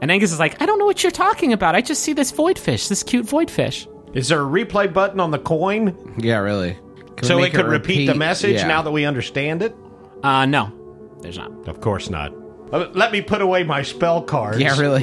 [0.00, 1.74] And Angus is like, I don't know what you're talking about.
[1.74, 3.88] I just see this void fish, this cute void fish.
[4.14, 6.78] Is there a replay button on the coin yeah, really.
[7.16, 8.68] Can so make it could repeat, the message Yeah.
[8.68, 9.74] now that we understand it?
[10.22, 10.72] Uh, no,
[11.20, 11.50] there's not.
[11.66, 12.32] Of course not.
[12.72, 14.60] Uh, Let me put away my spell cards.
[14.60, 15.02] Yeah, really.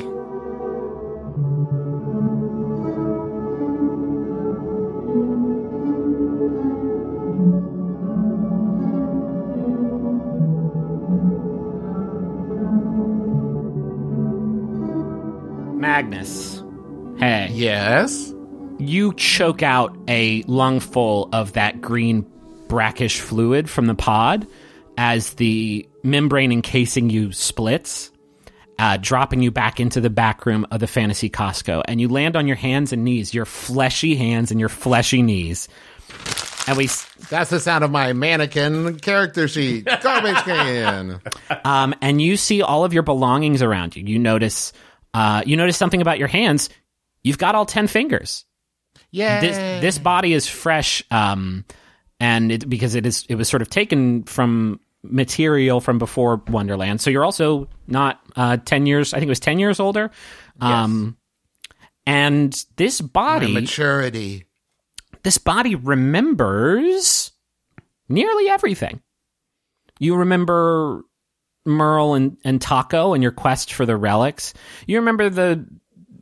[16.05, 16.63] Magnus.
[17.17, 17.49] Hey.
[17.51, 18.33] Yes.
[18.77, 22.25] You choke out a lungful of that green
[22.67, 24.45] brackish fluid from the pod
[24.97, 28.11] as the membrane encasing you splits,
[28.77, 31.83] uh, dropping you back into the back room of the fantasy Costco.
[31.87, 35.67] And you land on your hands and knees, your fleshy hands and your fleshy knees.
[36.67, 36.87] And we
[37.29, 39.85] That's the sound of my mannequin character sheet.
[39.85, 41.21] Garbage can.
[41.65, 44.03] um, and you see all of your belongings around you.
[44.03, 44.73] You notice,
[45.15, 46.69] uh, you notice something about your hands.
[47.23, 48.43] You've got all ten fingers.
[49.11, 49.39] Yeah.
[49.39, 51.63] This this body is fresh, um,
[52.19, 56.99] and it, because it is it was sort of taken from material from before Wonderland.
[56.99, 59.13] So you're also not uh, ten years.
[59.13, 60.11] I think it was ten years older.
[60.59, 61.15] Um,
[62.05, 64.45] and this body, maturity.
[65.23, 67.31] this body remembers
[68.09, 69.01] nearly everything.
[69.97, 71.03] You remember
[71.65, 74.53] Merle and, and Taako and your quest for the relics.
[74.87, 75.65] You remember the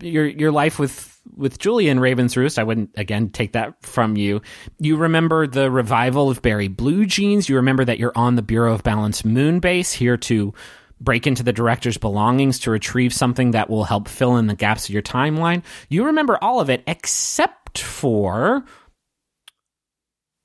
[0.01, 2.59] your your life with with Julia Raven's Roost.
[2.59, 4.41] I wouldn't again take that from you.
[4.79, 7.49] You remember the revival of Barry Bluejeans.
[7.49, 10.53] You remember that you're on the Bureau of Balance moon base here to
[10.99, 14.85] break into the director's belongings to retrieve something that will help fill in the gaps
[14.87, 15.63] of your timeline.
[15.89, 18.63] You remember all of it except for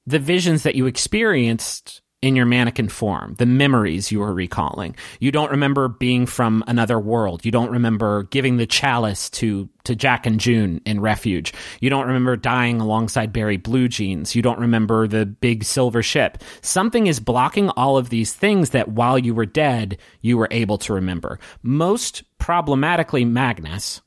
[0.06, 4.96] the visions that you experienced in your mannequin form, the memories you are recalling.
[5.20, 7.44] You don't remember being from another world.
[7.44, 11.54] You don't remember giving the chalice to, to Jack and June in Refuge.
[11.80, 14.34] You don't remember dying alongside Barry Bluejeans.
[14.34, 16.42] You don't remember the big silver ship.
[16.60, 20.78] Something is blocking all of these things that while you were dead, you were able
[20.78, 21.38] to remember.
[21.62, 24.00] Most problematically, Magnus,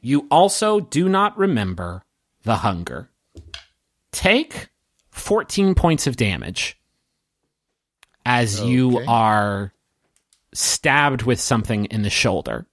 [0.00, 2.02] you also do not remember
[2.42, 3.08] the hunger.
[4.10, 4.68] Take
[5.12, 6.76] 14 points of damage
[8.24, 9.72] as you are
[10.54, 12.66] stabbed with something in the shoulder.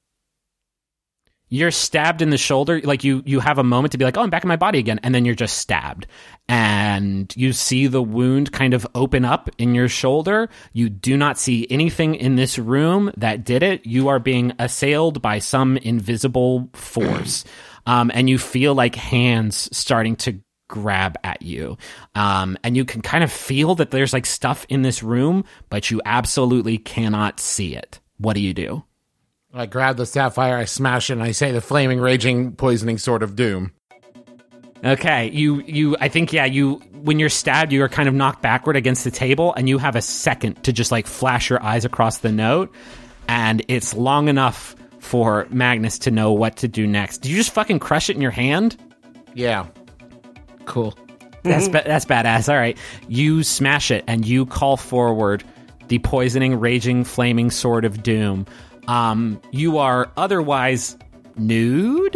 [1.53, 4.21] You're stabbed in the shoulder, like you you have a moment to be like, "Oh,
[4.21, 6.07] I'm back in my body again," and then you're just stabbed.
[6.47, 10.47] And you see the wound kind of open up in your shoulder.
[10.71, 13.85] You do not see anything in this room that did it.
[13.85, 17.43] You are being assailed by some invisible force.
[17.85, 20.39] um, and you feel like hands starting to
[20.71, 21.77] grab at you.
[22.15, 25.91] Um, and you can kind of feel that there's like stuff in this room, but
[25.91, 27.99] you absolutely cannot see it.
[28.17, 28.83] What do you do?
[29.53, 33.21] I grab the sapphire, I smash it, and I say the flaming, raging, poisoning sword
[33.21, 33.73] of doom.
[34.83, 38.41] Okay, you you I think yeah, you when you're stabbed you are kind of knocked
[38.41, 41.85] backward against the table and you have a second to just like flash your eyes
[41.85, 42.73] across the note
[43.27, 47.19] and it's long enough for Magnus to know what to do next.
[47.19, 48.77] Do you just fucking crush it in your hand?
[49.33, 49.67] Yeah.
[50.65, 50.93] Cool.
[51.43, 52.49] That's ba- that's badass.
[52.49, 52.77] All right.
[53.07, 55.43] You smash it and you call forward
[55.87, 58.45] the poisoning raging flaming sword of doom.
[58.87, 60.97] Um you are otherwise
[61.37, 62.13] nude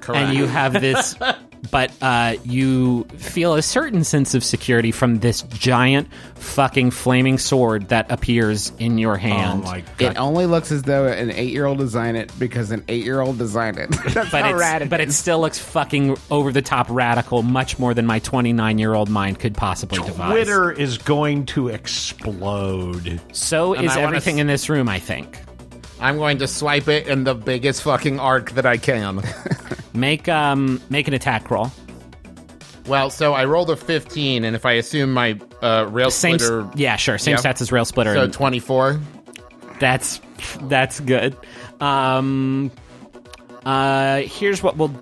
[0.00, 0.28] Correct.
[0.28, 1.14] and you have this
[1.70, 7.88] but uh, you feel a certain sense of security from this giant fucking flaming sword
[7.88, 12.16] that appears in your Oh hand my It only looks as though an eight-year-old designed
[12.16, 13.90] it because an eight-year-old designed it.
[13.90, 15.16] That's but how it's, rad it but it is.
[15.16, 19.38] still looks fucking over the top radical, much more than my 29 year old mind
[19.40, 20.30] could possibly devise.
[20.32, 23.20] Twitter is going to explode.
[23.32, 25.40] So is everything s- in this room, I think.
[26.00, 29.22] I'm going to swipe it in the biggest fucking arc that I can.
[29.94, 31.72] Make um make an attack roll.
[32.86, 36.68] well, so I rolled a 15, and if I assume my uh, rail Same, splitter,
[36.74, 37.16] yeah, sure.
[37.16, 37.40] Same Yep.
[37.40, 38.12] stats as Rail Splitter.
[38.14, 39.00] so 24.
[39.80, 40.20] that's
[40.64, 41.34] that's good.
[41.80, 42.70] Um,
[43.64, 44.94] uh, here's what we'll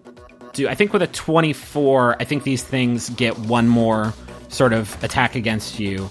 [0.52, 0.68] do.
[0.68, 4.14] I think with a 24, I think these things get one more
[4.48, 6.08] sort of attack against you.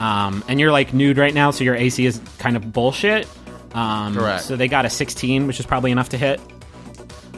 [0.00, 3.28] Um, and you're like nude right now, so your AC is kind of bullshit.
[3.74, 4.44] Um, Correct.
[4.44, 6.40] So they got a 16, which is probably enough to hit.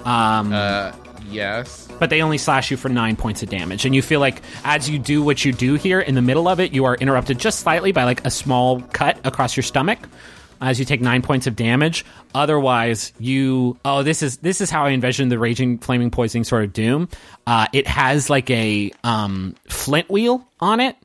[0.05, 0.93] Um, Uh,
[1.31, 1.89] yes.
[1.98, 3.85] but they only slash you for nine points of damage.
[3.86, 6.61] And you feel like as you do what you do here, in the middle of
[6.61, 9.98] it, you are interrupted just slightly by like a small cut across your stomach
[10.61, 12.05] as you take nine points of damage.
[12.35, 16.65] Otherwise, you oh this is this is how I envision the raging flaming poisoning sort
[16.65, 17.09] of doom.
[17.47, 20.97] Uh, it has like a um, flint wheel on it,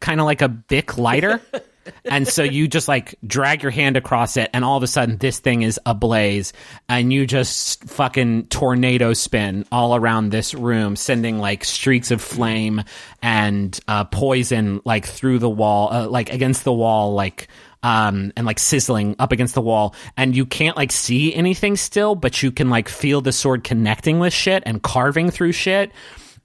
[0.00, 1.40] kind of like a Bic lighter.
[2.04, 5.16] and so you just like drag your hand across it, and all of a sudden
[5.18, 6.52] this thing is ablaze,
[6.88, 12.82] and you just fucking tornado spin all around this room, sending like streaks of flame
[13.22, 17.48] and uh, poison like through the wall, uh, like against the wall, like
[17.84, 19.94] um and like sizzling up against the wall.
[20.16, 24.18] And you can't like see anything still but you can like feel the sword connecting
[24.18, 25.92] with shit and carving through shit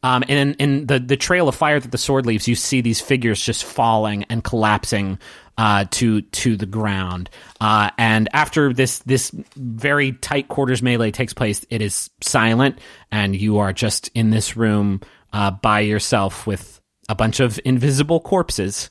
[0.04, 2.82] um, and in, in the, the trail of fire that the sword leaves, you see
[2.82, 5.18] these figures just falling and collapsing
[5.58, 7.30] uh, to to the ground.
[7.62, 12.80] Uh, and after this this very tight quarters melee takes place, it is silent,
[13.12, 15.02] and you are just in this room
[15.32, 18.90] uh, by yourself with a bunch of invisible corpses.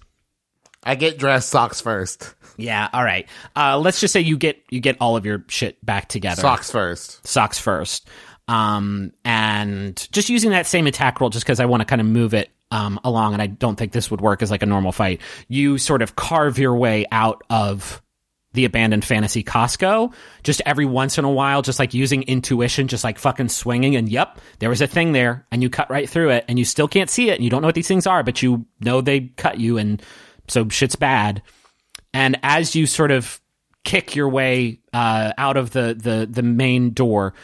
[0.85, 2.35] I get dressed socks first.
[2.57, 3.29] Yeah, all right.
[3.57, 6.41] Uh, let's just say you get you get all of your shit back together.
[6.41, 7.27] Socks first.
[7.27, 8.09] socks first.
[8.49, 12.07] Um, and just using that same attack roll just because I want to kind of
[12.07, 14.93] move it um, along, and I don't think this would work as like a normal
[14.93, 15.21] fight.
[15.49, 18.03] You sort of carve your way out of
[18.55, 20.13] the abandoned fantasy Costco
[20.43, 23.97] just every once in a while, just like using intuition, just like fucking swinging.
[23.97, 26.65] And yep, there was a thing there, and you cut right through it, and you
[26.65, 29.01] still can't see it, and you don't know what these things are, but you know
[29.01, 30.03] they cut you, and
[30.49, 31.43] so shit's bad.
[32.15, 33.41] And as you sort of
[33.85, 37.35] kick your way uh, out of the, the the main door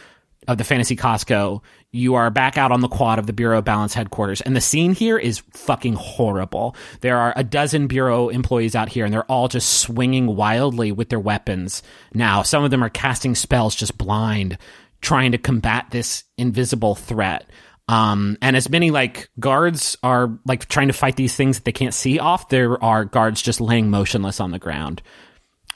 [0.49, 1.61] of the fantasy Costco,
[1.91, 4.41] you are back out on the quad of the Bureau of Balance headquarters.
[4.41, 6.75] And the scene here is fucking horrible.
[7.01, 11.09] There are a dozen Bureau employees out here, and they're all just swinging wildly with
[11.09, 11.83] their weapons.
[12.15, 14.57] Now, some of them are casting spells just blind,
[15.01, 17.47] trying to combat this invisible threat.
[17.87, 21.71] Um, and as many like guards are like trying to fight these things that they
[21.71, 25.03] can't see off, there are guards just laying motionless on the ground.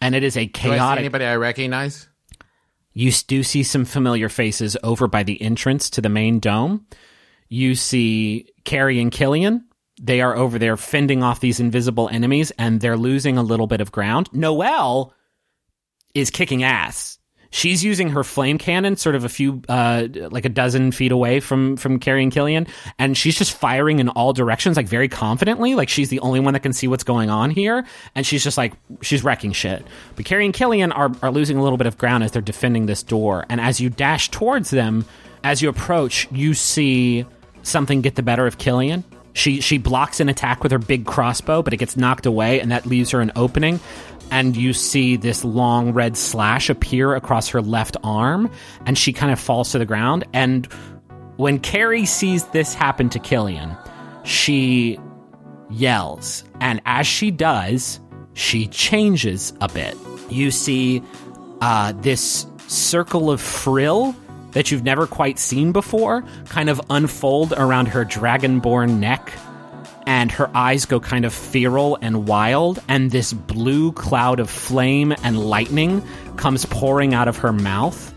[0.01, 0.99] And it is a Do I chaotic.
[0.99, 2.09] anybody I recognize?
[2.93, 6.85] You do see some familiar faces over by the entrance to the main dome.
[7.49, 9.65] You see Carey and Killian.
[10.01, 13.81] They are over there fending off these invisible enemies and they're losing a little bit
[13.81, 14.29] of ground.
[14.33, 15.13] Noelle
[16.13, 17.17] is kicking ass.
[17.53, 21.39] She's using her flame cannon sort of a few, uh, like a dozen feet away
[21.39, 22.65] from, from Carey and Killian.
[22.97, 25.75] And she's just firing in all directions, like very confidently.
[25.75, 27.85] Like she's the only one that can see what's going on here.
[28.15, 29.85] And she's just like, she's wrecking shit.
[30.15, 32.87] But Carey and Killian are, are losing a little bit of ground as they're defending
[32.87, 33.45] this door.
[33.49, 35.05] And as you dash towards them,
[35.43, 37.23] as you approach, you see
[37.61, 39.03] something get the better of Killian.
[39.33, 42.71] She she blocks an attack with her big crossbow, but it gets knocked away, and
[42.71, 43.79] that leaves her an opening.
[44.31, 48.49] And you see this long red slash appear across her left arm,
[48.85, 50.23] and she kind of falls to the ground.
[50.33, 50.65] And
[51.37, 53.75] when Carey sees this happen to Killian,
[54.23, 54.99] she
[55.69, 57.99] yells, and as she does,
[58.33, 59.95] she changes a bit.
[60.29, 61.03] You see
[61.61, 64.15] uh, this circle of frill
[64.51, 69.33] that you've never quite seen before kind of unfold around her dragonborn neck
[70.05, 75.13] and her eyes go kind of feral and wild, and this blue cloud of flame
[75.23, 76.01] and lightning
[76.37, 78.13] comes pouring out of her mouth.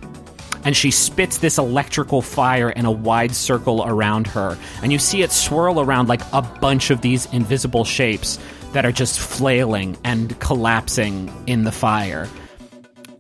[0.65, 4.59] And she spits this electrical fire in a wide circle around her.
[4.83, 8.39] And you see it swirl around like a bunch of these invisible shapes
[8.73, 12.29] that are just flailing and collapsing in the fire.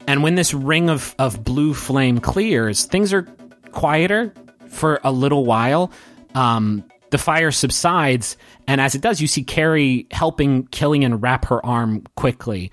[0.08, 3.22] And when this ring of, of blue flame clears, things are
[3.70, 4.32] quieter
[4.68, 5.92] for a little while.
[6.34, 6.84] Um,
[7.16, 8.36] the fire subsides,
[8.68, 12.70] and as it does, you see Carey helping Killian wrap her arm quickly.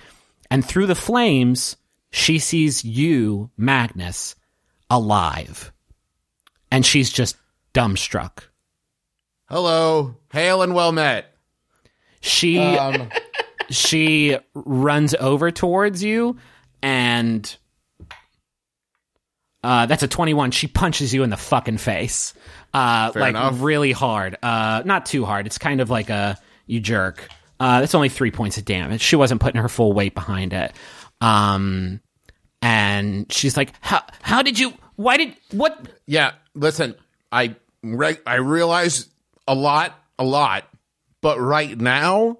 [0.51, 1.77] And through the flames,
[2.11, 4.35] she sees you, Magnus,
[4.89, 5.71] alive.
[6.69, 7.37] And she's just
[7.73, 8.49] dumbstruck.
[9.47, 11.33] Hello, hail and well met.
[12.19, 13.09] She Um,
[13.69, 16.35] she runs over towards you
[16.81, 17.55] and
[19.63, 22.33] uh, that's a 21 she punches you in the fucking face
[22.73, 23.61] uh, Fair like enough.
[23.61, 27.27] really hard uh, not too hard it's kind of like a you jerk
[27.59, 30.73] uh, that's only three points of damage she wasn't putting her full weight behind it
[31.21, 32.01] um,
[32.61, 36.95] and she's like how, how did you why did what yeah, listen,
[37.31, 39.07] I re- I realize
[39.47, 40.65] a lot, a lot,
[41.21, 42.37] but right now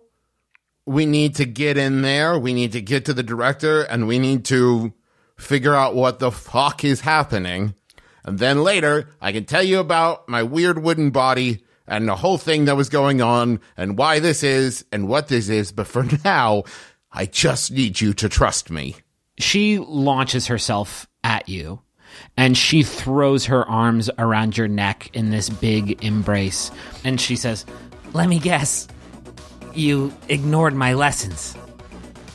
[0.86, 2.38] we need to get in there.
[2.38, 4.94] We need to get to the director, and we need to
[5.38, 7.74] figure out what the fuck is happening.
[8.24, 12.38] And then later, I can tell you about my weird wooden body and the whole
[12.38, 15.74] thing that was going on, and why this is, and what this is.
[15.74, 16.64] But for now,
[17.12, 18.96] I just need you to trust me.
[19.38, 21.82] she launches herself at you
[22.38, 26.70] and she throws her arms around your neck in this big embrace
[27.04, 27.66] and she says
[28.14, 28.88] let me guess
[29.74, 31.54] you ignored my lessons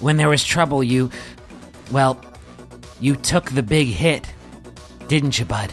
[0.01, 1.09] when there was trouble you
[1.93, 2.21] well
[3.01, 4.27] you took the big hit
[5.09, 5.73] didn't you bud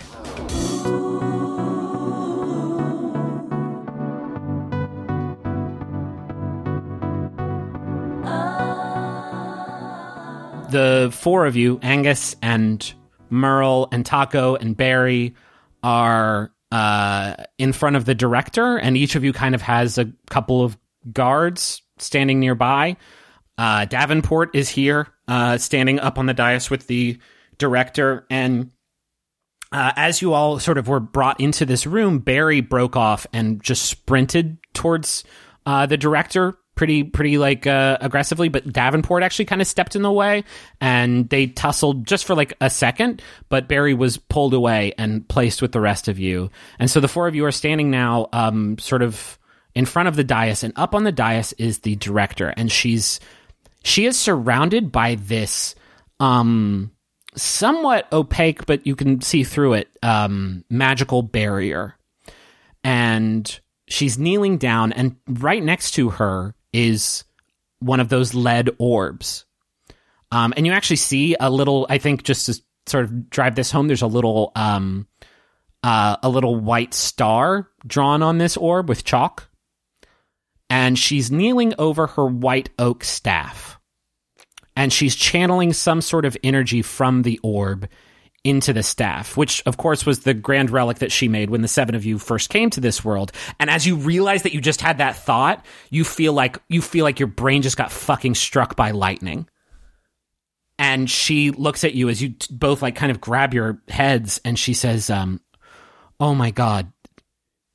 [10.76, 12.94] the four of you, Angus and
[13.30, 15.34] Merle and Taako and Barry,
[15.82, 20.12] are uh, in front of the director, and each of you kind of has a
[20.30, 20.78] couple of
[21.14, 22.98] guards standing nearby.
[23.58, 27.20] Uh, Davenport is here, uh, standing up on the dais with the
[27.58, 28.70] director, and
[29.76, 33.62] uh, as you all sort of were brought into this room, Barry broke off and
[33.62, 35.26] just sprinted towards
[35.66, 40.02] uh, the director pretty pretty like uh, aggressively but Davenport actually kind of stepped in
[40.02, 40.44] the way
[40.82, 45.62] and they tussled just for like a second but Barry was pulled away and placed
[45.62, 46.50] with the rest of you.
[46.80, 49.38] And so the four of you are standing now um, sort of
[49.74, 53.20] in front of the dais and up on the dais is the director and she's
[53.84, 55.76] she is surrounded by this
[56.22, 56.92] um
[57.36, 61.96] somewhat opaque but you can see through it um magical barrier.
[62.84, 67.24] And she's kneeling down and right next to her is
[67.80, 69.46] one of those lead orbs.
[70.32, 73.72] Um, and you actually see a little i think just to sort of drive this
[73.72, 75.08] home there's a little um,
[75.86, 79.48] uh, a little white star drawn on this orb with chalk.
[80.68, 83.75] And she's kneeling over her white oak staff
[84.76, 87.88] and she's channeling some sort of energy from the orb
[88.46, 91.68] into the staff, which of course was the grand relic that she made when the
[91.68, 93.32] seven of you first came to this world.
[93.60, 97.04] And as you realize that you just had that thought, you feel like you feel
[97.04, 99.50] like your brain just got fucking struck by lightning.
[100.78, 104.40] And she looks at you as you t- both like kind of grab your heads
[104.46, 105.42] and she says, um,
[106.20, 106.92] "Oh my god.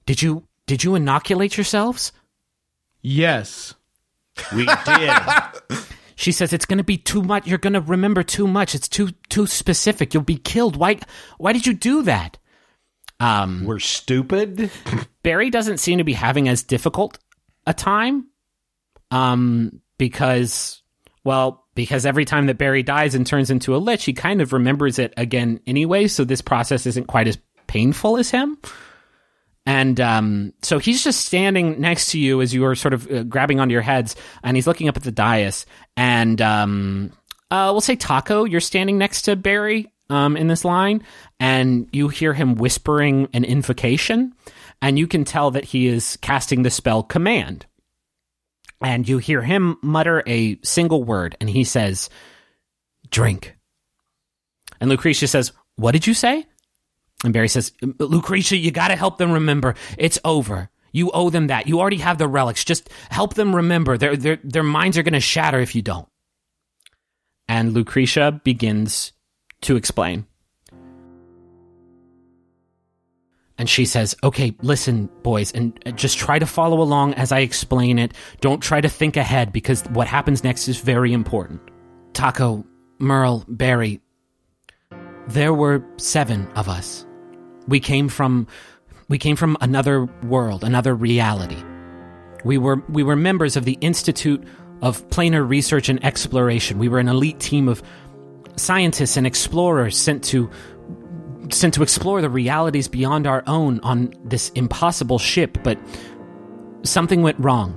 [0.07, 2.13] Did you did you inoculate yourselves?"
[3.03, 3.75] Yes.
[4.55, 5.11] We did.
[6.21, 7.47] She says it's going to be too much.
[7.47, 8.75] You're going to remember too much.
[8.75, 10.13] It's too too specific.
[10.13, 10.77] You'll be killed.
[10.77, 10.99] Why
[11.39, 12.37] why did you do that?
[13.19, 14.71] Um We're stupid.
[15.23, 17.19] Barry doesn't seem to be having as difficult
[17.67, 18.27] a time
[19.11, 20.83] um because
[21.25, 24.53] well, because every time that Barry dies and turns into a lich, he kind of
[24.53, 28.59] remembers it again anyway, so this process isn't quite as painful as him.
[29.67, 33.23] And um, so he's just standing next to you as you are sort of uh,
[33.25, 35.67] grabbing onto your heads, and he's looking up at the dais.
[35.97, 37.13] And um,
[37.51, 41.05] uh, we'll say Taako, you're standing next to Barry um, in this line,
[41.39, 44.33] and you hear him whispering an invocation,
[44.81, 47.67] and you can tell that he is casting the spell Command.
[48.83, 52.09] And you hear him mutter a single word, and he says,
[53.11, 53.57] "Drink."
[54.81, 56.47] And Lucretia says, "What did you say?"
[57.25, 59.75] And Barry says, Lucretia, you got to help them remember.
[59.99, 60.71] It's over.
[60.93, 61.67] You owe them that.
[61.69, 62.65] You already have the relics.
[62.65, 63.99] Just help them remember.
[63.99, 66.09] Their, their, their minds are going to shatter if you don't.
[67.49, 69.13] And Lucretia begins
[69.63, 70.27] to explain.
[73.59, 77.99] And she says, Okay, listen, boys, and just try to follow along as I explain
[77.99, 78.15] it.
[78.41, 81.61] Don't try to think ahead because what happens next is very important.
[82.15, 82.65] Taako,
[82.99, 84.01] Merle, Barry,
[85.29, 87.05] there were seven of us.
[87.71, 88.49] We came from
[89.09, 91.63] we came from another world, another reality.
[92.45, 94.43] We were we were members of the Institute
[94.83, 96.79] of Planar Research and Exploration.
[96.79, 97.83] We were an elite team of
[98.57, 100.51] scientists and explorers sent to
[101.51, 105.79] sent to explore the realities beyond our own on this impossible ship, but
[106.83, 107.77] something went wrong.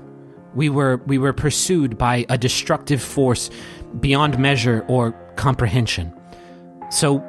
[0.55, 3.51] We were we were pursued by a destructive force
[3.99, 6.11] beyond measure or comprehension.
[6.89, 7.23] So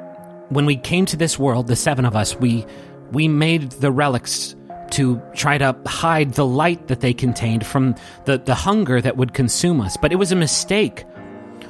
[0.49, 2.65] when we came to this world, the seven of us, we
[3.11, 4.55] we made the relics
[4.91, 7.95] to try to hide the light that they contained from
[8.25, 9.97] the, the hunger that would consume us.
[9.97, 11.05] But it was a mistake.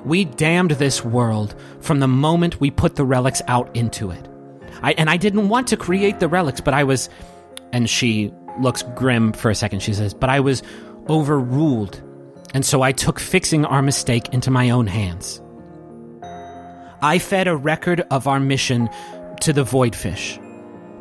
[0.03, 4.27] We damned this world from the moment we put the relics out into it.
[4.81, 7.10] I, and I didn't want to create the relics, but I was.
[7.72, 9.81] And she looks grim for a second.
[9.81, 10.61] She says, But I was
[11.10, 12.02] overruled.
[12.53, 15.41] And so I took fixing our mistake into my own hands.
[17.06, 18.90] I fed a record of our mission
[19.41, 20.41] to the Voidfish,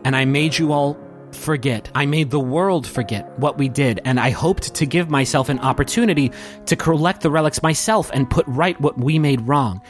[0.05, 0.99] and I made you all
[1.33, 1.91] forget.
[1.95, 5.61] I made the world forget what we did, and I hoped to give myself an
[5.61, 6.31] opportunity
[6.67, 9.81] to collect the relics myself and put right what we made wrong.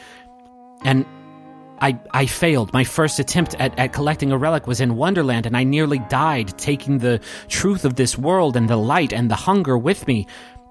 [0.85, 1.05] And
[1.81, 2.71] I, I failed.
[2.71, 6.57] My first attempt at, at collecting a relic was in Wonderland, and I nearly died
[6.57, 7.19] taking the
[7.49, 10.27] truth of this world and the light and the hunger with me.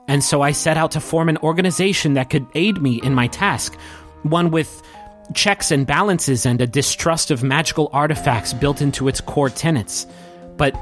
[0.09, 3.27] And so I set out to form an organization that could aid me in my
[3.27, 3.77] task,
[4.23, 4.83] one with
[5.33, 10.07] checks and balances and a distrust of magical artifacts built into its core tenets.
[10.57, 10.75] But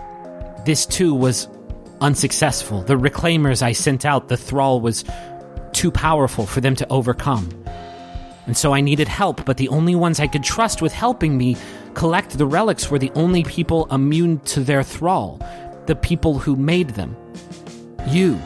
[0.64, 1.48] this too was
[2.00, 2.82] unsuccessful.
[2.82, 5.04] The reclaimers I sent out, the thrall was
[5.72, 7.48] too powerful for them to overcome.
[8.46, 11.56] And so I needed help, but the only ones I could trust with helping me
[11.94, 15.40] collect the relics were the only people immune to their thrall,
[15.86, 17.16] the people who made them.
[18.08, 18.40] You.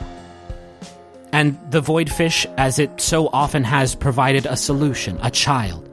[1.37, 5.87] And the Voidfish, as it so often has, provided a solution a child.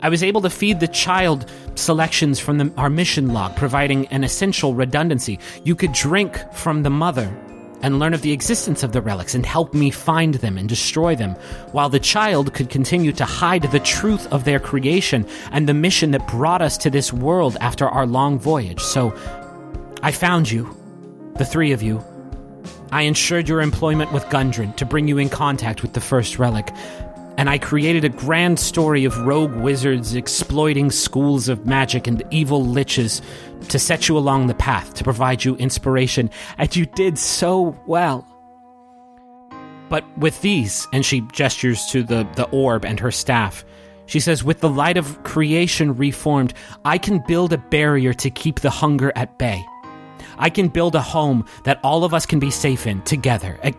[0.00, 1.44] I was able to feed the child
[1.74, 5.38] selections from the, our mission log, providing an essential redundancy.
[5.64, 7.30] You could drink from the mother
[7.82, 11.14] and learn of the existence of the relics and help me find them and destroy
[11.14, 11.32] them,
[11.72, 16.12] while the child could continue to hide the truth of their creation and the mission
[16.12, 18.80] that brought us to this world after our long voyage.
[18.80, 19.14] So
[20.02, 20.74] I found you,
[21.36, 22.02] the three of you.
[22.92, 26.70] I ensured your employment with Gundren to bring you in contact with the first relic,
[27.36, 32.64] and I created a grand story of rogue wizards exploiting schools of magic and evil
[32.64, 33.22] liches
[33.68, 36.28] to set you along the path, to provide you inspiration,
[36.58, 38.26] and you did so well.
[39.88, 43.64] But with these, and she gestures to the, the orb and her staff,
[44.06, 46.52] she says, With the light of creation reformed,
[46.84, 49.64] I can build a barrier to keep the hunger at bay.
[50.40, 53.72] I can build a home that all of us can be safe in together, eh,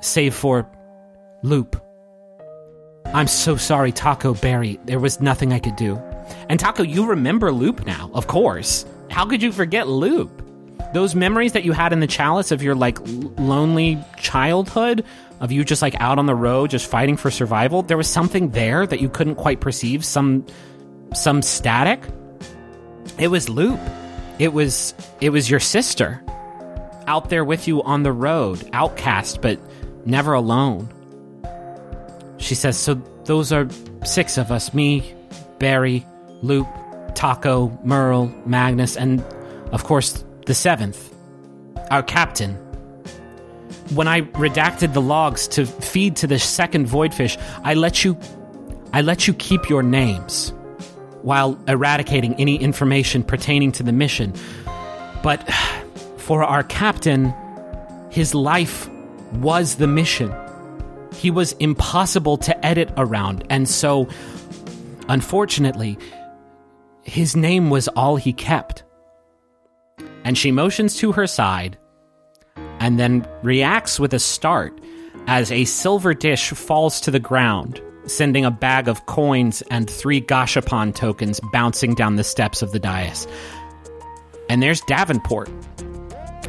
[0.00, 0.70] save for
[1.42, 1.76] Lup.
[3.06, 4.78] I'm so sorry, Taako Barry.
[4.84, 5.96] There was nothing I could do.
[6.50, 8.84] And Taako, you remember Lup now, of course.
[9.10, 10.30] How could you forget Lup?
[10.92, 12.98] Those memories that you had in the chalice of your like
[13.38, 15.04] lonely childhood,
[15.40, 17.82] of you just like out on the road, just fighting for survival.
[17.82, 20.04] There was something there that you couldn't quite perceive.
[20.04, 20.44] Some,
[21.14, 22.02] some static.
[23.18, 23.80] It was Lup.
[24.38, 26.22] It was it was your sister
[27.08, 29.58] out there with you on the road, outcast but
[30.06, 30.88] never alone.
[32.36, 32.94] She says, So
[33.24, 33.68] those are
[34.04, 35.14] six of us me,
[35.58, 36.06] Barry,
[36.42, 36.66] Lup,
[37.14, 39.22] Taako, Merle, Magnus, and
[39.72, 41.12] of course the seventh,
[41.90, 42.54] our captain.
[43.94, 48.18] When I redacted the logs to feed to the second voidfish, I let you
[48.92, 50.52] I let you keep your names
[51.22, 54.32] while eradicating any information pertaining to the mission.
[55.22, 55.48] But
[56.16, 57.34] for our captain,
[58.10, 58.88] his life
[59.34, 60.34] was the mission.
[61.14, 64.08] He was impossible to edit around, and so,
[65.08, 65.98] unfortunately,
[67.02, 68.84] his name was all he kept.
[70.24, 71.78] And she motions to her side
[72.80, 74.78] and then reacts with a start
[75.26, 80.20] as a silver dish falls to the ground, sending a bag of coins and three
[80.20, 83.26] Gashapon tokens bouncing down the steps of the dais.
[84.48, 85.50] And there's Davenport.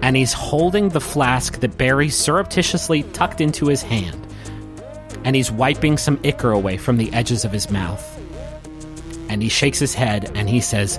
[0.02, 4.26] And he's holding the flask that Barry surreptitiously tucked into his hand.
[5.26, 8.04] And he's wiping some ichor away from the edges of his mouth.
[9.28, 10.98] And he shakes his head and he says,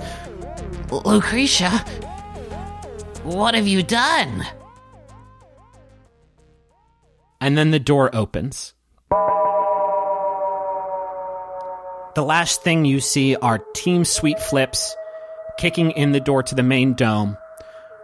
[0.91, 1.69] Lucretia,
[3.23, 4.45] what have you done?
[7.41, 8.75] and then the door opens.
[12.13, 14.95] The last thing you see are Team Sweet Flips,
[15.57, 17.37] kicking in the door to the main dome,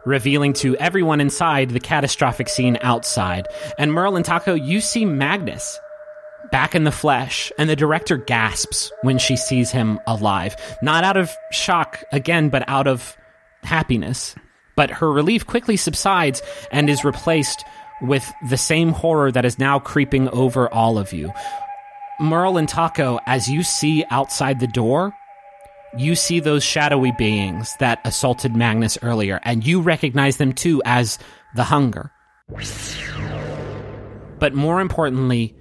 [0.05, 3.47] revealing to everyone inside the catastrophic scene outside.
[3.77, 5.77] And Merle and Taako, you see Magnus
[6.51, 10.55] back in the flesh, and the director gasps when she sees him alive.
[10.81, 13.17] Not out of shock again, but out of
[13.63, 14.35] happiness.
[14.77, 17.65] But her relief quickly subsides and is replaced
[18.01, 21.33] with the same horror that is now creeping over all of you.
[22.19, 25.13] Merle and Taako, as you see outside the door,
[25.95, 31.19] you see those shadowy beings that assaulted Magnus earlier, and you recognize them too as
[31.55, 32.11] the Hunger.
[34.39, 35.55] But more importantly,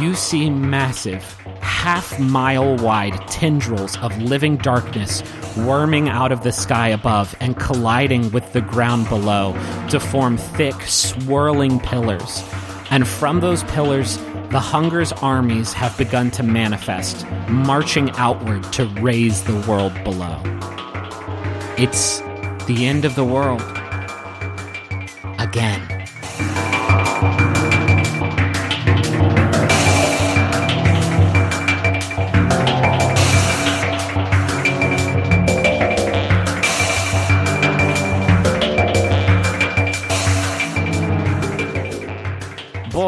[0.00, 1.22] you see massive,
[1.60, 5.22] half mile wide tendrils of living darkness
[5.58, 9.52] worming out of the sky above and colliding with the ground below
[9.90, 12.42] to form thick, swirling pillars.
[12.90, 14.18] And from those pillars,
[14.52, 20.42] the Hunger's armies have begun to manifest, marching outward to raze the world below.
[21.78, 22.18] It's
[22.66, 23.62] the end of the world.
[25.38, 26.01] Again.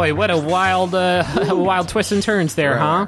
[0.04, 1.24] Boy, what a wild, uh,
[1.56, 3.06] wild twists and turns there, huh?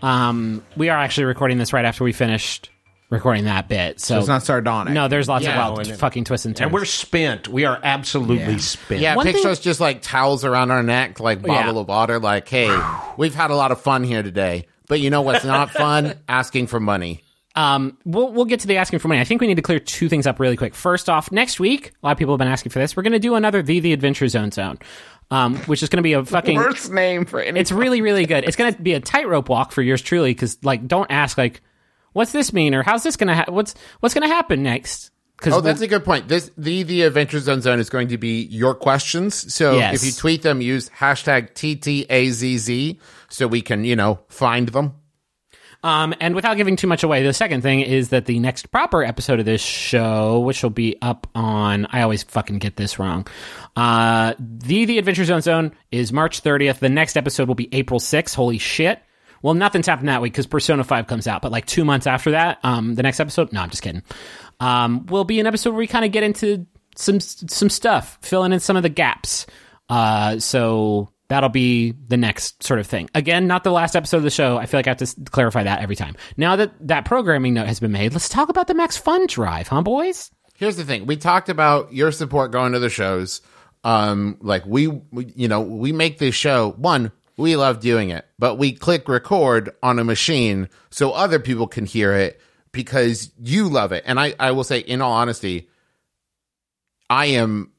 [0.00, 2.70] Um, we are actually recording this right after we finished
[3.10, 4.94] recording that bit, so, it's not sardonic.
[4.94, 5.60] No, there's lots Yeah.
[5.66, 6.66] of wild fucking twists and turns.
[6.66, 7.48] And we're spent.
[7.48, 8.56] We are absolutely Yeah.
[8.58, 9.00] spent.
[9.00, 11.80] Yeah, One picture thing- us just like towels around our neck, like bottle Yeah.
[11.80, 12.20] of water.
[12.20, 12.70] Like, hey,
[13.16, 16.14] we've had a lot of fun here today, but you know what's not fun?
[16.28, 17.24] Asking for money.
[17.56, 19.20] Um, we'll we'll get to the asking for money.
[19.20, 20.72] I think we need to clear two things up really quick.
[20.76, 22.96] First off, next week, a lot of people have been asking for this.
[22.96, 24.78] We're going to do another the the Adventure Zone zone,
[25.30, 26.56] um, which is going to be a fucking.
[26.56, 27.58] Worst name for any.
[27.60, 28.44] It's really really good.
[28.44, 31.60] It's going to be a tightrope walk for yours truly because like don't ask like,
[32.12, 35.10] what's this mean or how's this going to ha- what's what's going to happen next?
[35.36, 36.28] Because Oh, that's a good point.
[36.28, 39.54] This the the Adventure Zone Zone is going to be your questions.
[39.54, 39.94] So Yes.
[39.94, 42.98] if you tweet them, use hashtag TTAZZ
[43.28, 44.94] so we can you know find them.
[45.82, 49.02] Um, and without giving too much away, the second thing is that the next proper
[49.02, 53.26] episode of this show, which will be up on, I always fucking get this wrong.
[53.76, 56.80] Uh, the The Adventure Zone Zone is March 30th.
[56.80, 58.34] The next episode will be April 6th.
[58.34, 59.02] Holy shit.
[59.42, 62.32] Well, nothing's happened that week because Persona 5 comes out, but like two months after
[62.32, 64.02] that, um, the next episode, no, I'm just kidding,
[64.60, 68.52] um, will be an episode where we kind of get into some, some stuff, filling
[68.52, 69.46] in some of the gaps.
[69.88, 73.08] Uh, so that'll be the next sort of thing.
[73.14, 74.58] Again, not the last episode of the show.
[74.58, 76.16] I feel like I have to clarify that every time.
[76.36, 79.68] Now that that programming note has been made, let's talk about the Max Fun Drive,
[79.68, 80.30] huh, boys?
[80.56, 83.40] Here's the thing: we talked about your support going to the shows.
[83.82, 86.72] Um, like we, we you know, we make this show.
[86.76, 91.66] One, we love doing it, but we click record on a machine so other people
[91.66, 92.40] can hear it
[92.72, 94.04] because you love it.
[94.06, 95.70] And I, I will say, in all honesty,
[97.08, 97.72] I am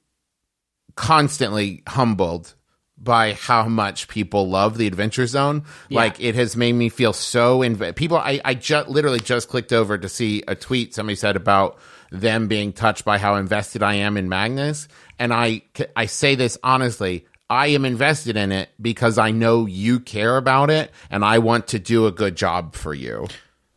[0.96, 2.56] constantly humbled
[3.04, 5.64] by how much people love the Adventure Zone.
[5.90, 8.18] Like it has made me feel so inv- people.
[8.18, 11.80] I I just literally just clicked over to see a tweet somebody said about
[12.12, 14.88] them being touched by how invested I am in Magnus,
[15.18, 15.64] and I
[15.96, 17.26] I say this honestly.
[17.50, 21.68] I am invested in it because I know you care about it and I want
[21.68, 23.28] to do a good job for you.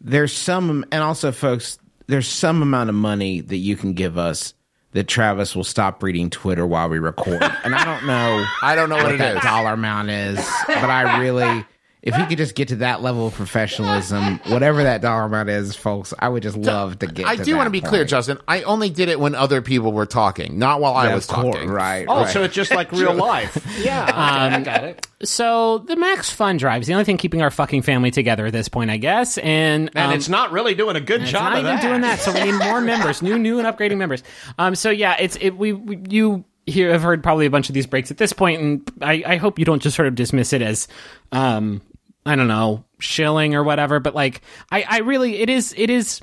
[0.01, 4.55] there's some, and also, folks, there's some amount of money that you can give us
[4.95, 7.43] that Travis will stop reading Twitter while we record.
[7.65, 8.45] and I don't know.
[8.63, 9.43] I don't know what what it that is.
[9.43, 11.65] dollar amount is, but I really,
[12.05, 15.75] if he could just get to that level of professionalism, whatever that dollar amount is,
[15.75, 17.21] folks, I would just love to get.
[17.21, 17.27] It.
[17.27, 18.05] I to do want to that be clear.
[18.05, 18.39] Justin.
[18.47, 21.71] I only did it when other people were talking, not while I was course, talking.
[21.71, 22.05] right?
[22.07, 22.31] Oh, right.
[22.33, 23.57] so it's just like real life.
[23.83, 24.15] Yeah, okay,
[24.57, 25.07] I got it.
[25.23, 28.53] So the Max Fun Drive is the only thing keeping our fucking family together at
[28.53, 29.39] this point, I guess.
[29.39, 31.83] And And um, it's not really doing a good It's job not of even that.
[31.83, 32.19] doing that.
[32.21, 34.23] So we need more members, new, new, and upgrading members.
[34.59, 35.57] Um, so yeah, it's it.
[35.57, 38.61] We, we you here have heard probably a bunch of these breaks at this point,
[38.61, 40.89] and I, I hope you don't just sort of dismiss it as,
[41.33, 41.81] um,
[42.27, 44.01] I don't know, shilling or whatever.
[44.01, 46.21] But like, I, I really, it is, it is.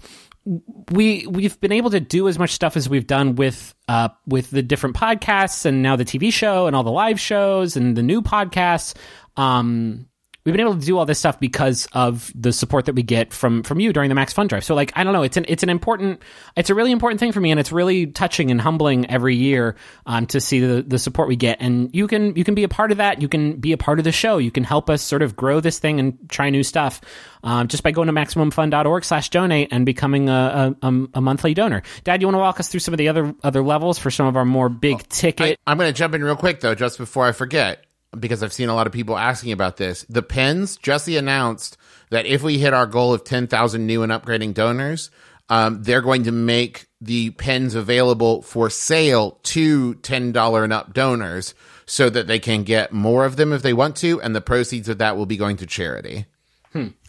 [0.92, 4.50] We we've been able to do as much stuff as we've done with uh with
[4.50, 8.02] the different podcasts and now the TV show and all the live shows and the
[8.02, 8.96] new podcasts.
[9.38, 10.08] Um,
[10.44, 13.34] we've been able to do all this stuff because of the support that we get
[13.34, 14.64] from from you during the Max Fun Drive.
[14.64, 16.22] So like I don't know, it's an it's an important
[16.56, 19.76] it's a really important thing for me and it's really touching and humbling every year
[20.06, 21.58] um, to see the the support we get.
[21.60, 23.22] And you can you can be a part of that.
[23.22, 24.38] You can be a part of the show.
[24.38, 27.02] You can help us sort of grow this thing and try new stuff
[27.44, 31.54] um, just by going to maximumfun.org slash donate and becoming a, a, a, a monthly
[31.54, 31.82] donor.
[32.04, 34.26] Dad, you want to walk us through some of the other other levels for some
[34.26, 35.60] of our more big ticket?
[35.68, 37.86] I'm going to jump in real quick though, just before I forget,
[38.20, 40.06] because I've seen a lot of people asking about this.
[40.10, 41.78] The Pens, Jesse announced
[42.10, 45.10] that if we hit our goal of 10,000 new and upgrading donors,
[45.50, 51.54] um, they're going to make the pens available for sale to $10 and up donors
[51.86, 54.22] so that they can get more of them if they want to.
[54.22, 56.26] And the proceeds of that will be going to charity.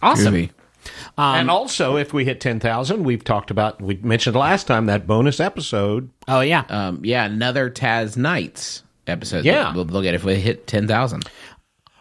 [0.03, 0.35] Awesome.
[0.35, 0.51] Groovy.
[1.16, 5.39] and also, if we hit 10,000, we've talked about, we mentioned last time that bonus
[5.39, 6.11] episode.
[6.27, 6.65] Oh yeah.
[6.69, 9.44] Um, yeah, another Taz Nights episode.
[9.44, 9.72] Yeah.
[9.74, 11.28] we'll look at if we hit ten thousand.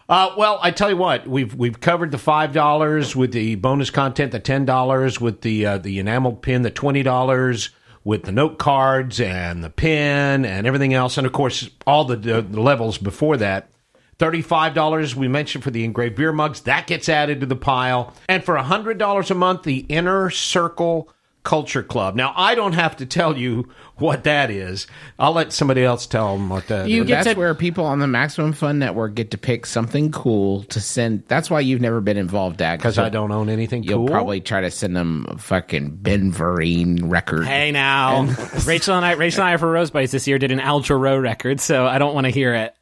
[0.08, 3.90] Uh, well, I tell you what, we've we've covered the five dollars with the bonus
[3.90, 7.70] content, the ten dollars with the uh, the enameled pin, the twenty dollars
[8.04, 12.16] with the note cards and the pin and everything else, and of course all the,
[12.16, 13.70] the, the levels before that.
[14.18, 18.12] Thirty-five dollars we mentioned for the engraved beer mugs that gets added to the pile,
[18.28, 21.08] and for hundred dollars a month, the Inner Circle
[21.44, 22.14] Culture Club.
[22.14, 24.86] Now I don't have to tell you what that is.
[25.18, 27.08] I'll let somebody else tell them what that You is.
[27.08, 30.62] get That's to- where people on the Maximum Fun Network get to pick something cool
[30.64, 31.24] to send.
[31.28, 32.78] That's why you've never been involved, Dad.
[32.78, 34.08] because I don't own anything You'll cool.
[34.08, 37.44] probably try to send them a fucking Ben Vereen record.
[37.46, 38.22] Hey now,
[38.66, 41.20] Rachel and I, Rachel and I for Rose Buddies this year did an Al Jarreau
[41.20, 42.74] record, so I don't want to hear it.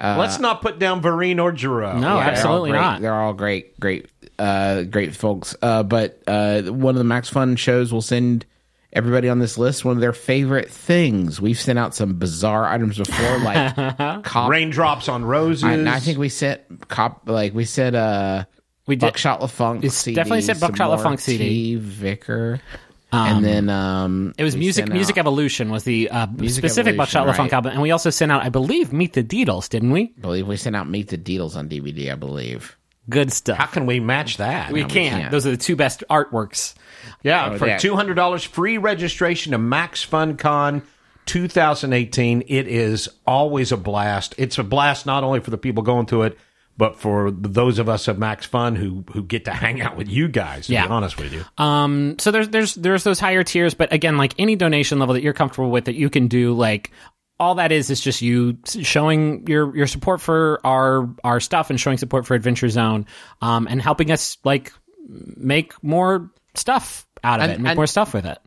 [0.00, 1.98] Let's not put down Vereen or Jarreau.
[1.98, 2.80] No, Yeah, they're absolutely great.
[2.80, 3.00] not.
[3.02, 4.06] They're all great, great,
[4.38, 5.56] uh, great folks.
[5.60, 8.46] Uh, but uh, one of the Max Fun shows will send
[8.92, 11.40] everybody on this list one of their favorite things.
[11.40, 14.50] We've sent out some bizarre items before, like cop.
[14.50, 15.64] Raindrops on roses.
[15.64, 18.44] I, I think we said cop, like we said, uh,
[18.86, 19.06] We did.
[19.06, 19.84] Buckshot LaFunk.
[19.84, 21.76] It's CD, definitely said some Buckshot more LaFunk CD.
[21.76, 21.76] T.
[23.10, 23.24] Vicar.
[23.36, 24.88] and then um, It was music.
[24.88, 27.52] Music out- Evolution was the uh, specific Evolution, Buckshot LaFunk right.
[27.54, 30.12] album, and we also sent out, I believe, Meet the Deedles, didn't we?
[30.18, 32.12] I believe we sent out Meet the Deedles on DVD.
[32.12, 32.76] I believe.
[33.10, 33.56] Good stuff.
[33.56, 34.70] How can we match that?
[34.70, 34.92] we can't.
[34.92, 35.30] can't.
[35.30, 36.74] Those are the two best artworks.
[37.22, 40.82] Yeah, Oh, for two hundred dollars free registration to Max Fun Con
[41.24, 42.42] 2018.
[42.46, 44.34] It is always a blast.
[44.38, 46.38] It's a blast not only for the people going to it,
[46.78, 50.08] but for those of us of Max Fun who who get to hang out with
[50.08, 50.68] you guys.
[50.68, 50.86] To Yeah.
[50.86, 51.44] be honest with you.
[51.62, 55.22] Um, so there's there's there's those higher tiers, but again, like any donation level that
[55.22, 56.90] you're comfortable with that you can do, like
[57.40, 61.78] all that is is just you showing your your support for our our stuff and
[61.78, 63.06] showing support for Adventure Zone,
[63.42, 64.72] um, and helping us like
[65.36, 68.38] make more stuff out of And- it, and make and- more stuff with it.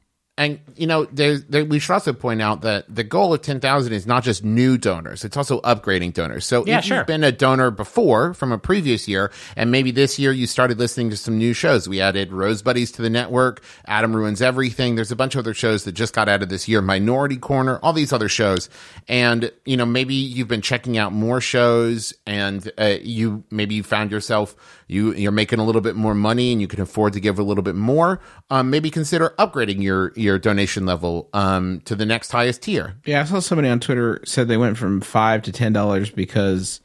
[0.42, 3.60] And you know, there's there, we should also point out that the goal of ten
[3.60, 6.48] thousand is not just new donors; it's also upgrading donors.
[6.48, 6.98] So Yeah, if sure.
[6.98, 10.80] you've been a donor before from a previous year, and maybe this year you started
[10.80, 13.62] listening to some new shows, we added Rose Buddies to the network.
[13.86, 14.96] Adam ruins everything.
[14.96, 16.82] There's a bunch of other shows that just got added this year.
[16.82, 18.68] Minority Korner, all these other shows,
[19.08, 23.84] and you know maybe you've been checking out more shows, and uh, you maybe you
[23.84, 24.56] found yourself
[24.92, 27.44] you you're making a little bit more money, and you can afford to give a
[27.44, 28.20] little bit more.
[28.50, 32.98] Um, maybe consider upgrading your your donation level um, to the next highest tier.
[33.06, 36.82] Yeah, I saw somebody on Twitter said they went from five to ten dollars because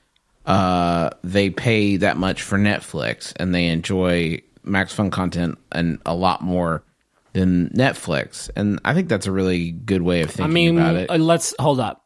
[0.46, 6.14] uh, they pay that much for Netflix and they enjoy Max Fun content and a
[6.14, 6.84] lot more
[7.32, 8.48] than Netflix.
[8.54, 11.10] And I think that's a really good way of thinking I thinking mean, about it.
[11.10, 12.04] uh, let's hold up.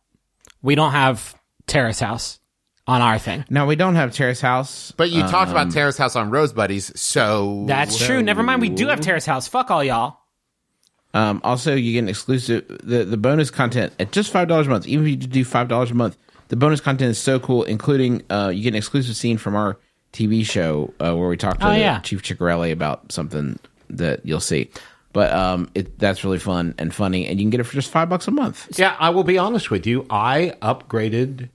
[0.62, 1.34] We don't have
[1.66, 2.39] Terrace House
[2.86, 3.44] on our thing.
[3.50, 6.98] now we don't have Terrace House, But you talked about Terrace House on Rose Buddies,
[6.98, 8.22] so That's true.
[8.22, 8.60] Never mind.
[8.60, 9.46] We do have Terrace House.
[9.48, 10.18] Fuck all y'all.
[11.12, 14.70] Um, also, you get an exclusive the the bonus content at just five dollars a
[14.70, 14.86] month.
[14.86, 16.16] Even if you do five dollars a month,
[16.48, 19.76] the bonus content is so cool, including uh, you get an exclusive scene from our
[20.12, 21.98] TV show uh, where we talk to Oh, yeah.
[22.00, 23.58] Chief Chickarelli about something
[23.90, 24.70] that you'll see.
[25.12, 27.90] But um, it that's really fun and funny, and you can get it for just
[27.90, 28.78] five bucks a month.
[28.78, 30.06] Yeah, I will be honest with you.
[30.10, 31.48] I upgraded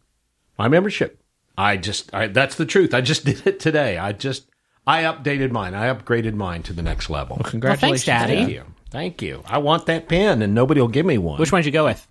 [0.57, 1.22] my membership.
[1.57, 2.94] I just I, that's the truth.
[2.94, 3.98] I just did it today.
[3.98, 4.48] I just
[4.88, 5.73] I updated mine.
[5.73, 7.38] I upgraded mine to the next level.
[7.40, 8.36] Well, Congratulations, Daddy.
[8.36, 8.64] Thank you.
[8.91, 9.44] Thank you.
[9.45, 11.40] I want that pen, and nobody will give me one.
[11.40, 12.07] Which one did you go with?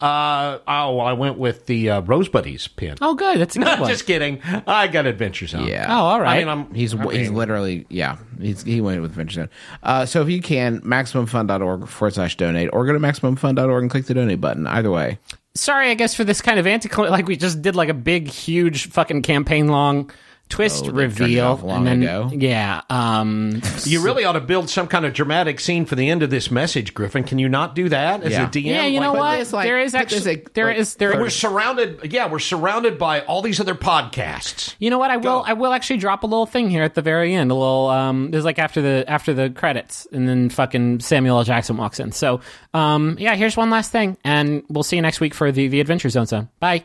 [0.00, 2.96] Uh oh, I went with the uh, Rose Buddies pin.
[3.00, 3.38] Oh, good.
[3.38, 3.88] That's a good one.
[3.88, 4.40] just kidding.
[4.66, 5.66] I got Adventure Zone.
[5.68, 5.86] Yeah.
[5.88, 6.36] Oh, all right.
[6.36, 9.50] I mean, I'm He's I he's literally yeah he's he went with Venture Zone.
[9.84, 14.06] Uh, so if you can maximumfun.org forward slash donate or go to maximumfun.org and click
[14.06, 14.66] the donate button.
[14.66, 15.18] Either way,
[15.56, 18.28] Sorry, I guess for this kind of anti like we just did like a big,
[18.28, 20.10] huge fucking campaign long
[20.48, 22.30] twist Oh, they turned it reveal, long and then ago.
[22.32, 26.22] yeah, um, You really ought to build some kind of dramatic scene for the end
[26.22, 27.24] of this message, Griffin.
[27.24, 28.46] Can you not do that as Yeah.
[28.46, 28.64] a DM?
[28.66, 29.38] yeah, you Like, know what?
[29.38, 32.12] this, like- there is actually like- there like is there We're surrounded.
[32.12, 34.74] Yeah, we're surrounded by all these other podcasts.
[34.78, 35.10] You know what?
[35.10, 35.42] I will.
[35.46, 37.50] I will actually drop a little thing here at the very end.
[37.50, 37.88] A little.
[37.88, 41.44] Um, there's like after the after the credits, and then fucking Samuel L.
[41.44, 42.12] Jackson walks in.
[42.12, 42.40] So,
[42.74, 43.34] um, yeah.
[43.34, 46.26] Here's one last thing, and we'll see you next week for the the Adventure Zone.
[46.26, 46.48] Zone.
[46.60, 46.84] Bye.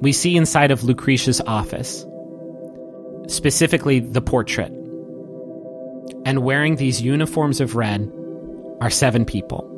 [0.00, 2.06] We see inside of Lucretia's office,
[3.26, 4.72] specifically the portrait,
[6.24, 8.10] and wearing these uniforms of red
[8.80, 9.74] are seven people.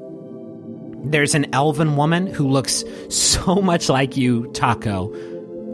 [1.04, 5.14] There's an elven woman who looks so much like you, Taako,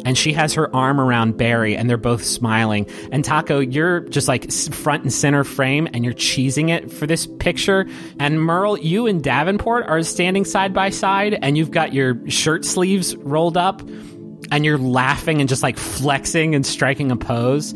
[0.05, 2.89] and she has her arm around Barry, and they're both smiling.
[3.11, 7.27] And Taako, you're just like front and center frame, and you're cheesing it for this
[7.41, 7.87] picture.
[8.21, 12.65] And Merle, you and Davenport are standing side by side, and you've got your shirt
[12.65, 13.83] sleeves rolled up,
[14.51, 17.73] and you're laughing and just like flexing and striking a pose.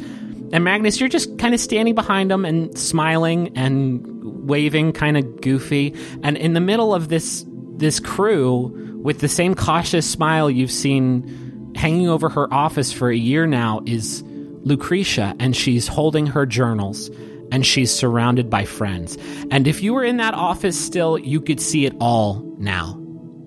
[0.53, 5.41] And Magnus, you're just kind of standing behind him and smiling and waving, kind of
[5.41, 5.95] goofy.
[6.23, 7.45] And in the middle of this
[7.77, 13.17] this crew, with the same cautious smile you've seen hanging over her office for a
[13.17, 14.23] year now, is
[14.63, 17.11] Lucretia, and she's holding her journals.
[17.53, 19.19] And she's surrounded by friends.
[19.51, 23.00] And if you were in that office still, you could see it all now.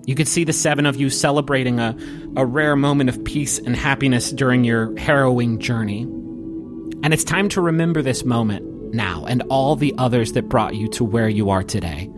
[0.06, 1.96] You could see the seven of you celebrating a,
[2.36, 6.02] a rare moment of peace and happiness during your harrowing journey.
[7.02, 10.88] And it's time to remember this moment now and all the others that brought you
[10.88, 12.10] to where you are today.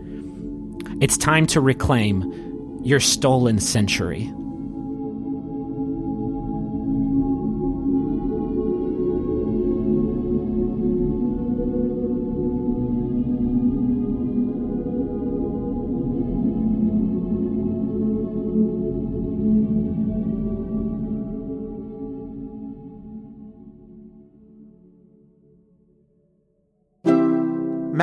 [1.01, 4.31] It's time to reclaim your stolen century.